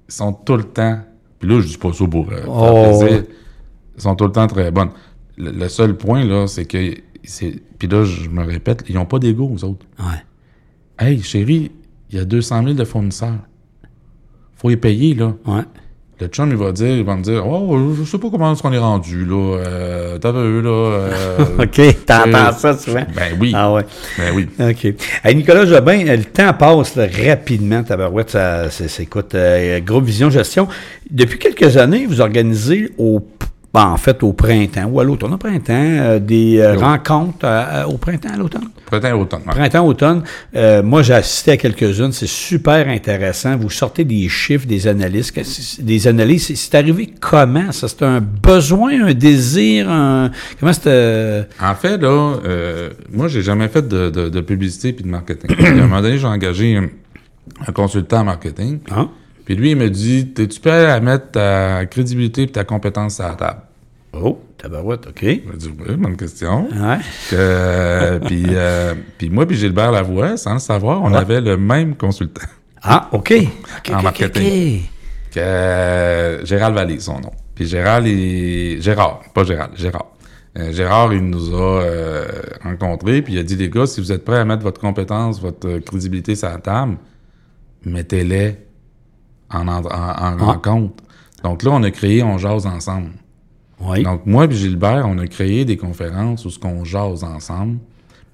[0.09, 1.01] sont tout le temps,
[1.39, 2.99] puis là, je dis pas ça pour euh, faire Oh.
[2.99, 3.25] plaisir,
[3.97, 4.91] sont tout le temps très bonnes.
[5.37, 9.05] Le, le seul point, là, c'est que, c'est, puis là, je me répète, ils ont
[9.07, 9.87] pas d'ego, aux autres.
[9.99, 10.23] Ouais.
[10.99, 11.71] Hey, chérie,
[12.11, 13.39] il y a 200 000 de fournisseurs.
[14.57, 15.35] Faut les payer, là.
[15.47, 15.63] Ouais.
[16.21, 18.61] Le chum, il va dire, il va me dire, oh, je sais pas comment est-ce
[18.63, 19.57] qu'on est rendu, là.
[19.57, 20.69] Euh, T'as vu, là.
[20.71, 23.07] euh, OK, t'entends euh, ça souvent.
[23.17, 23.53] Ben oui.
[23.55, 23.87] Ah ouais.
[24.19, 24.47] Ben oui.
[24.61, 24.85] OK.
[25.25, 30.29] Hey, Nicolas Jobin, le temps passe là, rapidement, tabarouette, ça, c'est- écoute, euh, Groupe Vision
[30.29, 30.69] Gestion.
[31.11, 33.27] Depuis quelques années, vous organisez au,
[33.73, 37.85] ben, en fait, au printemps ou à l'automne, au printemps, euh, des euh, rencontres euh,
[37.85, 38.69] au printemps, à l'automne.
[38.87, 39.43] Printemps automne.
[39.47, 39.53] ouais.
[39.55, 40.25] Printemps, automne.
[40.57, 42.11] Euh, moi, j'ai assisté à quelques-unes.
[42.11, 43.57] C'est super intéressant.
[43.57, 45.33] Vous sortez des chiffres, des analyses.
[45.81, 46.53] Des analyses.
[46.57, 47.87] C'est- arrivé comment, ça?
[47.87, 50.33] C'est un besoin, un désir, un...
[50.59, 50.83] Comment c'est...
[50.87, 55.09] euh, En fait, là, euh, moi, j'ai jamais fait de, de, de publicité puis de
[55.11, 55.51] marketing.
[55.65, 56.89] À un moment donné, j'ai engagé un,
[57.69, 58.81] un consultant en marketing.
[58.91, 59.09] hein?
[59.51, 63.31] Puis lui, il me dit T'es-tu prêt à mettre ta crédibilité et ta compétence à
[63.31, 63.61] la table?
[64.13, 65.23] Oh, tabarouette, OK.
[65.23, 66.69] Je me dis Oui, bonne question.
[66.69, 66.99] Ouais.
[67.31, 71.17] Que, puis, euh, puis moi, puis Gilbert Lavoie, sans le savoir, on Ouais.
[71.19, 72.47] avait le même consultant.
[72.81, 73.35] Ah, OK.
[73.93, 74.83] En marketing.
[75.33, 77.33] Que, euh, Gérald Vallée, son nom.
[77.57, 80.13] Puis Gérald, il, Gérard, pas Gérald, Gérard.
[80.61, 82.25] Euh, Gérard, il nous a euh,
[82.63, 85.41] rencontrés, puis il a dit, les gars, si vous êtes prêts à mettre votre compétence,
[85.41, 86.99] votre euh, crédibilité sur la table,
[87.85, 88.57] mettez-les
[89.53, 91.03] en, en, en- en rencontre.
[91.45, 93.11] Donc là, on a créé On jase ensemble.
[93.81, 94.03] Oui.
[94.03, 97.79] Donc, moi et Gilbert, on a créé des conférences où ce qu'on jase ensemble.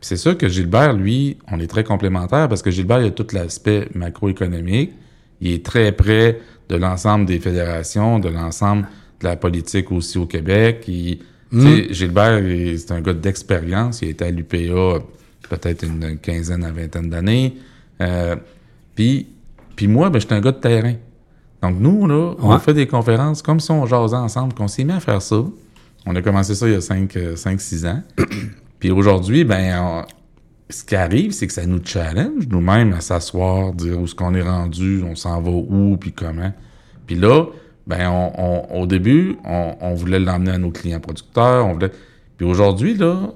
[0.01, 3.11] Puis c'est sûr que Gilbert, lui, on est très complémentaires parce que Gilbert, il a
[3.11, 4.93] tout l'aspect macroéconomique.
[5.41, 8.89] Il est très près de l'ensemble des fédérations, de l'ensemble
[9.21, 10.85] de la politique aussi au Québec.
[10.89, 11.21] Il,
[11.53, 14.03] sais, Gilbert, il- c'est un gars d'expérience.
[14.03, 14.99] Il a été à l'UPA
[15.49, 17.55] peut-être une quinzaine à vingtaine d'années.
[18.01, 18.35] Euh,
[18.97, 19.29] puis,
[19.77, 20.95] puis moi, ben, j'étais un gars de terrain.
[21.71, 22.59] Donc, nous, là, on Ouais.
[22.59, 25.43] fait des conférences comme si on jasait ensemble, qu'on s'est mis à faire ça.
[26.07, 28.03] On a commencé ça il y a 5-6 ans.
[28.79, 30.05] Puis aujourd'hui, ben, on-
[30.69, 34.35] ce qui arrive, c'est que ça nous challenge nous-mêmes à s'asseoir, dire où est-ce qu'on
[34.35, 36.53] est rendu, on s'en va où, puis comment.
[37.07, 37.47] Puis là,
[37.87, 41.93] ben, on, on- au début, on, on voulait l'emmener à nos clients producteurs, on voulait...
[42.37, 43.33] Puis aujourd'hui, là,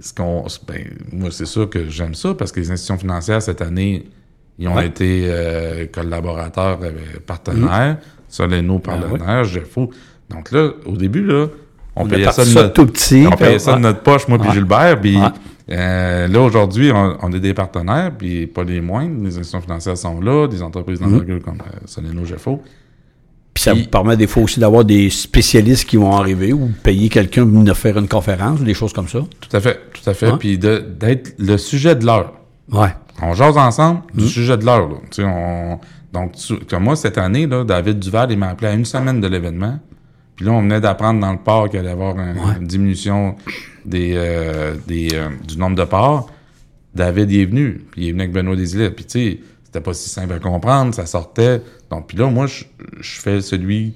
[0.00, 0.44] ce qu'on...
[0.68, 4.04] Ben, moi, c'est sûr que j'aime ça, parce que les institutions financières, cette année,
[4.60, 4.86] ils ont Ouais.
[4.86, 6.90] été euh, collaborateurs, euh,
[7.26, 7.96] partenaires,
[8.28, 9.90] Soleno partenaire, Jeffo.
[10.28, 11.46] Donc là, au début, là,
[11.96, 12.72] on, payait ça de notre...
[12.74, 13.26] tout petit.
[13.26, 14.52] On payait ça de notre poche, moi puis.
[14.52, 15.00] Gilbert.
[15.00, 15.18] Puis
[15.70, 19.22] euh, là, aujourd'hui, on, on est des partenaires, puis pas les moindres.
[19.22, 22.62] Les institutions financières sont là, des entreprises d'envergure comme euh, Soleno, Jeffo.
[23.54, 27.08] Puis ça vous permet des fois aussi d'avoir des spécialistes qui vont arriver ou payer
[27.08, 29.20] quelqu'un pour venir faire une conférence ou des choses comme ça.
[29.40, 30.32] Tout à fait, tout à fait.
[30.38, 32.34] Puis d'être le sujet de l'heure.
[32.72, 32.94] Ouais.
[33.22, 34.18] On jase ensemble Mm.
[34.20, 34.88] du sujet de l'heure.
[34.88, 34.96] là.
[35.10, 35.78] Tu sais, on-
[36.12, 39.20] Donc, tu- comme moi, cette année, là, David Duval, il m'a appelé à une semaine
[39.20, 39.78] de l'événement.
[40.34, 43.36] Puis là, on venait d'apprendre dans le port qu'il allait y avoir un- une diminution
[43.84, 46.28] des, euh, des, euh, du nombre de ports.
[46.96, 47.84] David, il est venu.
[47.92, 48.90] Puis il est venu avec Benoît Desilets.
[48.90, 51.62] Puis tu sais, c'était pas si simple à comprendre, ça sortait.
[51.90, 52.64] Donc, puis là, moi, je,
[53.00, 53.94] je fais celui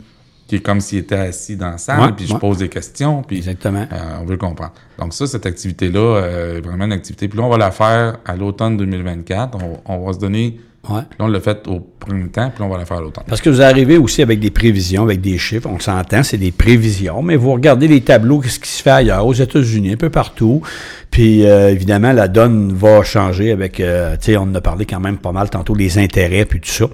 [0.54, 2.38] qui est comme s'il était assis dans la salle, Ouais, puis je ouais.
[2.38, 3.86] pose des questions, puis Exactement.
[3.92, 4.72] euh, on veut comprendre.
[4.98, 7.26] Donc ça, cette activité-là, euh, est vraiment une activité.
[7.28, 9.58] Puis là, on va la faire à l'automne 2024.
[9.62, 10.60] On, on va se donner...
[10.88, 10.96] Ouais.
[10.96, 13.24] Là, on l'a fait au printemps, puis on va la faire à l'automne.
[13.26, 15.68] Parce que vous arrivez aussi avec des prévisions, avec des chiffres.
[15.70, 19.26] On s'entend, c'est des prévisions, mais vous regardez les tableaux, qu'est-ce qui se fait ailleurs,
[19.26, 20.62] aux États-Unis, un peu partout.
[21.10, 24.84] Puis euh, évidemment, la donne va changer avec, euh, tu sais, on en a parlé
[24.84, 26.86] quand même pas mal tantôt, les intérêts, puis tout ça.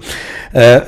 [0.55, 0.79] Euh,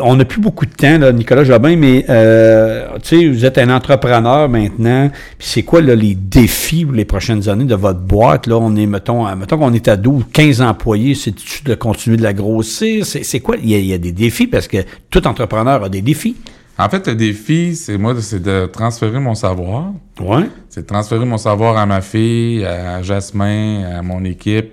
[0.00, 3.58] on n'a plus beaucoup de temps, là, Nicolas Jobin, mais euh, tu sais, vous êtes
[3.58, 5.08] un entrepreneur maintenant.
[5.38, 8.46] Puis c'est quoi là, les défis pour les prochaines années de votre boîte?
[8.46, 12.22] Là, on est, mettons, mettons qu'on est à 12, 15 employés, c'est-tu de continuer de
[12.22, 13.06] la grossir?
[13.06, 13.56] C'est quoi?
[13.62, 14.78] Il y, a, il y a des défis parce que
[15.10, 16.36] tout entrepreneur a des défis.
[16.76, 19.92] En fait, le défi, c'est moi, c'est de transférer mon savoir.
[20.20, 20.44] Ouais.
[20.68, 24.72] C'est de transférer mon savoir à ma fille, à Jasmin, à mon équipe,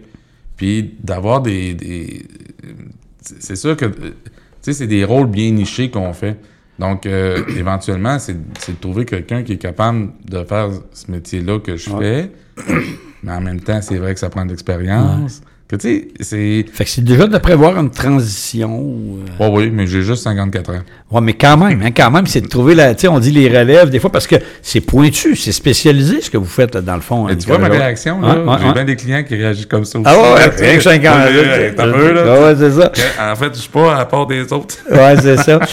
[0.57, 1.75] puis d'avoir des...
[1.75, 2.25] des-
[3.21, 4.13] c'est sûr que, tu
[4.61, 6.37] sais, c'est des rôles bien nichés qu'on fait.
[6.79, 11.59] Donc, euh, éventuellement, c'est c'est de trouver quelqu'un qui est capable de faire ce métier-là
[11.59, 12.31] que je fais,
[13.21, 15.41] mais en même temps, c'est vrai que ça prend de l'expérience.
[15.75, 16.65] Tu sais, c'est...
[16.73, 18.93] Fait que c'est déjà de prévoir une transition.
[19.19, 20.79] euh, Oh oui, mais j'ai juste 54 ans.
[21.11, 22.93] Ouais, mais quand même, hein, quand même, c'est de trouver la.
[22.95, 26.29] Tu sais, on dit les relèves des fois parce que c'est pointu, c'est spécialisé ce
[26.29, 27.27] que vous faites dans le fond.
[27.27, 28.39] Hein, tu vois ma réaction, là?
[28.39, 30.07] Ouais, ouais, j'ai bien des clients qui réagissent comme ça aussi.
[30.09, 32.23] Ah ouais, rien que 50 ouais, ouais, t'as peu, là?
[32.27, 32.91] Ah ouais, c'est ça.
[33.31, 34.75] En fait, je suis pas à part des autres.
[34.89, 35.59] Ouais, c'est ça.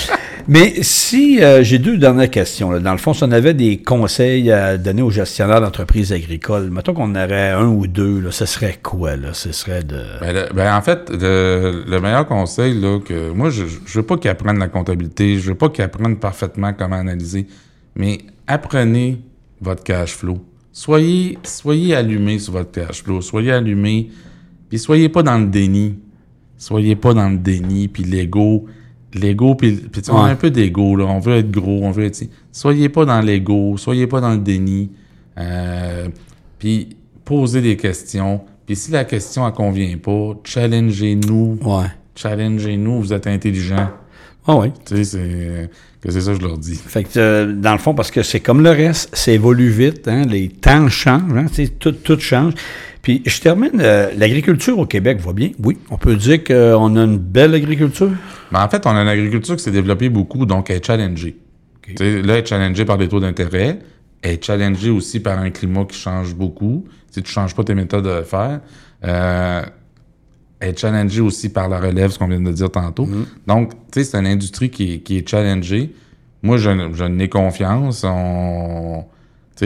[0.50, 2.80] Mais si euh, j'ai deux dernières questions.
[2.80, 6.94] Dans le fond, si on avait des conseils à donner aux gestionnaires d'entreprises agricoles, mettons
[6.94, 9.16] qu'on aurait un ou deux, ce serait quoi?
[9.16, 9.34] Là?
[9.34, 10.02] Ce serait de.
[10.22, 14.16] Ben, ben, en fait, le, le meilleur conseil, là, que moi, je, je veux pas
[14.16, 17.46] qu'ils apprennent la comptabilité, je veux pas qu'ils apprennent parfaitement comment analyser,
[17.94, 19.20] mais apprenez
[19.60, 20.38] votre cash flow.
[20.72, 24.08] Soyez, soyez allumés sur votre cash flow, soyez allumés,
[24.70, 25.98] puis soyez pas dans le déni.
[26.56, 28.66] Soyez pas dans le déni, puis l'ego.
[29.14, 31.06] L'ego, puis, puis tu sais, on a un peu d'ego, là.
[31.06, 32.22] On veut être gros, on veut être...
[32.52, 34.90] Soyez pas dans l'ego, soyez pas dans le déni.
[35.38, 36.08] Euh,
[36.58, 38.42] puis posez des questions.
[38.66, 41.58] Puis si la question ne convient pas, challengez-nous.
[41.62, 41.86] Ouais.
[42.14, 43.88] Challengez-nous, vous êtes intelligent.
[44.46, 44.72] Ah oui.
[44.84, 46.76] Tu sais, c'est que c'est ça que je leur dis.
[46.76, 50.06] Fait que, euh, dans le fond, parce que c'est comme le reste, ça évolue vite,
[50.06, 52.54] hein, les temps changent, hein, tu sais, tout, tout change.
[53.02, 55.78] Puis je termine, euh, l'agriculture au Québec va bien, oui.
[55.90, 58.10] On peut dire qu'on a une belle agriculture?
[58.52, 61.36] Mais en fait, on a une agriculture qui s'est développée beaucoup, donc elle est challengée.
[61.98, 63.78] Là, elle est challengée par des taux d'intérêt.
[64.20, 66.84] Elle est challengée aussi par un climat qui change beaucoup.
[67.10, 68.60] Si tu ne changes pas tes méthodes de faire.
[69.04, 69.62] Euh,
[70.60, 73.08] elle est challengée aussi par la relève, ce qu'on vient de dire tantôt.
[73.46, 75.94] Donc, tu sais, c'est une industrie qui, est- qui est challengée.
[76.42, 78.04] Moi, je, je n'ai confiance.
[78.04, 79.04] On,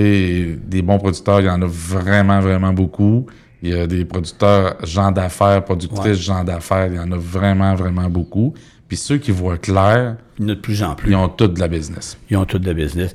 [0.00, 3.26] sais, des bons producteurs, il y en a vraiment, vraiment beaucoup.
[3.62, 6.14] Il y a des producteurs, gens d'affaires, productrices, Ouais.
[6.14, 8.54] gens d'affaires, il y en a vraiment, vraiment beaucoup.
[8.88, 11.10] Puis ceux qui voient clair, Il y en a de plus en plus.
[11.10, 12.18] ils ont tout de la business.
[12.28, 13.12] Ils ont tout de business.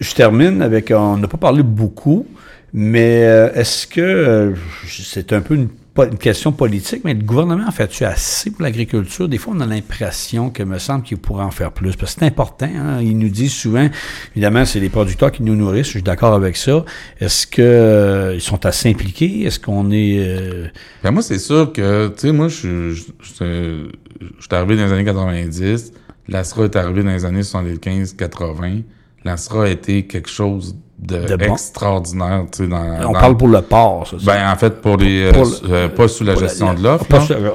[0.00, 2.26] Je termine avec, on n'a pas parlé beaucoup,
[2.72, 4.54] mais euh, est-ce que, euh,
[4.88, 5.68] c'est un peu une,
[5.98, 9.28] une question politique, mais le gouvernement fait-tu assez pour l'agriculture?
[9.28, 12.20] Des fois, on a l'impression que me semble qu'il pourrait en faire plus, parce que
[12.20, 12.68] c'est important.
[12.74, 13.00] hein.
[13.02, 13.88] Ils nous disent souvent,
[14.34, 16.84] évidemment, c'est les producteurs qui nous nourrissent, je suis d'accord avec ça.
[17.20, 19.42] Est-ce que euh, ils sont assez impliqués?
[19.42, 20.18] Est-ce qu'on est...
[20.20, 20.68] euh,
[21.02, 25.92] Ben moi, c'est sûr que, tu sais, moi, je suis arrivé dans les années 90.
[26.28, 28.82] L'ASRA est arrivé dans les années 75-80.
[29.24, 31.52] L'ASRA a été quelque chose de, De bon.
[31.52, 32.78] extraordinaire, tu sais, dans...
[33.08, 34.16] on dans- parle pour le porc, ça.
[34.24, 35.24] Ben, en fait, pour les...
[35.24, 37.06] euh, Pour le- s- euh, pas sous la gestion de l'offre,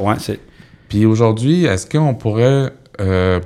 [0.02, 0.40] ouais, c'est...
[0.90, 3.40] Puis aujourd'hui, est-ce qu'on pourrait euh,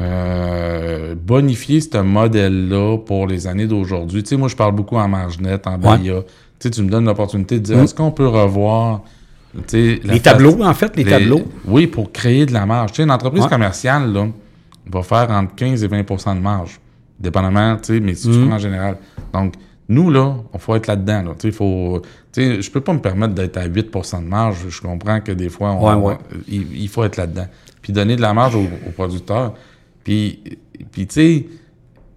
[0.00, 4.22] euh, bonifier ce modèle-là pour les années d'aujourd'hui?
[4.22, 5.98] Tu sais, moi, je parle beaucoup en marge nette, en Ouais.
[5.98, 6.22] BIA.
[6.22, 6.28] Tu
[6.58, 7.84] sais, tu me donnes l'opportunité de dire, Mm.
[7.84, 9.02] est-ce qu'on peut revoir...
[9.68, 11.42] tu sais, Les tableaux, en fait, les, tableaux.
[11.66, 12.90] Oui, pour créer de la marge.
[12.92, 13.48] Tu sais, une entreprise Ouais.
[13.48, 14.26] commerciale, là,
[14.90, 16.80] va faire entre 15 et 20% de marge.
[17.18, 18.46] Dépendamment, tu sais, mais si tu Mm.
[18.46, 18.96] prends en général.
[19.32, 19.54] Donc,
[19.88, 21.22] nous, là, il faut être là-dedans.
[21.22, 21.30] Là.
[21.38, 22.00] Tu sais, faut,
[22.32, 24.66] tu sais, je peux pas me permettre d'être à 8% de marge.
[24.68, 26.18] Je comprends que des fois, on, Ouais, ouais.
[26.48, 27.46] Il, il faut être là-dedans.
[27.82, 29.54] Puis donner de la marge aux, aux producteurs.
[30.02, 30.40] Puis,
[30.90, 31.46] puis tu sais,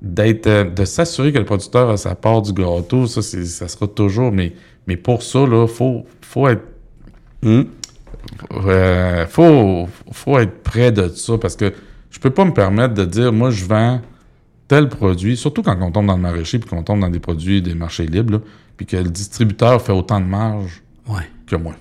[0.01, 3.87] d'être, euh, de s'assurer que le producteur a sa part du gâteau, ça, ça sera
[3.87, 4.31] toujours.
[4.31, 4.53] Mais,
[4.87, 6.63] mais pour ça, là, faut, faut être
[7.43, 7.61] Hmm.
[8.65, 11.71] euh, faut, faut être près de ça parce que
[12.09, 14.01] je peux pas me permettre de dire, moi, je vends
[14.67, 17.61] tel produit, surtout quand on tombe dans le maraîcher puis qu'on tombe dans des produits
[17.61, 18.39] des marchés libres, là,
[18.75, 21.23] puis que le distributeur fait autant de marge Ouais.
[21.47, 21.73] que moi.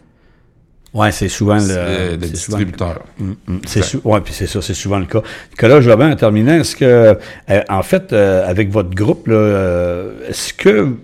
[0.95, 3.05] Ouais, c'est souvent le, euh, le c'est souvent le- distributeur.
[3.19, 3.61] Mm, mm.
[3.67, 5.21] C'est ouais, puis c'est ça, c'est souvent le cas.
[5.51, 6.85] Nicolas Jobin, en terminant, est-ce que,
[7.51, 10.95] euh, en fait, euh, avec votre groupe, là, euh, est-ce que,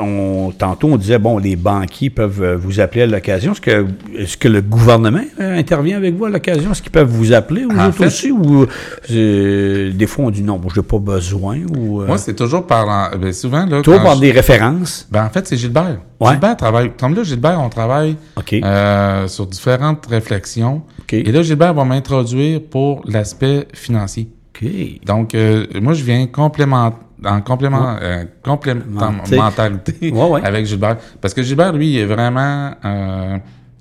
[0.00, 3.52] on, tantôt on disait, bon, les banquiers peuvent euh, vous appeler à l'occasion.
[3.52, 6.72] Est-ce que, est-ce que le gouvernement euh, intervient avec vous à l'occasion?
[6.72, 8.30] Est-ce qu'ils peuvent vous appeler ou En autres fait- aussi?
[8.32, 8.66] Ou
[9.10, 12.02] euh, des fois on dit non, bon, j'ai pas besoin ou.
[12.02, 13.16] euh, Moi, c'est toujours par...
[13.18, 13.82] ben, souvent, là...
[13.82, 15.06] toujours par je- des références?
[15.10, 15.98] Ben, en fait, c'est Gilbert.
[16.20, 16.32] Ouais.
[16.32, 16.92] Gilbert travaille...
[16.98, 18.54] Comme là, Gilbert, on travaille OK.
[18.54, 20.82] euh, sur différentes réflexions.
[21.00, 21.12] OK.
[21.12, 24.28] Et là, Gilbert va m'introduire pour l'aspect financier.
[24.54, 24.68] OK.
[25.06, 26.92] Donc, euh, moi, je viens complément,
[27.24, 30.44] en complément, euh, complémentarité Ouais, ouais.
[30.44, 30.96] avec Gilbert.
[31.20, 33.38] Parce que Gilbert, lui, il est vraiment euh,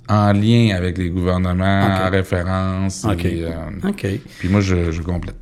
[0.09, 3.05] en lien avec les gouvernements, en référence.
[3.05, 3.25] OK.
[3.25, 4.07] et, euh, OK.
[4.39, 5.35] puis moi, je, je complète.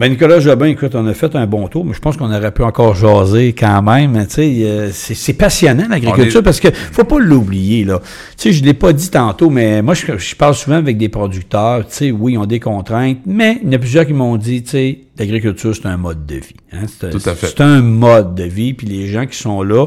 [0.00, 2.52] Ben Nicolas Jobin, écoute, on a fait un bon tour, mais je pense qu'on aurait
[2.52, 4.24] pu encore jaser quand même.
[4.28, 8.00] Tu sais, euh, c'est passionnant l'agriculture est- parce que faut pas l'oublier là.
[8.00, 11.10] Tu sais, je l'ai pas dit tantôt, mais moi je, je parle souvent avec des
[11.10, 11.86] producteurs.
[11.86, 14.38] Tu sais, oui, ils ont des contraintes, mais il y en a plusieurs qui m'ont
[14.38, 16.54] dit, tu sais, l'agriculture c'est un mode de vie.
[16.72, 16.86] Hein?
[16.88, 17.48] C'est un- Tout à fait.
[17.48, 19.86] C'est un mode de vie, puis les gens qui sont là.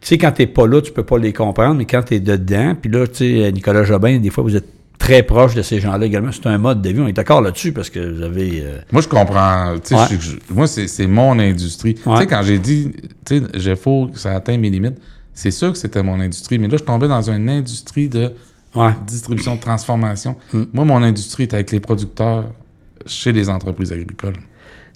[0.00, 2.20] Tu sais, quand t'es pas là, tu peux pas les comprendre, mais quand tu es
[2.20, 4.68] dedans, puis là, tu sais, Nicolas Jobin, des fois, vous êtes
[4.98, 6.32] très proche de ces gens-là également.
[6.32, 7.00] C'est un mode de vie.
[7.00, 8.62] On est d'accord là-dessus parce que vous avez...
[8.64, 9.74] euh, Moi, je comprends.
[9.82, 10.06] Tu sais, Ouais.
[10.10, 11.94] je- je- moi, c'est mon industrie.
[11.94, 12.92] Tu sais, quand j'ai dit,
[13.24, 14.98] tu sais, j'ai faut que ça atteigne mes limites,
[15.34, 16.58] c'est sûr que c'était mon industrie.
[16.58, 18.32] Mais là, je tombais dans une industrie de
[18.74, 18.90] ouais.
[19.06, 20.36] distribution, de transformation.
[20.52, 20.64] Hmm.
[20.72, 22.46] Moi, mon industrie est avec les producteurs
[23.06, 24.34] chez les entreprises agricoles.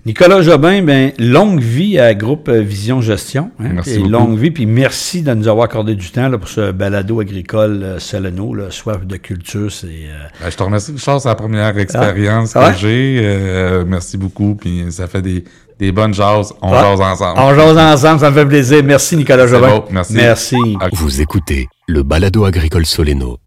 [0.04, 3.52] Nicolas Jobin, ben, longue vie à Groupe Vision Gestion.
[3.60, 4.10] hein, Merci et beaucoup.
[4.10, 7.80] longue vie, puis merci de nous avoir accordé du temps là, pour ce balado agricole
[7.84, 9.70] euh, Soleno, là, soif de culture.
[9.70, 12.72] C'est euh, Ben, je te remercie, Richard, c'est la première expérience Ah.
[12.72, 13.20] que j'ai.
[13.22, 15.44] Euh, merci beaucoup, puis ça fait des,
[15.78, 16.52] des bonnes jases.
[16.60, 16.80] On Ouais.
[16.80, 17.38] jase ensemble.
[17.40, 18.82] On jase ensemble, ça me fait plaisir.
[18.82, 19.68] Merci Nicolas Jobin.
[19.68, 20.14] beau, merci.
[20.14, 20.56] Merci.
[20.94, 23.38] Vous écoutez le balado agricole Soleno.